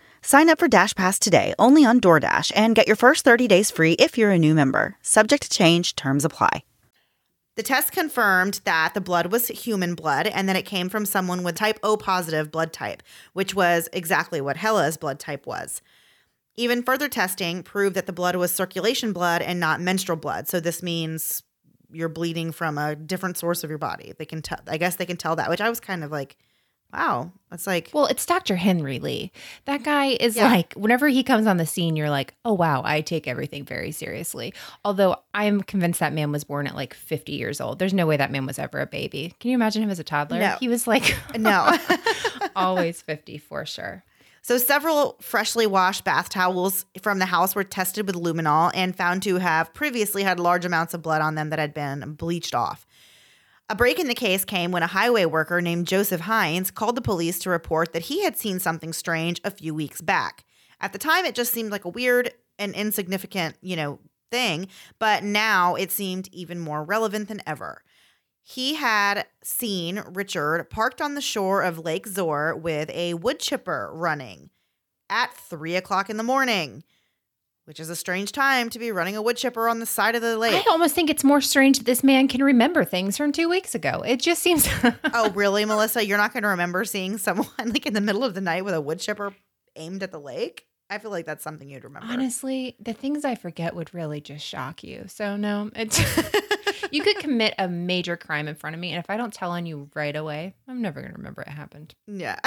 Sign 0.23 0.49
up 0.49 0.59
for 0.59 0.69
DashPass 0.69 1.17
today 1.17 1.55
only 1.57 1.83
on 1.83 1.99
DoorDash 1.99 2.51
and 2.55 2.75
get 2.75 2.85
your 2.85 2.95
first 2.95 3.25
30 3.25 3.47
days 3.47 3.71
free 3.71 3.93
if 3.93 4.19
you're 4.19 4.29
a 4.31 4.37
new 4.37 4.53
member. 4.53 4.95
Subject 5.01 5.41
to 5.43 5.49
change. 5.49 5.95
Terms 5.95 6.23
apply. 6.23 6.63
The 7.55 7.63
test 7.63 7.91
confirmed 7.91 8.61
that 8.63 8.93
the 8.93 9.01
blood 9.01 9.31
was 9.31 9.47
human 9.47 9.95
blood 9.95 10.27
and 10.27 10.47
that 10.47 10.55
it 10.55 10.65
came 10.65 10.89
from 10.89 11.05
someone 11.05 11.43
with 11.43 11.55
type 11.55 11.79
O 11.83 11.97
positive 11.97 12.51
blood 12.51 12.71
type, 12.71 13.03
which 13.33 13.55
was 13.55 13.89
exactly 13.91 14.39
what 14.39 14.57
Helle's 14.57 14.95
blood 14.95 15.19
type 15.19 15.45
was. 15.47 15.81
Even 16.55 16.83
further 16.83 17.09
testing 17.09 17.63
proved 17.63 17.95
that 17.95 18.05
the 18.05 18.13
blood 18.13 18.35
was 18.35 18.53
circulation 18.53 19.13
blood 19.13 19.41
and 19.41 19.59
not 19.59 19.81
menstrual 19.81 20.17
blood. 20.17 20.47
So 20.47 20.59
this 20.59 20.83
means 20.83 21.43
you're 21.91 22.09
bleeding 22.09 22.51
from 22.51 22.77
a 22.77 22.95
different 22.95 23.37
source 23.37 23.63
of 23.63 23.69
your 23.69 23.79
body. 23.79 24.13
They 24.17 24.25
can 24.25 24.41
tell 24.41 24.59
I 24.67 24.77
guess 24.77 24.95
they 24.95 25.05
can 25.05 25.17
tell 25.17 25.35
that, 25.37 25.49
which 25.49 25.61
I 25.61 25.69
was 25.69 25.79
kind 25.79 26.03
of 26.03 26.11
like, 26.11 26.37
wow. 26.93 27.31
That's 27.49 27.67
like 27.67 27.89
Well, 27.93 28.05
it's 28.05 28.25
Dr. 28.25 28.55
Henry 28.55 28.99
Lee. 28.99 29.31
That 29.65 29.83
guy 29.83 30.07
is 30.19 30.35
Yeah. 30.37 30.47
like, 30.49 30.73
whenever 30.73 31.07
he 31.09 31.23
comes 31.23 31.47
on 31.47 31.57
the 31.57 31.65
scene, 31.65 31.95
you're 31.95 32.09
like, 32.09 32.33
oh, 32.45 32.53
wow, 32.53 32.81
I 32.85 33.01
take 33.01 33.27
everything 33.27 33.65
very 33.65 33.91
seriously. 33.91 34.53
Although 34.85 35.17
I'm 35.33 35.61
convinced 35.61 35.99
that 35.99 36.13
man 36.13 36.31
was 36.31 36.43
born 36.45 36.65
at 36.67 36.75
like 36.75 36.93
50 36.93 37.33
years 37.33 37.59
old. 37.59 37.79
There's 37.79 37.93
no 37.93 38.07
way 38.07 38.15
that 38.17 38.31
man 38.31 38.45
was 38.45 38.57
ever 38.57 38.79
a 38.79 38.85
baby. 38.87 39.33
Can 39.39 39.51
you 39.51 39.55
imagine 39.55 39.83
him 39.83 39.89
as 39.89 39.99
a 39.99 40.03
toddler? 40.03 40.39
No. 40.39 40.55
He 40.59 40.67
was 40.69 40.87
like, 40.87 41.15
no. 41.37 41.77
always 42.55 43.01
50 43.01 43.37
for 43.37 43.65
sure. 43.65 44.03
So, 44.43 44.57
several 44.57 45.17
freshly 45.21 45.67
washed 45.67 46.03
bath 46.03 46.29
towels 46.29 46.85
from 47.03 47.19
the 47.19 47.27
house 47.27 47.53
were 47.53 47.63
tested 47.63 48.07
with 48.07 48.15
luminol 48.15 48.71
and 48.73 48.95
found 48.95 49.21
to 49.23 49.35
have 49.37 49.71
previously 49.71 50.23
had 50.23 50.39
large 50.39 50.65
amounts 50.65 50.95
of 50.95 51.03
blood 51.03 51.21
on 51.21 51.35
them 51.35 51.51
that 51.51 51.59
had 51.59 51.75
been 51.75 52.13
bleached 52.13 52.55
off. 52.55 52.87
A 53.71 53.75
break 53.75 53.99
in 53.99 54.09
the 54.09 54.13
case 54.13 54.43
came 54.43 54.73
when 54.73 54.83
a 54.83 54.87
highway 54.87 55.23
worker 55.23 55.61
named 55.61 55.87
Joseph 55.87 56.19
Hines 56.19 56.71
called 56.71 56.97
the 56.97 57.01
police 57.01 57.39
to 57.39 57.49
report 57.49 57.93
that 57.93 58.01
he 58.01 58.25
had 58.25 58.35
seen 58.35 58.59
something 58.59 58.91
strange 58.91 59.39
a 59.45 59.49
few 59.49 59.73
weeks 59.73 60.01
back. 60.01 60.43
At 60.81 60.91
the 60.91 60.99
time, 60.99 61.23
it 61.23 61.35
just 61.35 61.53
seemed 61.53 61.71
like 61.71 61.85
a 61.85 61.89
weird 61.89 62.33
and 62.59 62.75
insignificant, 62.75 63.55
you 63.61 63.77
know, 63.77 63.99
thing, 64.29 64.67
but 64.99 65.23
now 65.23 65.75
it 65.75 65.89
seemed 65.89 66.27
even 66.33 66.59
more 66.59 66.83
relevant 66.83 67.29
than 67.29 67.41
ever. 67.47 67.81
He 68.43 68.73
had 68.73 69.25
seen 69.41 70.03
Richard 70.05 70.69
parked 70.69 70.99
on 70.99 71.15
the 71.15 71.21
shore 71.21 71.61
of 71.61 71.79
Lake 71.79 72.07
Zoar 72.07 72.53
with 72.53 72.89
a 72.89 73.13
wood 73.13 73.39
chipper 73.39 73.89
running 73.93 74.49
at 75.09 75.33
three 75.33 75.77
o'clock 75.77 76.09
in 76.09 76.17
the 76.17 76.23
morning, 76.23 76.83
which 77.65 77.79
is 77.79 77.89
a 77.89 77.95
strange 77.95 78.31
time 78.31 78.69
to 78.69 78.79
be 78.79 78.91
running 78.91 79.15
a 79.15 79.21
wood 79.21 79.37
chipper 79.37 79.69
on 79.69 79.79
the 79.79 79.85
side 79.85 80.15
of 80.15 80.21
the 80.21 80.37
lake. 80.37 80.65
I 80.67 80.71
almost 80.71 80.95
think 80.95 81.09
it's 81.09 81.23
more 81.23 81.41
strange 81.41 81.77
that 81.77 81.85
this 81.85 82.03
man 82.03 82.27
can 82.27 82.43
remember 82.43 82.83
things 82.83 83.17
from 83.17 83.31
two 83.31 83.49
weeks 83.49 83.75
ago. 83.75 84.03
It 84.05 84.19
just 84.19 84.41
seems. 84.41 84.67
oh, 85.13 85.31
really, 85.31 85.65
Melissa? 85.65 86.05
You're 86.05 86.17
not 86.17 86.33
going 86.33 86.43
to 86.43 86.49
remember 86.49 86.85
seeing 86.85 87.17
someone 87.17 87.47
like 87.65 87.85
in 87.85 87.93
the 87.93 88.01
middle 88.01 88.23
of 88.23 88.33
the 88.33 88.41
night 88.41 88.65
with 88.65 88.73
a 88.73 88.81
wood 88.81 88.99
chipper 88.99 89.33
aimed 89.75 90.03
at 90.03 90.11
the 90.11 90.19
lake? 90.19 90.67
I 90.89 90.97
feel 90.97 91.11
like 91.11 91.25
that's 91.25 91.43
something 91.43 91.69
you'd 91.69 91.85
remember. 91.85 92.11
Honestly, 92.11 92.75
the 92.77 92.91
things 92.91 93.23
I 93.23 93.35
forget 93.35 93.73
would 93.73 93.93
really 93.93 94.19
just 94.19 94.45
shock 94.45 94.83
you. 94.83 95.05
So 95.07 95.37
no, 95.37 95.71
it's 95.73 95.97
you 96.91 97.01
could 97.01 97.17
commit 97.17 97.53
a 97.57 97.69
major 97.69 98.17
crime 98.17 98.49
in 98.49 98.55
front 98.55 98.73
of 98.73 98.79
me, 98.81 98.91
and 98.91 98.99
if 98.99 99.09
I 99.09 99.15
don't 99.15 99.33
tell 99.33 99.51
on 99.51 99.65
you 99.65 99.89
right 99.95 100.15
away, 100.15 100.53
I'm 100.67 100.81
never 100.81 101.01
gonna 101.01 101.13
remember 101.13 101.43
it 101.43 101.47
happened. 101.47 101.95
Yeah. 102.07 102.37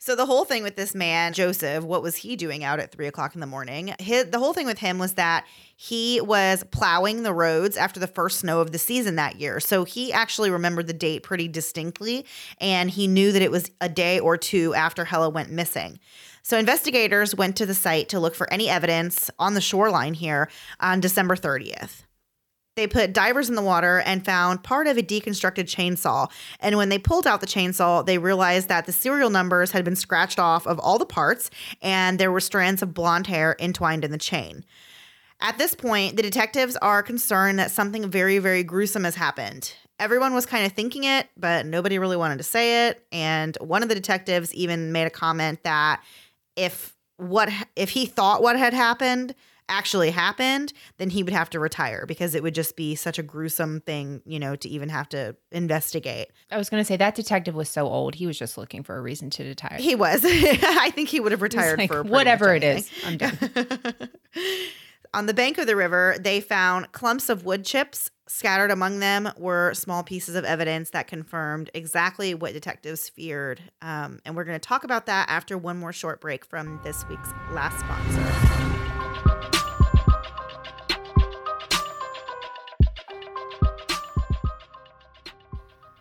So 0.00 0.14
the 0.14 0.26
whole 0.26 0.44
thing 0.44 0.62
with 0.62 0.76
this 0.76 0.94
man, 0.94 1.32
Joseph, 1.32 1.82
what 1.82 2.02
was 2.04 2.14
he 2.14 2.36
doing 2.36 2.62
out 2.62 2.78
at 2.78 2.92
three 2.92 3.08
o'clock 3.08 3.34
in 3.34 3.40
the 3.40 3.48
morning? 3.48 3.94
His, 3.98 4.26
the 4.26 4.38
whole 4.38 4.52
thing 4.52 4.66
with 4.66 4.78
him 4.78 5.00
was 5.00 5.14
that 5.14 5.44
he 5.74 6.20
was 6.20 6.62
plowing 6.70 7.24
the 7.24 7.34
roads 7.34 7.76
after 7.76 7.98
the 7.98 8.06
first 8.06 8.38
snow 8.38 8.60
of 8.60 8.70
the 8.70 8.78
season 8.78 9.16
that 9.16 9.40
year. 9.40 9.58
So 9.58 9.82
he 9.82 10.12
actually 10.12 10.50
remembered 10.50 10.86
the 10.86 10.92
date 10.92 11.24
pretty 11.24 11.48
distinctly, 11.48 12.24
and 12.60 12.88
he 12.88 13.08
knew 13.08 13.32
that 13.32 13.42
it 13.42 13.50
was 13.50 13.72
a 13.80 13.88
day 13.88 14.20
or 14.20 14.36
two 14.36 14.72
after 14.72 15.04
Helle 15.04 15.32
went 15.32 15.50
missing. 15.50 15.98
So 16.44 16.56
investigators 16.56 17.34
went 17.34 17.56
to 17.56 17.66
the 17.66 17.74
site 17.74 18.08
to 18.10 18.20
look 18.20 18.36
for 18.36 18.50
any 18.52 18.68
evidence 18.68 19.30
on 19.36 19.54
the 19.54 19.60
shoreline 19.60 20.14
here 20.14 20.48
on 20.78 21.00
December 21.00 21.34
30th. 21.34 22.04
They 22.78 22.86
put 22.86 23.12
divers 23.12 23.48
in 23.48 23.56
the 23.56 23.62
water 23.62 24.04
and 24.06 24.24
found 24.24 24.62
part 24.62 24.86
of 24.86 24.96
a 24.96 25.02
deconstructed 25.02 25.64
chainsaw. 25.64 26.30
And 26.60 26.76
when 26.76 26.90
they 26.90 26.98
pulled 27.00 27.26
out 27.26 27.40
the 27.40 27.46
chainsaw, 27.48 28.06
they 28.06 28.18
realized 28.18 28.68
that 28.68 28.86
the 28.86 28.92
serial 28.92 29.30
numbers 29.30 29.72
had 29.72 29.84
been 29.84 29.96
scratched 29.96 30.38
off 30.38 30.64
of 30.64 30.78
all 30.78 30.96
the 30.96 31.04
parts 31.04 31.50
and 31.82 32.20
there 32.20 32.30
were 32.30 32.38
strands 32.38 32.80
of 32.80 32.94
blonde 32.94 33.26
hair 33.26 33.56
entwined 33.58 34.04
in 34.04 34.12
the 34.12 34.16
chain. 34.16 34.64
At 35.40 35.58
this 35.58 35.74
point, 35.74 36.14
the 36.14 36.22
detectives 36.22 36.76
are 36.76 37.02
concerned 37.02 37.58
that 37.58 37.72
something 37.72 38.08
very, 38.08 38.38
very 38.38 38.62
gruesome 38.62 39.02
has 39.02 39.16
happened. 39.16 39.74
Everyone 39.98 40.32
was 40.32 40.46
kind 40.46 40.64
of 40.64 40.70
thinking 40.70 41.02
it, 41.02 41.28
but 41.36 41.66
nobody 41.66 41.98
really 41.98 42.16
wanted 42.16 42.38
to 42.38 42.44
say 42.44 42.86
it. 42.86 43.04
And 43.10 43.58
one 43.60 43.82
of 43.82 43.88
the 43.88 43.96
detectives 43.96 44.54
even 44.54 44.92
made 44.92 45.06
a 45.06 45.10
comment 45.10 45.64
that 45.64 46.00
if 46.54 46.94
what 47.16 47.50
if 47.74 47.90
he 47.90 48.06
thought 48.06 48.40
what 48.40 48.56
had 48.56 48.72
happened 48.72 49.34
actually 49.68 50.10
happened, 50.10 50.72
then 50.98 51.10
he 51.10 51.22
would 51.22 51.32
have 51.32 51.50
to 51.50 51.60
retire 51.60 52.04
because 52.06 52.34
it 52.34 52.42
would 52.42 52.54
just 52.54 52.76
be 52.76 52.94
such 52.94 53.18
a 53.18 53.22
gruesome 53.22 53.80
thing, 53.80 54.22
you 54.24 54.38
know, 54.38 54.56
to 54.56 54.68
even 54.68 54.88
have 54.88 55.08
to 55.10 55.36
investigate. 55.52 56.28
I 56.50 56.58
was 56.58 56.70
going 56.70 56.80
to 56.80 56.84
say 56.84 56.96
that 56.96 57.14
detective 57.14 57.54
was 57.54 57.68
so 57.68 57.86
old. 57.86 58.14
He 58.14 58.26
was 58.26 58.38
just 58.38 58.58
looking 58.58 58.82
for 58.82 58.96
a 58.96 59.00
reason 59.00 59.30
to 59.30 59.44
retire. 59.44 59.78
He 59.78 59.94
was. 59.94 60.22
I 60.26 60.90
think 60.94 61.08
he 61.08 61.20
would 61.20 61.32
have 61.32 61.42
retired 61.42 61.78
like, 61.78 61.90
for 61.90 62.02
whatever 62.02 62.54
it 62.54 62.64
is. 62.64 62.90
I'm 63.04 63.16
done. 63.16 63.38
On 65.14 65.26
the 65.26 65.34
bank 65.34 65.58
of 65.58 65.66
the 65.66 65.76
river, 65.76 66.16
they 66.20 66.40
found 66.40 66.92
clumps 66.92 67.28
of 67.28 67.44
wood 67.44 67.64
chips. 67.64 68.10
Scattered 68.26 68.70
among 68.70 68.98
them 68.98 69.30
were 69.38 69.72
small 69.72 70.02
pieces 70.02 70.34
of 70.34 70.44
evidence 70.44 70.90
that 70.90 71.06
confirmed 71.06 71.70
exactly 71.72 72.34
what 72.34 72.52
detectives 72.52 73.08
feared. 73.08 73.62
Um, 73.80 74.20
and 74.26 74.36
we're 74.36 74.44
going 74.44 74.60
to 74.60 74.68
talk 74.68 74.84
about 74.84 75.06
that 75.06 75.30
after 75.30 75.56
one 75.56 75.78
more 75.78 75.94
short 75.94 76.20
break 76.20 76.44
from 76.44 76.78
this 76.84 77.08
week's 77.08 77.30
last 77.52 77.78
sponsor. 77.80 79.57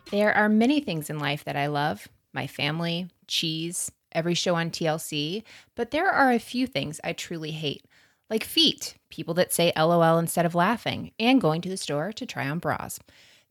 There 0.10 0.34
are 0.34 0.48
many 0.48 0.80
things 0.80 1.10
in 1.10 1.20
life 1.20 1.44
that 1.44 1.58
I 1.58 1.68
love 1.68 2.08
my 2.34 2.48
family, 2.48 3.10
cheese, 3.28 3.92
every 4.14 4.36
show 4.36 4.56
on 4.56 4.72
TLC, 4.72 5.44
but 5.76 5.92
there 5.92 6.10
are 6.10 6.32
a 6.32 6.40
few 6.40 6.66
things 6.66 7.02
I 7.04 7.12
truly 7.12 7.52
hate, 7.52 7.84
like 8.30 8.46
feet, 8.46 8.96
people 9.10 9.34
that 9.34 9.52
say 9.52 9.74
LOL 9.76 10.18
instead 10.18 10.46
of 10.46 10.56
laughing, 10.56 11.12
and 11.20 11.42
going 11.42 11.62
to 11.62 11.70
the 11.70 11.76
store 11.76 12.14
to 12.14 12.26
try 12.26 12.48
on 12.48 12.60
bras. 12.60 13.00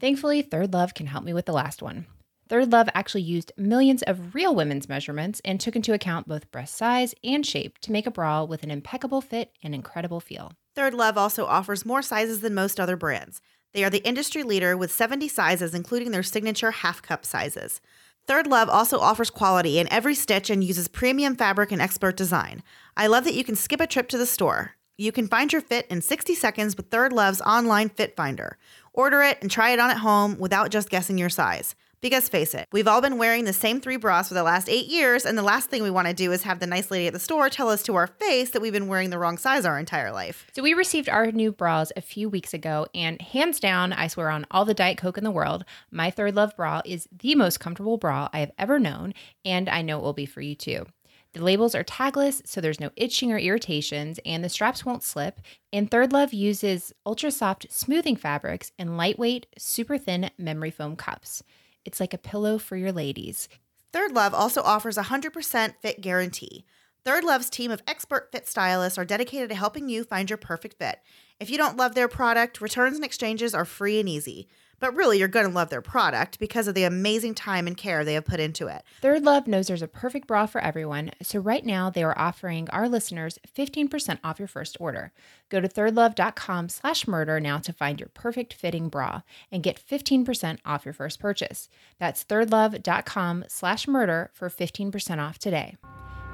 Thankfully, 0.00 0.40
Third 0.40 0.72
Love 0.72 0.94
can 0.94 1.06
help 1.06 1.24
me 1.24 1.34
with 1.34 1.44
the 1.44 1.52
last 1.52 1.82
one. 1.82 2.06
Third 2.48 2.72
Love 2.72 2.88
actually 2.94 3.22
used 3.22 3.52
millions 3.58 4.02
of 4.04 4.34
real 4.34 4.54
women's 4.54 4.88
measurements 4.88 5.42
and 5.44 5.60
took 5.60 5.76
into 5.76 5.92
account 5.92 6.28
both 6.28 6.50
breast 6.50 6.74
size 6.74 7.14
and 7.22 7.44
shape 7.44 7.78
to 7.80 7.92
make 7.92 8.06
a 8.06 8.10
bra 8.10 8.44
with 8.44 8.62
an 8.62 8.70
impeccable 8.70 9.20
fit 9.20 9.52
and 9.62 9.74
incredible 9.74 10.20
feel. 10.20 10.52
Third 10.74 10.94
Love 10.94 11.18
also 11.18 11.44
offers 11.46 11.84
more 11.84 12.02
sizes 12.02 12.40
than 12.40 12.54
most 12.54 12.78
other 12.78 12.96
brands. 12.96 13.40
They 13.76 13.84
are 13.84 13.90
the 13.90 14.08
industry 14.08 14.42
leader 14.42 14.74
with 14.74 14.90
70 14.90 15.28
sizes, 15.28 15.74
including 15.74 16.10
their 16.10 16.22
signature 16.22 16.70
half 16.70 17.02
cup 17.02 17.26
sizes. 17.26 17.82
Third 18.26 18.46
Love 18.46 18.70
also 18.70 18.98
offers 18.98 19.28
quality 19.28 19.78
in 19.78 19.86
every 19.92 20.14
stitch 20.14 20.48
and 20.48 20.64
uses 20.64 20.88
premium 20.88 21.36
fabric 21.36 21.70
and 21.70 21.82
expert 21.82 22.16
design. 22.16 22.62
I 22.96 23.06
love 23.06 23.24
that 23.24 23.34
you 23.34 23.44
can 23.44 23.54
skip 23.54 23.82
a 23.82 23.86
trip 23.86 24.08
to 24.08 24.16
the 24.16 24.24
store. 24.24 24.76
You 24.96 25.12
can 25.12 25.28
find 25.28 25.52
your 25.52 25.60
fit 25.60 25.86
in 25.88 26.00
60 26.00 26.34
seconds 26.34 26.74
with 26.74 26.86
Third 26.86 27.12
Love's 27.12 27.42
online 27.42 27.90
fit 27.90 28.16
finder. 28.16 28.56
Order 28.94 29.20
it 29.20 29.36
and 29.42 29.50
try 29.50 29.72
it 29.72 29.78
on 29.78 29.90
at 29.90 29.98
home 29.98 30.38
without 30.38 30.70
just 30.70 30.88
guessing 30.88 31.18
your 31.18 31.28
size. 31.28 31.74
Because 32.02 32.28
face 32.28 32.54
it, 32.54 32.68
we've 32.72 32.86
all 32.86 33.00
been 33.00 33.16
wearing 33.16 33.44
the 33.44 33.52
same 33.54 33.80
three 33.80 33.96
bras 33.96 34.28
for 34.28 34.34
the 34.34 34.42
last 34.42 34.68
eight 34.68 34.86
years, 34.86 35.24
and 35.24 35.36
the 35.36 35.42
last 35.42 35.70
thing 35.70 35.82
we 35.82 35.90
want 35.90 36.06
to 36.06 36.14
do 36.14 36.30
is 36.30 36.42
have 36.42 36.60
the 36.60 36.66
nice 36.66 36.90
lady 36.90 37.06
at 37.06 37.14
the 37.14 37.18
store 37.18 37.48
tell 37.48 37.70
us 37.70 37.82
to 37.84 37.94
our 37.96 38.06
face 38.06 38.50
that 38.50 38.60
we've 38.60 38.72
been 38.72 38.88
wearing 38.88 39.10
the 39.10 39.18
wrong 39.18 39.38
size 39.38 39.64
our 39.64 39.78
entire 39.78 40.12
life. 40.12 40.46
So 40.54 40.62
we 40.62 40.74
received 40.74 41.08
our 41.08 41.32
new 41.32 41.52
bras 41.52 41.92
a 41.96 42.02
few 42.02 42.28
weeks 42.28 42.52
ago, 42.52 42.86
and 42.94 43.20
hands 43.22 43.60
down, 43.60 43.94
I 43.94 44.08
swear 44.08 44.28
on 44.28 44.46
all 44.50 44.66
the 44.66 44.74
Diet 44.74 44.98
Coke 44.98 45.16
in 45.16 45.24
the 45.24 45.30
world, 45.30 45.64
my 45.90 46.10
Third 46.10 46.36
Love 46.36 46.54
bra 46.54 46.82
is 46.84 47.08
the 47.10 47.34
most 47.34 47.60
comfortable 47.60 47.96
bra 47.96 48.28
I 48.32 48.40
have 48.40 48.52
ever 48.58 48.78
known, 48.78 49.14
and 49.44 49.68
I 49.68 49.80
know 49.80 49.98
it 49.98 50.02
will 50.02 50.12
be 50.12 50.26
for 50.26 50.42
you 50.42 50.54
too. 50.54 50.86
The 51.32 51.44
labels 51.44 51.74
are 51.74 51.84
tagless, 51.84 52.46
so 52.46 52.60
there's 52.60 52.80
no 52.80 52.90
itching 52.96 53.32
or 53.32 53.38
irritations, 53.38 54.18
and 54.24 54.42
the 54.42 54.48
straps 54.48 54.84
won't 54.84 55.02
slip. 55.02 55.40
And 55.72 55.90
Third 55.90 56.12
Love 56.12 56.32
uses 56.32 56.94
ultra 57.04 57.30
soft 57.30 57.66
smoothing 57.70 58.16
fabrics 58.16 58.72
and 58.78 58.96
lightweight, 58.96 59.46
super 59.58 59.98
thin 59.98 60.30
memory 60.38 60.70
foam 60.70 60.96
cups. 60.96 61.42
It's 61.86 62.00
like 62.00 62.12
a 62.12 62.18
pillow 62.18 62.58
for 62.58 62.76
your 62.76 62.92
ladies. 62.92 63.48
Third 63.92 64.12
Love 64.12 64.34
also 64.34 64.60
offers 64.62 64.98
a 64.98 65.04
100% 65.04 65.74
fit 65.80 66.00
guarantee. 66.00 66.66
Third 67.04 67.22
Love's 67.22 67.48
team 67.48 67.70
of 67.70 67.82
expert 67.86 68.30
fit 68.32 68.48
stylists 68.48 68.98
are 68.98 69.04
dedicated 69.04 69.48
to 69.50 69.54
helping 69.54 69.88
you 69.88 70.02
find 70.02 70.28
your 70.28 70.36
perfect 70.36 70.76
fit. 70.78 70.98
If 71.38 71.48
you 71.48 71.56
don't 71.56 71.76
love 71.76 71.94
their 71.94 72.08
product, 72.08 72.60
returns 72.60 72.96
and 72.96 73.04
exchanges 73.04 73.54
are 73.54 73.64
free 73.64 74.00
and 74.00 74.08
easy. 74.08 74.48
But 74.78 74.94
really, 74.94 75.18
you're 75.18 75.28
going 75.28 75.48
to 75.48 75.54
love 75.54 75.70
their 75.70 75.82
product 75.82 76.38
because 76.38 76.68
of 76.68 76.74
the 76.74 76.84
amazing 76.84 77.34
time 77.34 77.66
and 77.66 77.76
care 77.76 78.04
they 78.04 78.14
have 78.14 78.24
put 78.24 78.40
into 78.40 78.66
it. 78.66 78.82
Third 79.00 79.22
Love 79.24 79.46
knows 79.46 79.66
there's 79.66 79.82
a 79.82 79.88
perfect 79.88 80.26
bra 80.26 80.46
for 80.46 80.60
everyone, 80.60 81.10
so 81.22 81.38
right 81.38 81.64
now 81.64 81.90
they 81.90 82.02
are 82.02 82.18
offering 82.18 82.68
our 82.70 82.88
listeners 82.88 83.38
15% 83.56 84.18
off 84.22 84.38
your 84.38 84.48
first 84.48 84.76
order. 84.80 85.12
Go 85.48 85.60
to 85.60 85.68
thirdlove.com 85.68 86.68
slash 86.68 87.06
murder 87.06 87.40
now 87.40 87.58
to 87.58 87.72
find 87.72 88.00
your 88.00 88.10
perfect 88.10 88.54
fitting 88.54 88.88
bra 88.88 89.22
and 89.50 89.62
get 89.62 89.80
15% 89.80 90.58
off 90.64 90.84
your 90.84 90.94
first 90.94 91.20
purchase. 91.20 91.68
That's 91.98 92.24
thirdlove.com 92.24 93.44
slash 93.48 93.88
murder 93.88 94.30
for 94.32 94.48
15% 94.48 95.18
off 95.18 95.38
today. 95.38 95.76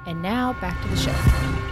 And 0.07 0.21
now 0.21 0.55
back 0.55 0.81
to 0.83 0.89
the 0.89 0.97
show. 0.97 1.72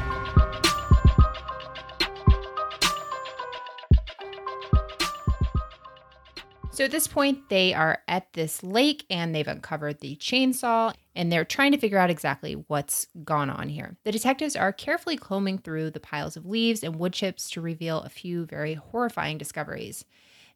So 6.72 6.84
at 6.84 6.92
this 6.92 7.08
point, 7.08 7.48
they 7.48 7.74
are 7.74 7.98
at 8.06 8.32
this 8.32 8.62
lake 8.62 9.04
and 9.10 9.34
they've 9.34 9.46
uncovered 9.46 9.98
the 10.00 10.16
chainsaw 10.16 10.94
and 11.16 11.30
they're 11.30 11.44
trying 11.44 11.72
to 11.72 11.78
figure 11.78 11.98
out 11.98 12.10
exactly 12.10 12.54
what's 12.68 13.06
gone 13.24 13.50
on 13.50 13.68
here. 13.68 13.96
The 14.04 14.12
detectives 14.12 14.54
are 14.54 14.72
carefully 14.72 15.16
combing 15.16 15.58
through 15.58 15.90
the 15.90 16.00
piles 16.00 16.36
of 16.36 16.46
leaves 16.46 16.82
and 16.82 16.96
wood 16.96 17.12
chips 17.12 17.50
to 17.50 17.60
reveal 17.60 18.00
a 18.00 18.08
few 18.08 18.46
very 18.46 18.74
horrifying 18.74 19.36
discoveries. 19.36 20.04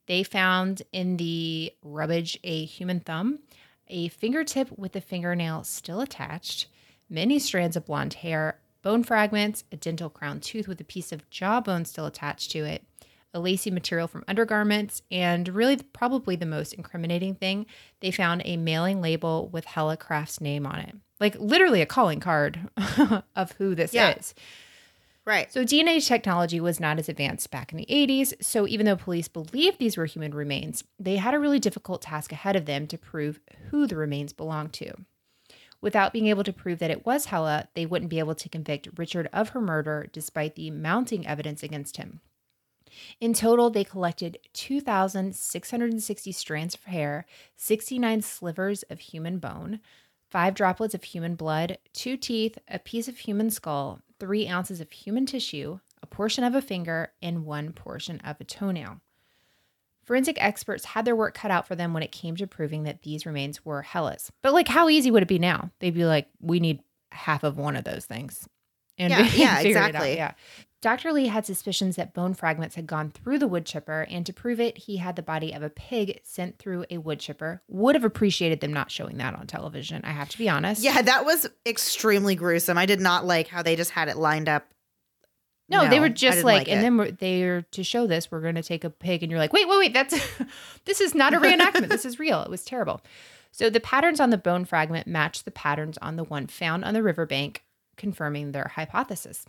They 0.06 0.22
found 0.22 0.82
in 0.92 1.16
the 1.16 1.72
rubbish 1.82 2.38
a 2.44 2.64
human 2.64 3.00
thumb, 3.00 3.40
a 3.88 4.08
fingertip 4.08 4.70
with 4.78 4.94
a 4.96 5.00
fingernail 5.00 5.64
still 5.64 6.00
attached, 6.00 6.68
many 7.10 7.38
strands 7.38 7.76
of 7.76 7.86
blonde 7.86 8.14
hair, 8.14 8.60
bone 8.82 9.02
fragments, 9.02 9.64
a 9.72 9.76
dental 9.76 10.10
crown 10.10 10.40
tooth 10.40 10.68
with 10.68 10.80
a 10.80 10.84
piece 10.84 11.10
of 11.10 11.28
jawbone 11.28 11.84
still 11.84 12.06
attached 12.06 12.50
to 12.52 12.64
it, 12.64 12.84
a 13.34 13.40
lacy 13.40 13.70
material 13.70 14.08
from 14.08 14.24
undergarments, 14.28 15.02
and 15.10 15.48
really 15.48 15.76
probably 15.76 16.36
the 16.36 16.46
most 16.46 16.72
incriminating 16.72 17.34
thing, 17.34 17.66
they 18.00 18.10
found 18.10 18.40
a 18.44 18.56
mailing 18.56 19.00
label 19.02 19.48
with 19.52 19.64
Helle 19.64 19.96
Craft's 19.96 20.40
name 20.40 20.64
on 20.66 20.78
it. 20.78 20.94
Like 21.20 21.36
literally 21.38 21.82
a 21.82 21.86
calling 21.86 22.20
card 22.20 22.68
of 23.36 23.52
who 23.52 23.74
this 23.74 23.92
Yeah. 23.92 24.14
is. 24.16 24.34
Right. 25.26 25.50
So 25.50 25.64
DNA 25.64 26.06
technology 26.06 26.60
was 26.60 26.78
not 26.78 26.98
as 26.98 27.08
advanced 27.08 27.50
back 27.50 27.72
in 27.72 27.78
the 27.78 27.86
80s, 27.86 28.34
so 28.42 28.68
even 28.68 28.84
though 28.84 28.96
police 28.96 29.26
believed 29.26 29.78
these 29.78 29.96
were 29.96 30.04
human 30.04 30.34
remains, 30.34 30.84
they 30.98 31.16
had 31.16 31.32
a 31.32 31.38
really 31.38 31.58
difficult 31.58 32.02
task 32.02 32.30
ahead 32.30 32.56
of 32.56 32.66
them 32.66 32.86
to 32.88 32.98
prove 32.98 33.40
who 33.70 33.86
the 33.86 33.96
remains 33.96 34.34
belonged 34.34 34.74
to. 34.74 34.92
Without 35.80 36.12
being 36.12 36.26
able 36.26 36.44
to 36.44 36.52
prove 36.52 36.78
that 36.78 36.90
it 36.90 37.06
was 37.06 37.26
Helle, 37.26 37.64
they 37.74 37.86
wouldn't 37.86 38.10
be 38.10 38.18
able 38.18 38.34
to 38.34 38.48
convict 38.50 38.88
Richard 38.96 39.28
of 39.32 39.50
her 39.50 39.60
murder 39.60 40.08
despite 40.12 40.56
the 40.56 40.70
mounting 40.70 41.26
evidence 41.26 41.62
against 41.62 41.96
him. 41.96 42.20
In 43.20 43.32
total, 43.34 43.70
they 43.70 43.84
collected 43.84 44.38
2,660 44.52 46.32
strands 46.32 46.74
of 46.74 46.84
hair, 46.84 47.26
69 47.56 48.22
slivers 48.22 48.82
of 48.84 49.00
human 49.00 49.38
bone, 49.38 49.80
five 50.30 50.54
droplets 50.54 50.94
of 50.94 51.04
human 51.04 51.34
blood, 51.34 51.78
two 51.92 52.16
teeth, 52.16 52.58
a 52.68 52.78
piece 52.78 53.08
of 53.08 53.18
human 53.18 53.50
skull, 53.50 54.00
three 54.18 54.48
ounces 54.48 54.80
of 54.80 54.90
human 54.90 55.26
tissue, 55.26 55.78
a 56.02 56.06
portion 56.06 56.44
of 56.44 56.54
a 56.54 56.62
finger, 56.62 57.12
and 57.22 57.44
one 57.44 57.72
portion 57.72 58.20
of 58.20 58.40
a 58.40 58.44
toenail. 58.44 59.00
Forensic 60.04 60.36
experts 60.42 60.84
had 60.84 61.04
their 61.04 61.16
work 61.16 61.34
cut 61.34 61.50
out 61.50 61.66
for 61.66 61.74
them 61.74 61.94
when 61.94 62.02
it 62.02 62.12
came 62.12 62.36
to 62.36 62.46
proving 62.46 62.82
that 62.82 63.02
these 63.02 63.24
remains 63.24 63.64
were 63.64 63.82
Helle's. 63.82 64.30
But, 64.42 64.52
like, 64.52 64.68
how 64.68 64.88
easy 64.88 65.10
would 65.10 65.22
it 65.22 65.28
be 65.28 65.38
now? 65.38 65.70
They'd 65.78 65.94
be 65.94 66.04
like, 66.04 66.28
we 66.40 66.60
need 66.60 66.80
half 67.10 67.42
of 67.42 67.56
one 67.56 67.76
of 67.76 67.84
those 67.84 68.04
things. 68.04 68.46
And 68.98 69.10
Yeah, 69.10 69.18
yeah, 69.34 69.56
figure 69.58 69.70
it 69.72 69.76
out. 69.76 69.88
exactly. 69.88 70.16
Yeah. 70.16 70.32
Dr. 70.82 71.14
Lee 71.14 71.28
had 71.28 71.46
suspicions 71.46 71.96
that 71.96 72.12
bone 72.12 72.34
fragments 72.34 72.74
had 72.74 72.86
gone 72.86 73.10
through 73.10 73.38
the 73.38 73.48
wood 73.48 73.64
chipper, 73.64 74.06
and 74.10 74.26
to 74.26 74.34
prove 74.34 74.60
it, 74.60 74.76
he 74.76 74.98
had 74.98 75.16
the 75.16 75.22
body 75.22 75.52
of 75.52 75.62
a 75.62 75.70
pig 75.70 76.20
sent 76.24 76.58
through 76.58 76.84
a 76.90 76.98
wood 76.98 77.20
chipper. 77.20 77.62
Would 77.68 77.94
have 77.94 78.04
appreciated 78.04 78.60
them 78.60 78.74
not 78.74 78.90
showing 78.90 79.16
that 79.16 79.34
on 79.34 79.46
television, 79.46 80.02
I 80.04 80.10
have 80.10 80.28
to 80.28 80.36
be 80.36 80.46
honest. 80.50 80.82
Yeah, 80.82 81.00
that 81.00 81.24
was 81.24 81.46
extremely 81.64 82.34
gruesome. 82.34 82.76
I 82.76 82.84
did 82.84 83.00
not 83.00 83.24
like 83.24 83.48
how 83.48 83.62
they 83.62 83.76
just 83.76 83.92
had 83.92 84.08
it 84.08 84.18
lined 84.18 84.46
up. 84.46 84.66
No, 85.70 85.88
they 85.88 86.00
were 86.00 86.10
just 86.10 86.44
like, 86.44 86.66
like 86.66 86.68
and 86.68 86.82
then 86.84 86.98
we're, 86.98 87.10
they're 87.12 87.62
to 87.62 87.82
show 87.82 88.06
this, 88.06 88.30
we're 88.30 88.42
going 88.42 88.56
to 88.56 88.62
take 88.62 88.84
a 88.84 88.90
pig, 88.90 89.22
and 89.22 89.30
you're 89.30 89.38
like, 89.40 89.54
wait, 89.54 89.66
wait, 89.66 89.78
wait, 89.78 89.94
that's 89.94 90.14
this 90.84 91.00
is 91.00 91.14
not 91.14 91.32
a 91.32 91.38
reenactment. 91.38 91.88
this 91.88 92.04
is 92.04 92.18
real. 92.18 92.42
It 92.42 92.50
was 92.50 92.62
terrible. 92.62 93.00
So 93.52 93.70
the 93.70 93.80
patterns 93.80 94.20
on 94.20 94.28
the 94.28 94.36
bone 94.36 94.66
fragment 94.66 95.06
matched 95.06 95.46
the 95.46 95.50
patterns 95.50 95.96
on 96.02 96.16
the 96.16 96.24
one 96.24 96.46
found 96.48 96.84
on 96.84 96.92
the 96.92 97.02
riverbank, 97.02 97.62
confirming 97.96 98.52
their 98.52 98.72
hypothesis. 98.74 99.46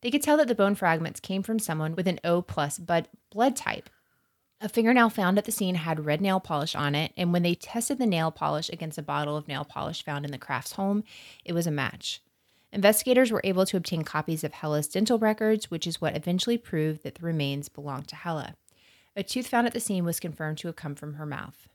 They 0.00 0.10
could 0.10 0.22
tell 0.22 0.36
that 0.38 0.48
the 0.48 0.54
bone 0.54 0.74
fragments 0.74 1.20
came 1.20 1.42
from 1.42 1.58
someone 1.58 1.94
with 1.94 2.08
an 2.08 2.20
O 2.24 2.42
plus 2.42 2.78
blood 2.78 3.56
type. 3.56 3.90
A 4.62 4.68
fingernail 4.68 5.08
found 5.08 5.38
at 5.38 5.46
the 5.46 5.52
scene 5.52 5.74
had 5.74 6.04
red 6.04 6.20
nail 6.20 6.38
polish 6.38 6.74
on 6.74 6.94
it, 6.94 7.12
and 7.16 7.32
when 7.32 7.42
they 7.42 7.54
tested 7.54 7.98
the 7.98 8.06
nail 8.06 8.30
polish 8.30 8.68
against 8.68 8.98
a 8.98 9.02
bottle 9.02 9.36
of 9.36 9.48
nail 9.48 9.64
polish 9.64 10.04
found 10.04 10.26
in 10.26 10.32
the 10.32 10.38
Crafts 10.38 10.72
home, 10.72 11.02
it 11.46 11.54
was 11.54 11.66
a 11.66 11.70
match. 11.70 12.20
Investigators 12.72 13.32
were 13.32 13.40
able 13.42 13.64
to 13.64 13.78
obtain 13.78 14.02
copies 14.02 14.44
of 14.44 14.52
Helle's 14.52 14.86
dental 14.86 15.18
records, 15.18 15.70
which 15.70 15.86
is 15.86 16.00
what 16.00 16.14
eventually 16.14 16.58
proved 16.58 17.02
that 17.04 17.14
the 17.14 17.26
remains 17.26 17.70
belonged 17.70 18.08
to 18.08 18.16
Helle. 18.16 18.54
A 19.16 19.22
tooth 19.22 19.48
found 19.48 19.66
at 19.66 19.72
the 19.72 19.80
scene 19.80 20.04
was 20.04 20.20
confirmed 20.20 20.58
to 20.58 20.68
have 20.68 20.76
come 20.76 20.94
from 20.94 21.14
her 21.14 21.26
mouth. 21.26 21.69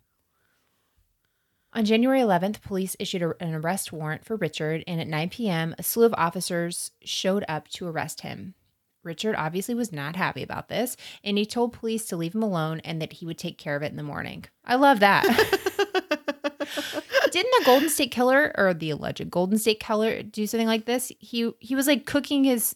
On 1.75 1.83
January 1.83 2.21
11th, 2.21 2.61
police 2.61 2.95
issued 2.99 3.21
a- 3.21 3.35
an 3.43 3.53
arrest 3.53 3.91
warrant 3.91 4.23
for 4.23 4.37
Richard, 4.37 4.81
and 4.87 5.01
at 5.01 5.09
9 5.09 5.29
p.m., 5.29 5.75
a 5.77 5.83
slew 5.83 6.05
of 6.05 6.13
officers 6.17 6.91
showed 7.03 7.43
up 7.49 7.67
to 7.69 7.85
arrest 7.85 8.21
him. 8.21 8.55
Richard 9.03 9.35
obviously 9.35 9.75
was 9.75 9.91
not 9.91 10.15
happy 10.15 10.41
about 10.41 10.69
this, 10.69 10.95
and 11.21 11.37
he 11.37 11.45
told 11.45 11.73
police 11.73 12.05
to 12.05 12.15
leave 12.15 12.33
him 12.33 12.41
alone 12.41 12.79
and 12.85 13.01
that 13.01 13.11
he 13.13 13.25
would 13.25 13.37
take 13.37 13.57
care 13.57 13.75
of 13.75 13.83
it 13.83 13.91
in 13.91 13.97
the 13.97 14.03
morning. 14.03 14.45
I 14.63 14.75
love 14.75 15.01
that. 15.01 15.25
Didn't 17.31 17.51
the 17.59 17.65
Golden 17.65 17.89
State 17.89 18.11
Killer 18.11 18.53
or 18.57 18.73
the 18.73 18.91
alleged 18.91 19.29
Golden 19.29 19.57
State 19.57 19.81
Killer 19.81 20.23
do 20.23 20.47
something 20.47 20.67
like 20.67 20.85
this? 20.85 21.11
He 21.19 21.51
he 21.59 21.75
was 21.75 21.87
like 21.87 22.05
cooking 22.05 22.45
his 22.45 22.75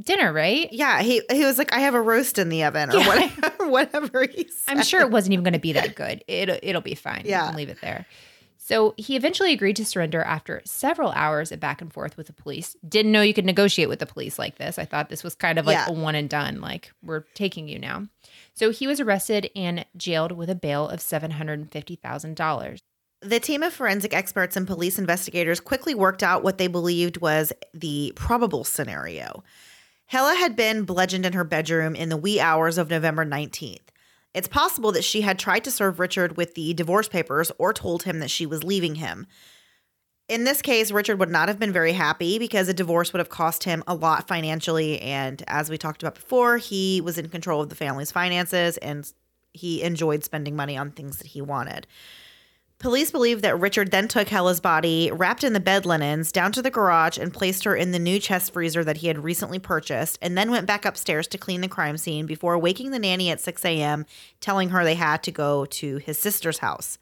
dinner, 0.00 0.32
right? 0.32 0.68
Yeah, 0.72 1.02
he 1.02 1.22
he 1.30 1.44
was 1.44 1.58
like, 1.58 1.72
I 1.72 1.80
have 1.80 1.94
a 1.94 2.00
roast 2.00 2.38
in 2.38 2.48
the 2.48 2.64
oven 2.64 2.90
or 2.90 2.96
Yeah. 2.98 3.06
whatever, 3.08 3.66
whatever 3.70 4.26
he 4.26 4.48
said. 4.48 4.76
I'm 4.78 4.82
sure 4.84 5.00
it 5.00 5.10
wasn't 5.10 5.32
even 5.34 5.44
going 5.44 5.52
to 5.54 5.58
be 5.58 5.72
that 5.72 5.94
good. 5.94 6.24
It'll 6.28 6.58
it'll 6.62 6.80
be 6.82 6.94
fine. 6.94 7.22
Yeah. 7.24 7.52
leave 7.54 7.68
it 7.68 7.80
there. 7.80 8.06
So 8.64 8.94
he 8.96 9.16
eventually 9.16 9.52
agreed 9.52 9.74
to 9.76 9.84
surrender 9.84 10.22
after 10.22 10.62
several 10.64 11.10
hours 11.10 11.50
of 11.50 11.58
back 11.58 11.82
and 11.82 11.92
forth 11.92 12.16
with 12.16 12.28
the 12.28 12.32
police. 12.32 12.76
Didn't 12.88 13.10
know 13.10 13.20
you 13.20 13.34
could 13.34 13.44
negotiate 13.44 13.88
with 13.88 13.98
the 13.98 14.06
police 14.06 14.38
like 14.38 14.56
this. 14.56 14.78
I 14.78 14.84
thought 14.84 15.08
this 15.08 15.24
was 15.24 15.34
kind 15.34 15.58
of 15.58 15.66
like 15.66 15.74
Yeah. 15.74 15.88
a 15.88 15.92
one 15.92 16.14
and 16.14 16.30
done. 16.30 16.60
Like 16.60 16.92
we're 17.02 17.24
taking 17.34 17.66
you 17.66 17.78
now. 17.80 18.06
So 18.54 18.70
he 18.70 18.86
was 18.86 19.00
arrested 19.00 19.50
and 19.56 19.84
jailed 19.96 20.30
with 20.32 20.48
a 20.48 20.54
bail 20.54 20.88
of 20.88 21.00
seven 21.00 21.32
hundred 21.32 21.58
and 21.58 21.72
fifty 21.72 21.96
thousand 21.96 22.36
dollars. 22.36 22.80
The 23.20 23.40
team 23.40 23.62
of 23.62 23.72
forensic 23.72 24.14
experts 24.14 24.56
and 24.56 24.66
police 24.66 24.98
investigators 24.98 25.60
quickly 25.60 25.94
worked 25.94 26.22
out 26.24 26.42
what 26.42 26.58
they 26.58 26.66
believed 26.66 27.18
was 27.18 27.52
the 27.74 28.12
probable 28.16 28.64
scenario. 28.64 29.42
Helle 30.12 30.36
had 30.36 30.54
been 30.56 30.84
bludgeoned 30.84 31.24
in 31.24 31.32
her 31.32 31.42
bedroom 31.42 31.94
in 31.94 32.10
the 32.10 32.18
wee 32.18 32.38
hours 32.38 32.76
of 32.76 32.90
November 32.90 33.24
19th. 33.24 33.88
It's 34.34 34.46
possible 34.46 34.92
that 34.92 35.04
she 35.04 35.22
had 35.22 35.38
tried 35.38 35.64
to 35.64 35.70
serve 35.70 35.98
Richard 35.98 36.36
with 36.36 36.54
the 36.54 36.74
divorce 36.74 37.08
papers 37.08 37.50
or 37.56 37.72
told 37.72 38.02
him 38.02 38.18
that 38.18 38.30
she 38.30 38.44
was 38.44 38.62
leaving 38.62 38.96
him. 38.96 39.26
In 40.28 40.44
this 40.44 40.60
case, 40.60 40.92
Richard 40.92 41.18
would 41.18 41.30
not 41.30 41.48
have 41.48 41.58
been 41.58 41.72
very 41.72 41.94
happy 41.94 42.38
because 42.38 42.68
a 42.68 42.74
divorce 42.74 43.14
would 43.14 43.20
have 43.20 43.30
cost 43.30 43.64
him 43.64 43.82
a 43.86 43.94
lot 43.94 44.28
financially. 44.28 45.00
And 45.00 45.42
as 45.46 45.70
we 45.70 45.78
talked 45.78 46.02
about 46.02 46.16
before, 46.16 46.58
he 46.58 47.00
was 47.00 47.16
in 47.16 47.30
control 47.30 47.62
of 47.62 47.70
the 47.70 47.74
family's 47.74 48.12
finances 48.12 48.76
and 48.76 49.10
he 49.54 49.82
enjoyed 49.82 50.24
spending 50.24 50.54
money 50.54 50.76
on 50.76 50.90
things 50.90 51.16
that 51.20 51.28
he 51.28 51.40
wanted. 51.40 51.86
Police 52.82 53.12
believe 53.12 53.42
that 53.42 53.60
Richard 53.60 53.92
then 53.92 54.08
took 54.08 54.28
Helle's 54.28 54.58
body, 54.58 55.08
wrapped 55.12 55.44
in 55.44 55.52
the 55.52 55.60
bed 55.60 55.86
linens, 55.86 56.32
down 56.32 56.50
to 56.50 56.60
the 56.60 56.68
garage 56.68 57.16
and 57.16 57.32
placed 57.32 57.62
her 57.62 57.76
in 57.76 57.92
the 57.92 57.98
new 58.00 58.18
chest 58.18 58.52
freezer 58.52 58.82
that 58.82 58.96
he 58.96 59.06
had 59.06 59.22
recently 59.22 59.60
purchased, 59.60 60.18
and 60.20 60.36
then 60.36 60.50
went 60.50 60.66
back 60.66 60.84
upstairs 60.84 61.28
to 61.28 61.38
clean 61.38 61.60
the 61.60 61.68
crime 61.68 61.96
scene 61.96 62.26
before 62.26 62.58
waking 62.58 62.90
the 62.90 62.98
nanny 62.98 63.30
at 63.30 63.40
6 63.40 63.64
a.m., 63.64 64.04
telling 64.40 64.70
her 64.70 64.82
they 64.82 64.96
had 64.96 65.22
to 65.22 65.30
go 65.30 65.64
to 65.66 65.98
his 65.98 66.18
sister's 66.18 66.58
house. 66.58 66.98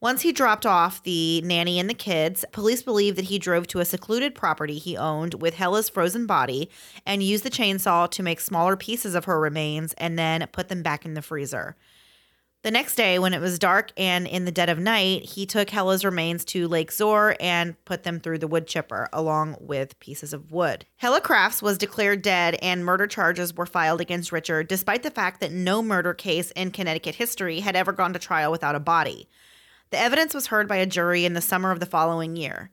Once 0.00 0.22
he 0.22 0.30
dropped 0.30 0.64
off 0.64 1.02
the 1.02 1.40
nanny 1.40 1.80
and 1.80 1.90
the 1.90 1.94
kids, 1.94 2.44
police 2.52 2.84
believe 2.84 3.16
that 3.16 3.24
he 3.24 3.40
drove 3.40 3.66
to 3.66 3.80
a 3.80 3.84
secluded 3.84 4.36
property 4.36 4.78
he 4.78 4.96
owned 4.96 5.34
with 5.34 5.54
Helle's 5.54 5.88
frozen 5.88 6.26
body 6.26 6.70
and 7.04 7.24
used 7.24 7.42
the 7.42 7.50
chainsaw 7.50 8.08
to 8.08 8.22
make 8.22 8.38
smaller 8.38 8.76
pieces 8.76 9.16
of 9.16 9.24
her 9.24 9.40
remains 9.40 9.94
and 9.94 10.16
then 10.16 10.46
put 10.52 10.68
them 10.68 10.84
back 10.84 11.04
in 11.04 11.14
the 11.14 11.22
freezer. 11.22 11.74
The 12.62 12.70
next 12.70 12.94
day, 12.94 13.18
when 13.18 13.34
it 13.34 13.40
was 13.40 13.58
dark 13.58 13.90
and 13.96 14.24
in 14.24 14.44
the 14.44 14.52
dead 14.52 14.68
of 14.68 14.78
night, 14.78 15.24
he 15.24 15.46
took 15.46 15.70
Helle's 15.70 16.04
remains 16.04 16.44
to 16.44 16.68
Lake 16.68 16.92
Zoar 16.92 17.34
and 17.40 17.74
put 17.84 18.04
them 18.04 18.20
through 18.20 18.38
the 18.38 18.46
wood 18.46 18.68
chipper 18.68 19.08
along 19.12 19.56
with 19.58 19.98
pieces 19.98 20.32
of 20.32 20.52
wood. 20.52 20.86
Helle 20.98 21.20
Crafts 21.20 21.60
was 21.60 21.76
declared 21.76 22.22
dead 22.22 22.56
and 22.62 22.84
murder 22.84 23.08
charges 23.08 23.52
were 23.52 23.66
filed 23.66 24.00
against 24.00 24.30
Richard, 24.30 24.68
despite 24.68 25.02
the 25.02 25.10
fact 25.10 25.40
that 25.40 25.50
no 25.50 25.82
murder 25.82 26.14
case 26.14 26.52
in 26.52 26.70
Connecticut 26.70 27.16
history 27.16 27.60
had 27.60 27.74
ever 27.74 27.90
gone 27.90 28.12
to 28.12 28.20
trial 28.20 28.52
without 28.52 28.76
a 28.76 28.80
body. 28.80 29.28
The 29.90 29.98
evidence 29.98 30.32
was 30.32 30.46
heard 30.46 30.68
by 30.68 30.76
a 30.76 30.86
jury 30.86 31.24
in 31.24 31.34
the 31.34 31.40
summer 31.40 31.72
of 31.72 31.80
the 31.80 31.86
following 31.86 32.36
year. 32.36 32.70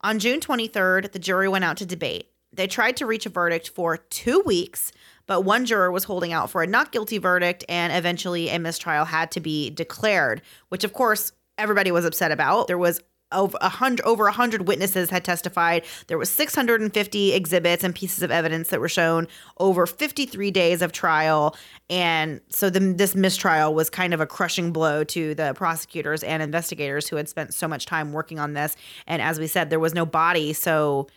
On 0.00 0.18
June 0.18 0.40
23rd, 0.40 1.12
the 1.12 1.18
jury 1.18 1.46
went 1.46 1.64
out 1.64 1.76
to 1.76 1.84
debate. 1.84 2.30
They 2.54 2.66
tried 2.66 2.96
to 2.96 3.06
reach 3.06 3.26
a 3.26 3.30
verdict 3.30 3.68
for 3.68 3.98
two 3.98 4.40
weeks, 4.46 4.92
but 5.26 5.42
one 5.42 5.64
juror 5.64 5.90
was 5.90 6.04
holding 6.04 6.32
out 6.32 6.50
for 6.50 6.62
a 6.62 6.66
not 6.66 6.92
guilty 6.92 7.18
verdict, 7.18 7.64
and 7.68 7.92
eventually 7.92 8.48
a 8.48 8.58
mistrial 8.58 9.04
had 9.04 9.30
to 9.32 9.40
be 9.40 9.70
declared, 9.70 10.42
which 10.68 10.84
of 10.84 10.92
course 10.92 11.32
everybody 11.58 11.90
was 11.90 12.04
upset 12.04 12.32
about. 12.32 12.66
There 12.66 12.78
was 12.78 13.00
over 13.32 13.58
a 13.60 13.68
hundred 13.68 14.06
over 14.06 14.28
a 14.28 14.32
hundred 14.32 14.68
witnesses 14.68 15.10
had 15.10 15.24
testified. 15.24 15.84
There 16.06 16.18
was 16.18 16.30
650 16.30 17.32
exhibits 17.32 17.82
and 17.82 17.94
pieces 17.94 18.22
of 18.22 18.30
evidence 18.30 18.68
that 18.68 18.80
were 18.80 18.88
shown 18.88 19.26
over 19.58 19.86
53 19.86 20.50
days 20.52 20.80
of 20.80 20.92
trial, 20.92 21.56
and 21.90 22.40
so 22.48 22.70
the, 22.70 22.80
this 22.80 23.14
mistrial 23.14 23.74
was 23.74 23.90
kind 23.90 24.14
of 24.14 24.20
a 24.20 24.26
crushing 24.26 24.72
blow 24.72 25.02
to 25.04 25.34
the 25.34 25.54
prosecutors 25.54 26.22
and 26.22 26.42
investigators 26.42 27.08
who 27.08 27.16
had 27.16 27.28
spent 27.28 27.52
so 27.52 27.66
much 27.66 27.86
time 27.86 28.12
working 28.12 28.38
on 28.38 28.54
this. 28.54 28.76
And 29.06 29.20
as 29.20 29.38
we 29.38 29.46
said, 29.48 29.70
there 29.70 29.80
was 29.80 29.94
no 29.94 30.06
body, 30.06 30.52
so 30.52 31.08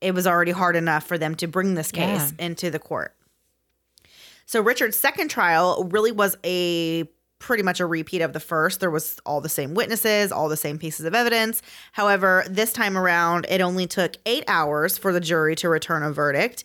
it 0.00 0.14
was 0.14 0.26
already 0.26 0.52
hard 0.52 0.76
enough 0.76 1.04
for 1.04 1.18
them 1.18 1.34
to 1.36 1.46
bring 1.46 1.74
this 1.74 1.92
case 1.92 2.32
into 2.38 2.70
the 2.70 2.78
court. 2.78 3.14
So 4.50 4.60
Richard's 4.60 4.98
second 4.98 5.28
trial 5.28 5.86
really 5.92 6.10
was 6.10 6.36
a 6.42 7.04
pretty 7.38 7.62
much 7.62 7.78
a 7.78 7.86
repeat 7.86 8.20
of 8.20 8.32
the 8.32 8.40
first. 8.40 8.80
There 8.80 8.90
was 8.90 9.20
all 9.24 9.40
the 9.40 9.48
same 9.48 9.74
witnesses, 9.74 10.32
all 10.32 10.48
the 10.48 10.56
same 10.56 10.76
pieces 10.76 11.06
of 11.06 11.14
evidence. 11.14 11.62
However, 11.92 12.44
this 12.50 12.72
time 12.72 12.98
around, 12.98 13.46
it 13.48 13.60
only 13.60 13.86
took 13.86 14.16
8 14.26 14.42
hours 14.48 14.98
for 14.98 15.12
the 15.12 15.20
jury 15.20 15.54
to 15.54 15.68
return 15.68 16.02
a 16.02 16.10
verdict. 16.10 16.64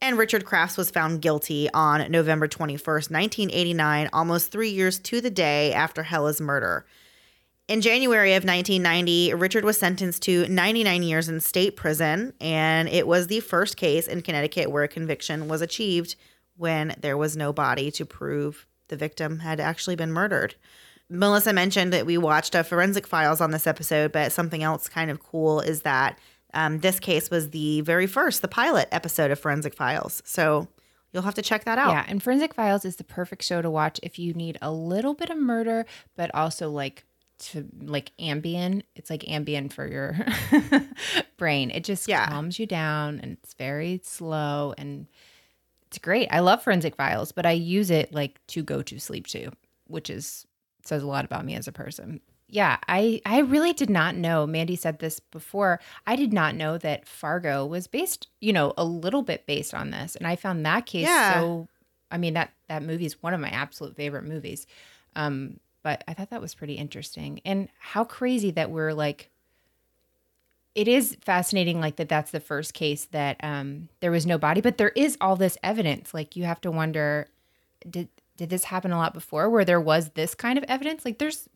And 0.00 0.16
Richard 0.16 0.44
Crafts 0.44 0.76
was 0.76 0.92
found 0.92 1.22
guilty 1.22 1.68
on 1.74 2.08
November 2.08 2.46
21st, 2.46 3.10
1989, 3.10 4.10
almost 4.12 4.52
3 4.52 4.70
years 4.70 5.00
to 5.00 5.20
the 5.20 5.28
day 5.28 5.72
after 5.72 6.04
Helle's 6.04 6.40
murder. 6.40 6.86
In 7.66 7.80
January 7.80 8.34
of 8.34 8.44
1990, 8.44 9.34
Richard 9.34 9.64
was 9.64 9.76
sentenced 9.76 10.22
to 10.22 10.46
99 10.46 11.02
years 11.02 11.28
in 11.28 11.40
state 11.40 11.74
prison, 11.74 12.32
and 12.40 12.88
it 12.88 13.08
was 13.08 13.26
the 13.26 13.40
first 13.40 13.76
case 13.76 14.06
in 14.06 14.22
Connecticut 14.22 14.70
where 14.70 14.84
a 14.84 14.88
conviction 14.88 15.48
was 15.48 15.62
achieved 15.62 16.14
when 16.56 16.94
there 17.00 17.16
was 17.16 17.36
no 17.36 17.52
body 17.52 17.90
to 17.92 18.04
prove 18.06 18.66
the 18.88 18.96
victim 18.96 19.38
had 19.40 19.60
actually 19.60 19.96
been 19.96 20.12
murdered. 20.12 20.54
Melissa 21.10 21.52
mentioned 21.52 21.92
that 21.92 22.06
we 22.06 22.16
watched 22.18 22.54
a 22.54 22.64
forensic 22.64 23.06
files 23.06 23.40
on 23.40 23.50
this 23.50 23.66
episode, 23.66 24.12
but 24.12 24.32
something 24.32 24.62
else 24.62 24.88
kind 24.88 25.10
of 25.10 25.22
cool 25.22 25.60
is 25.60 25.82
that 25.82 26.18
um, 26.54 26.78
this 26.80 26.98
case 27.00 27.30
was 27.30 27.50
the 27.50 27.80
very 27.82 28.06
first, 28.06 28.40
the 28.42 28.48
pilot 28.48 28.88
episode 28.92 29.30
of 29.30 29.38
Forensic 29.40 29.74
Files. 29.74 30.22
So 30.24 30.68
you'll 31.12 31.22
have 31.24 31.34
to 31.34 31.42
check 31.42 31.64
that 31.64 31.78
out. 31.78 31.90
Yeah, 31.90 32.04
and 32.08 32.22
Forensic 32.22 32.54
Files 32.54 32.84
is 32.84 32.96
the 32.96 33.04
perfect 33.04 33.42
show 33.42 33.60
to 33.60 33.68
watch 33.70 33.98
if 34.02 34.18
you 34.18 34.32
need 34.34 34.56
a 34.62 34.70
little 34.72 35.14
bit 35.14 35.30
of 35.30 35.36
murder, 35.38 35.84
but 36.16 36.32
also 36.34 36.70
like 36.70 37.04
to 37.40 37.68
like 37.82 38.12
Ambien. 38.20 38.82
It's 38.94 39.10
like 39.10 39.22
Ambien 39.22 39.72
for 39.72 39.86
your 39.86 40.16
brain. 41.36 41.70
It 41.70 41.84
just 41.84 42.08
Yeah. 42.08 42.26
calms 42.28 42.58
you 42.58 42.66
down 42.66 43.20
and 43.20 43.32
it's 43.42 43.54
very 43.54 44.00
slow 44.04 44.74
and 44.78 45.06
it's 45.94 46.02
great. 46.02 46.28
I 46.32 46.40
love 46.40 46.62
Forensic 46.62 46.96
Files, 46.96 47.30
but 47.32 47.46
I 47.46 47.52
use 47.52 47.90
it 47.90 48.12
like 48.12 48.44
to 48.48 48.62
go 48.62 48.82
to 48.82 48.98
sleep 48.98 49.26
too, 49.26 49.50
which 49.86 50.10
is 50.10 50.46
says 50.84 51.02
a 51.02 51.06
lot 51.06 51.24
about 51.24 51.44
me 51.44 51.54
as 51.54 51.68
a 51.68 51.72
person. 51.72 52.20
Yeah, 52.48 52.78
I 52.88 53.20
I 53.24 53.40
really 53.40 53.72
did 53.72 53.90
not 53.90 54.16
know. 54.16 54.46
Mandy 54.46 54.76
said 54.76 54.98
this 54.98 55.18
before. 55.18 55.80
I 56.06 56.14
did 56.16 56.32
not 56.32 56.54
know 56.54 56.78
that 56.78 57.06
Fargo 57.06 57.64
was 57.64 57.86
based, 57.86 58.28
you 58.40 58.52
know, 58.52 58.74
a 58.76 58.84
little 58.84 59.22
bit 59.22 59.46
based 59.46 59.72
on 59.74 59.90
this, 59.90 60.14
and 60.16 60.26
I 60.26 60.36
found 60.36 60.64
that 60.66 60.86
case 60.86 61.08
Yeah. 61.08 61.38
so. 61.38 61.68
I 62.10 62.18
mean 62.18 62.34
that 62.34 62.52
that 62.68 62.82
movie 62.82 63.06
is 63.06 63.22
one 63.22 63.34
of 63.34 63.40
my 63.40 63.48
absolute 63.48 63.96
favorite 63.96 64.24
movies. 64.24 64.66
Um, 65.16 65.58
but 65.82 66.04
I 66.08 66.14
thought 66.14 66.30
that 66.30 66.40
was 66.40 66.54
pretty 66.54 66.74
interesting, 66.74 67.40
and 67.44 67.68
how 67.78 68.04
crazy 68.04 68.50
that 68.52 68.70
we're 68.70 68.92
like 68.92 69.30
it 70.74 70.88
is 70.88 71.16
fascinating 71.20 71.80
like 71.80 71.96
that 71.96 72.08
that's 72.08 72.30
the 72.32 72.40
first 72.40 72.74
case 72.74 73.04
that 73.06 73.36
um 73.42 73.88
there 74.00 74.10
was 74.10 74.26
no 74.26 74.38
body 74.38 74.60
but 74.60 74.76
there 74.78 74.90
is 74.90 75.16
all 75.20 75.36
this 75.36 75.56
evidence. 75.62 76.12
Like 76.14 76.36
you 76.36 76.44
have 76.44 76.60
to 76.62 76.70
wonder 76.70 77.28
did 77.88 78.08
did 78.36 78.50
this 78.50 78.64
happen 78.64 78.90
a 78.90 78.96
lot 78.98 79.14
before 79.14 79.48
where 79.50 79.64
there 79.64 79.80
was 79.80 80.10
this 80.10 80.34
kind 80.34 80.58
of 80.58 80.64
evidence? 80.64 81.04
Like 81.04 81.18
there's 81.18 81.48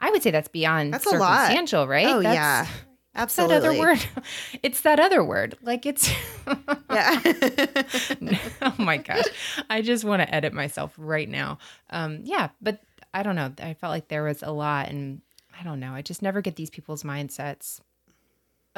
i 0.00 0.10
would 0.10 0.22
say 0.22 0.30
that's 0.30 0.48
beyond 0.48 0.92
That's 0.94 1.06
a 1.06 1.10
lot. 1.10 1.40
circumstantial 1.40 1.86
right? 1.88 2.06
Oh 2.06 2.22
That's- 2.22 2.34
yeah, 2.34 3.22
it's 3.22 3.36
that 3.36 3.50
other 3.50 3.76
word. 3.78 3.98
It's 4.62 4.80
that 4.82 5.00
other 5.00 5.24
word. 5.24 5.56
Like 5.62 5.86
it's 5.86 6.08
Yeah. 6.90 7.20
oh 8.62 8.74
my 8.78 8.96
gosh. 8.96 9.24
I 9.70 9.82
just 9.82 10.04
want 10.04 10.22
to 10.22 10.34
edit 10.34 10.52
myself 10.52 10.94
right 10.96 11.28
now. 11.28 11.58
Um 11.90 12.20
yeah 12.24 12.48
but 12.60 12.80
i 13.14 13.22
don't 13.22 13.36
know. 13.36 13.52
I 13.62 13.74
felt 13.74 13.90
like 13.92 14.08
there 14.08 14.24
was 14.24 14.42
a 14.42 14.50
lot 14.50 14.88
and 14.88 15.20
i 15.58 15.62
don't 15.64 15.80
know. 15.80 15.92
I 15.92 16.02
just 16.02 16.22
never 16.22 16.40
get 16.40 16.56
these 16.56 16.70
people's 16.70 17.02
mindsets 17.02 17.80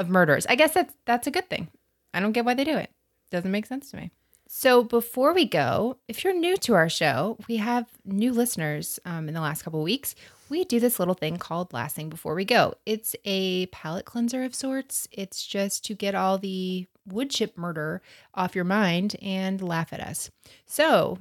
of 0.01 0.47
i 0.49 0.55
guess 0.55 0.75
that's 0.75 0.95
that's 1.05 1.27
a 1.27 1.31
good 1.31 1.49
thing. 1.49 1.69
I 2.13 2.21
don't 2.21 2.33
get 2.33 2.45
why 2.45 2.55
they 2.55 2.65
do 2.65 2.77
it. 2.77 2.91
Doesn't 3.31 3.51
make 3.51 3.67
sense 3.67 3.91
to 3.91 3.97
me. 3.97 4.11
So 4.49 4.83
before 4.83 5.33
we 5.33 5.45
go 5.45 5.99
if 6.09 6.25
you're 6.25 6.35
new 6.35 6.57
to 6.59 6.75
our 6.75 6.89
show 6.89 7.39
we 7.49 7.59
have 7.59 7.87
new 8.05 8.33
listeners 8.33 8.99
um, 9.05 9.29
in 9.29 9.35
the 9.35 9.41
last 9.41 9.63
couple 9.63 9.83
weeks. 9.83 10.15
We 10.49 10.65
do 10.65 10.81
this 10.81 10.99
little 10.99 11.15
thing 11.15 11.37
called 11.37 11.73
last 11.73 11.95
thing 11.95 12.09
before 12.09 12.35
we 12.35 12.45
go. 12.45 12.75
It's 12.85 13.15
a 13.25 13.67
palate 13.67 14.05
cleanser 14.05 14.43
of 14.43 14.53
sorts. 14.53 15.07
It's 15.13 15.47
just 15.47 15.85
to 15.85 15.95
get 15.95 16.17
all 16.17 16.39
the 16.39 16.89
wood 17.07 17.31
chip 17.31 17.57
murder 17.57 18.03
off 18.35 18.57
your 18.57 18.65
mind 18.65 19.15
and 19.23 19.63
laugh 19.63 19.93
at 19.93 20.01
us. 20.01 20.31
So 20.67 21.19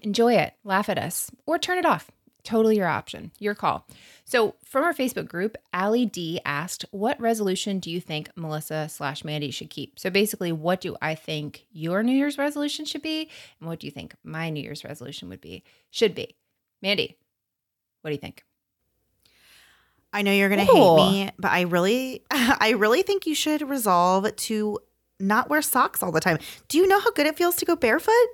enjoy 0.00 0.34
it, 0.34 0.54
laugh 0.62 0.88
at 0.88 0.98
us, 0.98 1.30
or 1.44 1.58
turn 1.58 1.78
it 1.78 1.86
off. 1.86 2.10
Totally 2.46 2.76
your 2.76 2.86
option, 2.86 3.32
your 3.40 3.56
call. 3.56 3.88
So, 4.24 4.54
from 4.64 4.84
our 4.84 4.94
Facebook 4.94 5.26
group, 5.26 5.56
Ali 5.74 6.06
D 6.06 6.40
asked, 6.44 6.84
"What 6.92 7.20
resolution 7.20 7.80
do 7.80 7.90
you 7.90 8.00
think 8.00 8.30
Melissa 8.36 8.88
slash 8.88 9.24
Mandy 9.24 9.50
should 9.50 9.68
keep?" 9.68 9.98
So, 9.98 10.10
basically, 10.10 10.52
what 10.52 10.80
do 10.80 10.96
I 11.02 11.16
think 11.16 11.66
your 11.72 12.04
New 12.04 12.16
Year's 12.16 12.38
resolution 12.38 12.84
should 12.84 13.02
be, 13.02 13.28
and 13.58 13.68
what 13.68 13.80
do 13.80 13.88
you 13.88 13.90
think 13.90 14.14
my 14.22 14.48
New 14.48 14.62
Year's 14.62 14.84
resolution 14.84 15.28
would 15.28 15.40
be? 15.40 15.64
Should 15.90 16.14
be, 16.14 16.36
Mandy. 16.80 17.16
What 18.02 18.10
do 18.10 18.14
you 18.14 18.20
think? 18.20 18.44
I 20.12 20.22
know 20.22 20.30
you're 20.30 20.48
gonna 20.48 20.64
hate 20.64 20.96
me, 20.96 21.30
but 21.36 21.50
I 21.50 21.62
really, 21.62 22.22
I 22.30 22.74
really 22.78 23.02
think 23.02 23.26
you 23.26 23.34
should 23.34 23.68
resolve 23.68 24.36
to 24.36 24.78
not 25.18 25.50
wear 25.50 25.62
socks 25.62 26.00
all 26.00 26.12
the 26.12 26.20
time. 26.20 26.38
Do 26.68 26.78
you 26.78 26.86
know 26.86 27.00
how 27.00 27.10
good 27.10 27.26
it 27.26 27.36
feels 27.36 27.56
to 27.56 27.64
go 27.64 27.74
barefoot? 27.74 28.28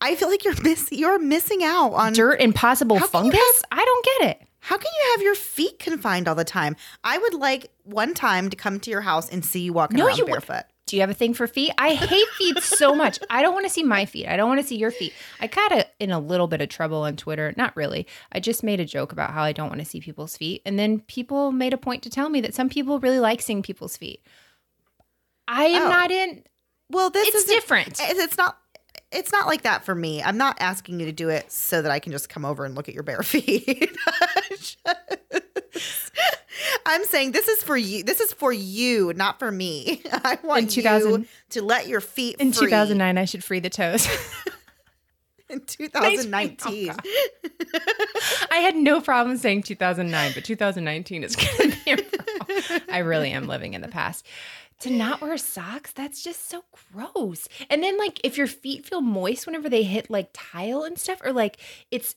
I 0.00 0.14
feel 0.14 0.28
like 0.28 0.44
you're 0.44 0.54
miss, 0.62 0.88
you're 0.92 1.18
missing 1.18 1.62
out 1.64 1.92
on 1.94 2.12
Dirt 2.12 2.40
and 2.40 2.54
possible 2.54 2.98
How 2.98 3.06
can 3.06 3.26
you 3.26 3.32
fungus? 3.32 3.62
I 3.72 3.84
don't 3.84 4.04
get 4.20 4.30
it. 4.30 4.42
How 4.60 4.76
can 4.76 4.90
you 5.02 5.10
have 5.12 5.22
your 5.22 5.34
feet 5.34 5.78
confined 5.78 6.28
all 6.28 6.34
the 6.34 6.44
time? 6.44 6.76
I 7.04 7.16
would 7.18 7.34
like 7.34 7.70
one 7.84 8.12
time 8.14 8.50
to 8.50 8.56
come 8.56 8.80
to 8.80 8.90
your 8.90 9.00
house 9.00 9.28
and 9.28 9.44
see 9.44 9.60
you 9.60 9.72
walking 9.72 9.96
No, 9.98 10.06
around 10.06 10.18
you 10.18 10.24
would- 10.24 10.30
barefoot. 10.32 10.64
Do 10.86 10.96
you 10.96 11.02
have 11.02 11.10
a 11.10 11.14
thing 11.14 11.34
for 11.34 11.46
feet? 11.46 11.70
I 11.76 11.92
hate 11.92 12.26
feet 12.38 12.62
so 12.62 12.94
much. 13.02 13.18
I 13.28 13.42
don't 13.42 13.52
want 13.52 13.66
to 13.66 13.70
see 13.70 13.82
my 13.82 14.06
feet. 14.06 14.26
I 14.26 14.38
don't 14.38 14.48
want 14.48 14.62
to 14.62 14.66
see 14.66 14.76
your 14.78 14.90
feet. 14.90 15.12
I 15.38 15.46
got 15.46 15.70
a, 15.70 15.86
in 16.00 16.10
a 16.10 16.18
little 16.18 16.46
bit 16.48 16.62
of 16.62 16.70
trouble 16.70 17.02
on 17.02 17.14
Twitter. 17.14 17.52
Not 17.58 17.76
really. 17.76 18.06
I 18.32 18.40
just 18.40 18.62
made 18.62 18.80
a 18.80 18.86
joke 18.86 19.12
about 19.12 19.32
how 19.32 19.42
I 19.42 19.52
don't 19.52 19.68
want 19.68 19.80
to 19.80 19.84
see 19.84 20.00
people's 20.00 20.34
feet. 20.34 20.62
And 20.64 20.78
then 20.78 21.00
people 21.00 21.52
made 21.52 21.74
a 21.74 21.76
point 21.76 22.02
to 22.04 22.10
tell 22.10 22.30
me 22.30 22.40
that 22.40 22.54
some 22.54 22.70
people 22.70 23.00
really 23.00 23.20
like 23.20 23.42
seeing 23.42 23.60
people's 23.62 23.98
feet. 23.98 24.22
I 25.46 25.64
am 25.64 25.82
Oh. 25.82 25.88
not 25.90 26.10
in. 26.10 26.42
Well, 26.90 27.10
this 27.10 27.28
It's 27.28 27.36
is 27.36 27.44
different. 27.44 28.00
It's 28.00 28.38
not. 28.38 28.56
It's 29.10 29.32
not 29.32 29.46
like 29.46 29.62
that 29.62 29.84
for 29.84 29.94
me. 29.94 30.22
I'm 30.22 30.36
not 30.36 30.56
asking 30.60 31.00
you 31.00 31.06
to 31.06 31.12
do 31.12 31.28
it 31.30 31.50
so 31.50 31.80
that 31.80 31.90
I 31.90 31.98
can 31.98 32.12
just 32.12 32.28
come 32.28 32.44
over 32.44 32.64
and 32.64 32.74
look 32.74 32.88
at 32.88 32.94
your 32.94 33.02
bare 33.02 33.22
feet. 33.22 33.90
I'm 36.84 37.04
saying 37.04 37.32
this 37.32 37.48
is 37.48 37.62
for 37.62 37.76
you. 37.76 38.02
This 38.02 38.20
is 38.20 38.32
for 38.32 38.52
you, 38.52 39.12
not 39.14 39.38
for 39.38 39.50
me. 39.50 40.02
I 40.12 40.38
want 40.42 40.62
In 40.62 40.68
2000 40.68 41.10
you 41.10 41.26
to 41.50 41.62
let 41.62 41.86
your 41.86 42.00
feet 42.00 42.36
In 42.38 42.52
free 42.52 42.66
2009, 42.66 43.18
I 43.18 43.24
should 43.24 43.44
free 43.44 43.60
the 43.60 43.70
toes. 43.70 44.06
In 45.50 45.60
2019. 45.60 46.94
I 48.50 48.56
had 48.56 48.76
no 48.76 49.00
problem 49.00 49.38
saying 49.38 49.62
2009, 49.62 50.32
but 50.34 50.44
2019 50.44 51.24
is 51.24 51.36
going 51.36 51.70
to 51.70 51.84
be 51.84 51.92
a 51.92 51.96
problem. 51.96 52.82
I 52.90 52.98
really 52.98 53.30
am 53.30 53.46
living 53.46 53.72
in 53.72 53.80
the 53.80 53.88
past. 53.88 54.26
To 54.80 54.90
not 54.90 55.20
wear 55.20 55.36
socks, 55.38 55.90
that's 55.92 56.22
just 56.22 56.48
so 56.48 56.64
gross. 56.92 57.48
And 57.68 57.82
then, 57.82 57.98
like, 57.98 58.20
if 58.22 58.38
your 58.38 58.46
feet 58.46 58.86
feel 58.86 59.00
moist 59.00 59.44
whenever 59.44 59.68
they 59.68 59.82
hit 59.82 60.08
like 60.08 60.30
tile 60.32 60.84
and 60.84 60.96
stuff, 60.98 61.20
or 61.24 61.32
like 61.32 61.58
it's 61.90 62.14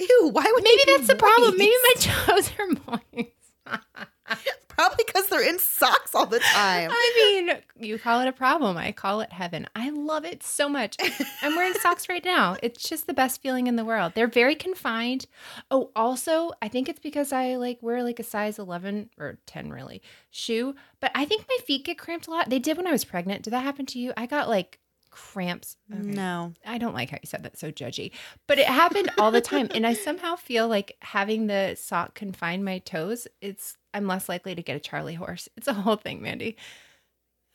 Ew, 0.00 0.30
why 0.32 0.50
would 0.54 0.62
maybe 0.64 0.82
that's 0.86 1.08
the 1.08 1.14
problem. 1.16 1.56
Maybe 1.58 1.74
my 1.82 1.94
moist? 1.96 2.08
toes 2.26 2.50
are 2.58 2.98
moist. 3.16 4.08
probably 4.68 5.04
because 5.06 5.28
they're 5.28 5.46
in 5.46 5.58
socks 5.58 6.14
all 6.14 6.26
the 6.26 6.40
time. 6.40 6.90
I 6.92 7.12
mean, 7.16 7.56
you 7.78 7.98
call 7.98 8.20
it 8.20 8.28
a 8.28 8.32
problem. 8.32 8.76
I 8.76 8.92
call 8.92 9.20
it 9.20 9.32
heaven. 9.32 9.66
I 9.74 9.90
love 9.90 10.24
it 10.24 10.42
so 10.42 10.68
much. 10.68 10.96
I'm 11.42 11.56
wearing 11.56 11.74
socks 11.80 12.08
right 12.08 12.24
now. 12.24 12.56
It's 12.62 12.88
just 12.88 13.06
the 13.06 13.14
best 13.14 13.42
feeling 13.42 13.66
in 13.66 13.76
the 13.76 13.84
world. 13.84 14.12
They're 14.14 14.26
very 14.26 14.54
confined. 14.54 15.26
Oh, 15.70 15.90
also, 15.94 16.52
I 16.62 16.68
think 16.68 16.88
it's 16.88 17.00
because 17.00 17.32
I 17.32 17.56
like 17.56 17.78
wear 17.82 18.02
like 18.02 18.20
a 18.20 18.24
size 18.24 18.58
11 18.58 19.10
or 19.18 19.38
10 19.46 19.70
really 19.70 20.02
shoe, 20.30 20.74
but 21.00 21.10
I 21.14 21.24
think 21.24 21.44
my 21.48 21.58
feet 21.64 21.84
get 21.84 21.98
cramped 21.98 22.26
a 22.26 22.30
lot. 22.30 22.48
They 22.48 22.58
did 22.58 22.76
when 22.76 22.86
I 22.86 22.92
was 22.92 23.04
pregnant. 23.04 23.42
Did 23.42 23.52
that 23.52 23.64
happen 23.64 23.86
to 23.86 23.98
you? 23.98 24.12
I 24.16 24.26
got 24.26 24.48
like 24.48 24.78
cramps. 25.10 25.76
Okay. 25.92 26.02
No. 26.02 26.54
I 26.64 26.78
don't 26.78 26.94
like 26.94 27.10
how 27.10 27.18
you 27.22 27.26
said 27.26 27.42
that 27.42 27.58
so 27.58 27.70
judgy, 27.70 28.12
but 28.46 28.58
it 28.58 28.66
happened 28.66 29.10
all 29.18 29.30
the 29.30 29.40
time. 29.40 29.68
And 29.74 29.86
I 29.86 29.94
somehow 29.94 30.36
feel 30.36 30.68
like 30.68 30.96
having 31.02 31.46
the 31.46 31.76
sock 31.78 32.14
confine 32.14 32.64
my 32.64 32.78
toes, 32.78 33.26
it's 33.40 33.76
I'm 33.92 34.06
less 34.06 34.28
likely 34.28 34.54
to 34.54 34.62
get 34.62 34.76
a 34.76 34.80
Charlie 34.80 35.14
horse. 35.14 35.48
It's 35.56 35.68
a 35.68 35.72
whole 35.72 35.96
thing, 35.96 36.22
Mandy. 36.22 36.56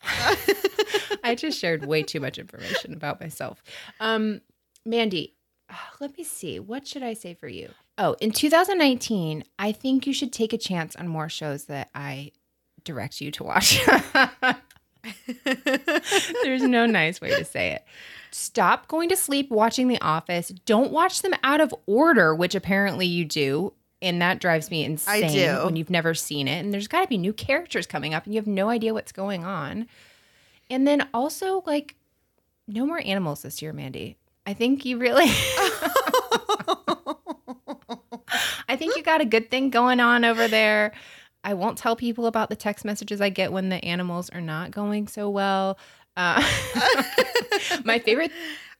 I 1.23 1.35
just 1.35 1.59
shared 1.59 1.85
way 1.85 2.03
too 2.03 2.19
much 2.19 2.37
information 2.37 2.93
about 2.93 3.19
myself. 3.19 3.63
Um, 3.99 4.41
Mandy, 4.85 5.35
ah, 5.69 5.91
let 5.99 6.17
me 6.17 6.23
see. 6.23 6.59
What 6.59 6.87
should 6.87 7.03
I 7.03 7.13
say 7.13 7.33
for 7.33 7.47
you? 7.47 7.69
Oh, 7.97 8.15
in 8.19 8.31
2019, 8.31 9.43
I 9.57 9.71
think 9.71 10.05
you 10.05 10.13
should 10.13 10.33
take 10.33 10.53
a 10.53 10.57
chance 10.57 10.95
on 10.95 11.07
more 11.07 11.29
shows 11.29 11.65
that 11.65 11.89
I 11.95 12.31
direct 12.83 13.21
you 13.21 13.31
to 13.31 13.43
watch. 13.43 13.79
There's 16.43 16.63
no 16.63 16.85
nice 16.85 17.21
way 17.21 17.29
to 17.29 17.45
say 17.45 17.71
it. 17.71 17.85
Stop 18.31 18.87
going 18.87 19.09
to 19.09 19.15
sleep 19.15 19.49
watching 19.49 19.87
The 19.87 20.01
Office. 20.01 20.49
Don't 20.65 20.91
watch 20.91 21.21
them 21.21 21.33
out 21.43 21.61
of 21.61 21.73
order, 21.85 22.35
which 22.35 22.53
apparently 22.53 23.05
you 23.05 23.23
do. 23.23 23.73
And 24.01 24.21
that 24.21 24.39
drives 24.39 24.69
me 24.69 24.83
insane 24.83 25.23
I 25.23 25.27
do. 25.27 25.65
when 25.65 25.75
you've 25.75 25.89
never 25.89 26.13
seen 26.13 26.47
it. 26.47 26.59
And 26.63 26.73
there's 26.73 26.87
got 26.87 27.01
to 27.01 27.07
be 27.07 27.17
new 27.17 27.33
characters 27.33 27.87
coming 27.87 28.13
up 28.13 28.25
and 28.25 28.33
you 28.33 28.39
have 28.39 28.47
no 28.47 28.69
idea 28.69 28.93
what's 28.93 29.11
going 29.11 29.45
on. 29.45 29.87
And 30.69 30.87
then 30.87 31.07
also, 31.13 31.63
like, 31.65 31.95
no 32.67 32.85
more 32.85 33.01
animals 33.05 33.41
this 33.41 33.61
year, 33.61 33.73
Mandy. 33.73 34.17
I 34.45 34.53
think 34.53 34.85
you 34.85 34.97
really. 34.97 35.25
I 38.67 38.75
think 38.77 38.95
you 38.95 39.03
got 39.03 39.21
a 39.21 39.25
good 39.25 39.49
thing 39.49 39.69
going 39.69 39.99
on 39.99 40.25
over 40.25 40.47
there. 40.47 40.91
I 41.43 41.53
won't 41.53 41.77
tell 41.77 41.95
people 41.95 42.25
about 42.25 42.49
the 42.49 42.55
text 42.55 42.85
messages 42.85 43.21
I 43.21 43.29
get 43.29 43.51
when 43.51 43.69
the 43.69 43.83
animals 43.85 44.29
are 44.31 44.41
not 44.41 44.71
going 44.71 45.07
so 45.07 45.29
well. 45.29 45.77
Uh, 46.17 46.41
my 47.83 47.99
favorite, 47.99 48.31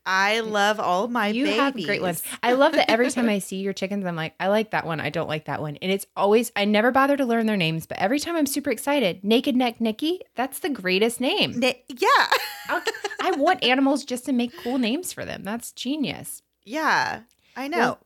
I 0.06 0.40
love 0.40 0.78
all 0.78 1.08
my 1.08 1.28
you 1.28 1.44
babies. 1.44 1.58
have 1.60 1.74
great 1.74 2.00
ones. 2.00 2.22
I 2.42 2.52
love 2.52 2.72
that 2.74 2.88
every 2.90 3.10
time 3.10 3.28
I 3.28 3.38
see 3.40 3.56
your 3.56 3.72
chickens, 3.72 4.06
I'm 4.06 4.14
like, 4.16 4.34
I 4.38 4.46
like 4.48 4.70
that 4.70 4.86
one. 4.86 5.00
I 5.00 5.10
don't 5.10 5.28
like 5.28 5.46
that 5.46 5.60
one. 5.60 5.76
And 5.82 5.90
it's 5.90 6.06
always, 6.16 6.52
I 6.54 6.64
never 6.64 6.92
bother 6.92 7.16
to 7.16 7.24
learn 7.26 7.46
their 7.46 7.56
names, 7.56 7.86
but 7.86 7.98
every 7.98 8.20
time 8.20 8.36
I'm 8.36 8.46
super 8.46 8.70
excited. 8.70 9.24
Naked 9.24 9.56
Neck 9.56 9.80
Nikki, 9.80 10.20
that's 10.36 10.60
the 10.60 10.70
greatest 10.70 11.20
name. 11.20 11.58
Na- 11.58 11.72
yeah. 11.88 12.26
I'll- 12.68 12.82
I 13.20 13.32
want 13.32 13.64
animals 13.64 14.04
just 14.04 14.24
to 14.26 14.32
make 14.32 14.56
cool 14.62 14.78
names 14.78 15.12
for 15.12 15.24
them. 15.24 15.42
That's 15.42 15.72
genius. 15.72 16.42
Yeah. 16.64 17.20
I 17.56 17.66
know. 17.68 17.78
Well- 17.78 17.98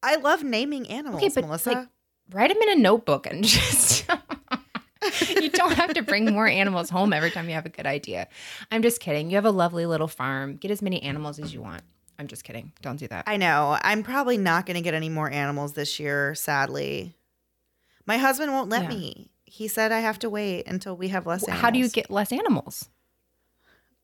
I 0.00 0.14
love 0.16 0.44
naming 0.44 0.88
animals, 0.88 1.34
but, 1.34 1.44
Melissa. 1.44 1.70
like, 1.72 1.88
Write 2.30 2.50
them 2.50 2.58
in 2.62 2.78
a 2.78 2.80
notebook 2.80 3.26
and 3.26 3.42
just. 3.44 4.04
you 5.40 5.48
don't 5.50 5.72
have 5.74 5.94
to 5.94 6.02
bring 6.02 6.26
more 6.32 6.46
animals 6.48 6.90
home 6.90 7.12
every 7.12 7.30
time 7.30 7.48
you 7.48 7.54
have 7.54 7.66
a 7.66 7.70
good 7.70 7.86
idea. 7.86 8.28
I'm 8.70 8.82
just 8.82 9.00
kidding. 9.00 9.30
You 9.30 9.36
have 9.36 9.44
a 9.44 9.50
lovely 9.50 9.86
little 9.86 10.08
farm. 10.08 10.56
Get 10.56 10.70
as 10.70 10.82
many 10.82 11.02
animals 11.02 11.38
as 11.38 11.52
you 11.54 11.60
want. 11.62 11.82
I'm 12.18 12.26
just 12.26 12.42
kidding. 12.44 12.72
Don't 12.82 12.96
do 12.98 13.06
that. 13.08 13.24
I 13.26 13.36
know. 13.36 13.78
I'm 13.80 14.02
probably 14.02 14.38
not 14.38 14.66
going 14.66 14.74
to 14.76 14.80
get 14.82 14.94
any 14.94 15.08
more 15.08 15.30
animals 15.30 15.74
this 15.74 16.00
year, 16.00 16.34
sadly. 16.34 17.14
My 18.06 18.16
husband 18.18 18.52
won't 18.52 18.70
let 18.70 18.82
Yeah. 18.82 18.88
me. 18.88 19.30
He 19.44 19.68
said 19.68 19.92
I 19.92 20.00
have 20.00 20.18
to 20.20 20.28
wait 20.30 20.66
until 20.66 20.96
we 20.96 21.08
have 21.08 21.26
less 21.26 21.44
animals. 21.44 21.62
How 21.62 21.70
do 21.70 21.78
you 21.78 21.88
get 21.88 22.10
less 22.10 22.32
animals? 22.32 22.88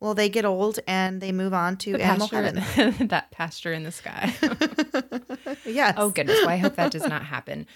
Well, 0.00 0.14
they 0.14 0.28
get 0.28 0.44
old 0.44 0.80
and 0.86 1.20
they 1.20 1.32
move 1.32 1.54
on 1.54 1.76
to 1.78 1.92
The 1.92 2.02
animal 2.02 2.28
pasture, 2.28 2.60
heaven. 2.60 3.06
that 3.08 3.30
pasture 3.30 3.72
in 3.72 3.84
the 3.84 3.92
sky. 3.92 4.34
yes. 5.64 5.94
oh 5.96 6.10
goodness. 6.10 6.38
Well, 6.40 6.50
I 6.50 6.56
hope 6.56 6.76
that 6.76 6.92
does 6.92 7.06
not 7.06 7.24
happen. 7.24 7.66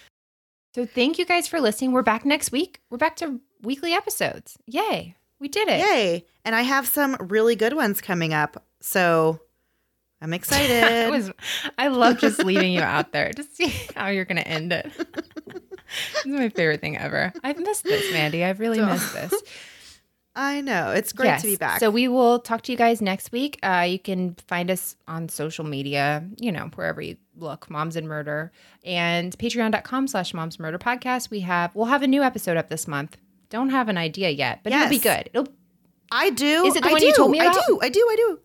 So 0.75 0.87
thank 0.87 1.19
you 1.19 1.25
guys 1.25 1.49
for 1.49 1.61
listening. 1.61 1.93
We're 1.93 2.03
back 2.03 2.25
next 2.25 2.53
week. 2.53 2.81
We're 2.91 2.99
back 2.99 3.17
to 3.17 3.41
weekly 3.63 3.93
episodes. 3.93 4.59
Yay. 4.67 5.17
We 5.41 5.49
did 5.49 5.69
it. 5.69 5.81
Yay. 5.81 6.27
And 6.45 6.55
I 6.55 6.63
have 6.63 6.87
some 6.87 7.17
really 7.21 7.57
good 7.57 7.73
ones 7.75 8.01
coming 8.01 8.35
up. 8.35 8.63
So 8.81 9.41
I'm 10.21 10.35
excited. 10.35 10.85
I 10.85 11.11
was 11.11 11.31
I 11.79 11.89
love 11.89 12.19
just 12.19 12.45
leaving 12.45 12.73
you 12.73 12.83
out 12.83 13.13
there 13.13 13.33
to 13.33 13.43
see 13.43 13.69
how 13.97 14.09
you're 14.09 14.25
gonna 14.25 14.41
end 14.43 14.73
it. 14.73 14.91
It's 16.17 16.27
my 16.27 16.51
favorite 16.51 16.83
thing 16.83 16.99
ever. 16.99 17.33
I've 17.43 17.59
missed 17.59 17.85
this, 17.85 18.13
Mandy. 18.13 18.45
I've 18.45 18.61
really 18.61 18.79
missed 18.79 19.15
this. 19.15 19.33
I 20.39 20.61
know. 20.61 20.93
It's 20.93 21.13
great 21.13 21.41
to 21.41 21.47
be 21.47 21.57
back. 21.57 21.81
So 21.81 21.91
we 21.91 22.07
will 22.07 22.39
talk 22.39 22.63
to 22.63 22.73
you 22.73 22.79
guys 22.79 23.03
next 23.03 23.33
week. 23.33 23.59
Uh, 23.61 23.85
you 23.89 23.99
can 23.99 24.37
find 24.47 24.71
us 24.71 24.95
on 25.09 25.29
social 25.29 25.65
media, 25.65 26.25
you 26.37 26.53
know, 26.53 26.71
wherever 26.77 27.01
you 27.01 27.17
look, 27.37 27.69
Moms 27.69 27.97
and 27.97 28.07
Murder, 28.07 28.53
and 28.85 29.37
patreon.com 29.37 30.07
slash 30.07 30.33
moms 30.33 30.61
murder 30.61 30.79
podcast. 30.79 31.29
We 31.31 31.41
have 31.41 31.75
we'll 31.75 31.87
have 31.87 32.05
a 32.05 32.07
new 32.07 32.23
episode 32.23 32.57
up 32.57 32.69
this 32.69 32.87
month. 32.87 33.17
Don't 33.51 33.71
have 33.71 33.89
an 33.89 33.99
idea 33.99 34.31
yet, 34.31 34.61
but 34.63 34.73
it'll 34.73 34.89
be 34.89 35.01
good. 35.01 35.29
It'll 35.35 35.49
I 36.13 36.31
do. 36.31 36.67
Is 36.67 36.77
it 36.77 36.85
the 36.85 36.89
I 36.91 36.93
one 36.93 37.01
do. 37.01 37.09
you 37.09 37.15
told 37.15 37.33
me 37.33 37.41
I 37.41 37.53
do. 37.53 37.81
I 37.83 37.89
do. 37.89 38.07
I 38.09 38.17
do. 38.17 38.39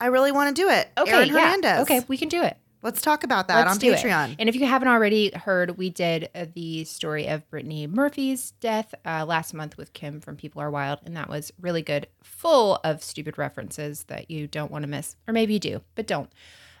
I 0.00 0.06
really 0.06 0.30
want 0.30 0.54
to 0.54 0.62
do 0.62 0.68
it. 0.68 0.88
okay. 0.96 1.10
Aaron 1.10 1.28
yeah. 1.28 1.34
Hernandez. 1.34 1.80
Okay, 1.80 2.04
we 2.06 2.16
can 2.18 2.28
do 2.28 2.44
it. 2.44 2.56
Let's 2.86 3.02
talk 3.02 3.24
about 3.24 3.48
that 3.48 3.66
Let's 3.66 3.72
on 3.72 3.78
do 3.78 3.92
it. 3.94 3.98
Patreon. 3.98 4.36
And 4.38 4.48
if 4.48 4.54
you 4.54 4.64
haven't 4.64 4.86
already 4.86 5.32
heard, 5.34 5.76
we 5.76 5.90
did 5.90 6.30
uh, 6.36 6.46
the 6.54 6.84
story 6.84 7.26
of 7.26 7.50
Brittany 7.50 7.88
Murphy's 7.88 8.52
death 8.60 8.94
uh, 9.04 9.24
last 9.26 9.52
month 9.52 9.76
with 9.76 9.92
Kim 9.92 10.20
from 10.20 10.36
People 10.36 10.62
Are 10.62 10.70
Wild, 10.70 11.00
and 11.04 11.16
that 11.16 11.28
was 11.28 11.52
really 11.60 11.82
good, 11.82 12.06
full 12.22 12.78
of 12.84 13.02
stupid 13.02 13.38
references 13.38 14.04
that 14.04 14.30
you 14.30 14.46
don't 14.46 14.70
want 14.70 14.84
to 14.84 14.88
miss, 14.88 15.16
or 15.26 15.34
maybe 15.34 15.54
you 15.54 15.58
do, 15.58 15.80
but 15.96 16.06
don't. 16.06 16.30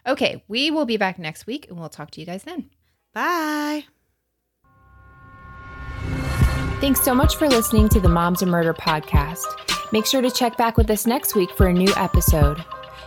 Okay, 0.06 0.44
we 0.46 0.70
will 0.70 0.84
be 0.84 0.96
back 0.96 1.18
next 1.18 1.44
week, 1.44 1.66
and 1.68 1.76
we'll 1.76 1.88
talk 1.88 2.12
to 2.12 2.20
you 2.20 2.26
guys 2.26 2.44
then. 2.44 2.70
Bye. 3.12 3.86
Thanks 6.80 7.02
so 7.02 7.16
much 7.16 7.34
for 7.34 7.48
listening 7.48 7.88
to 7.88 7.98
the 7.98 8.08
Moms 8.08 8.42
and 8.42 8.50
Murder 8.52 8.74
podcast. 8.74 9.42
Make 9.90 10.06
sure 10.06 10.22
to 10.22 10.30
check 10.30 10.56
back 10.56 10.76
with 10.76 10.88
us 10.88 11.04
next 11.04 11.34
week 11.34 11.50
for 11.56 11.66
a 11.66 11.72
new 11.72 11.92
episode. 11.96 12.64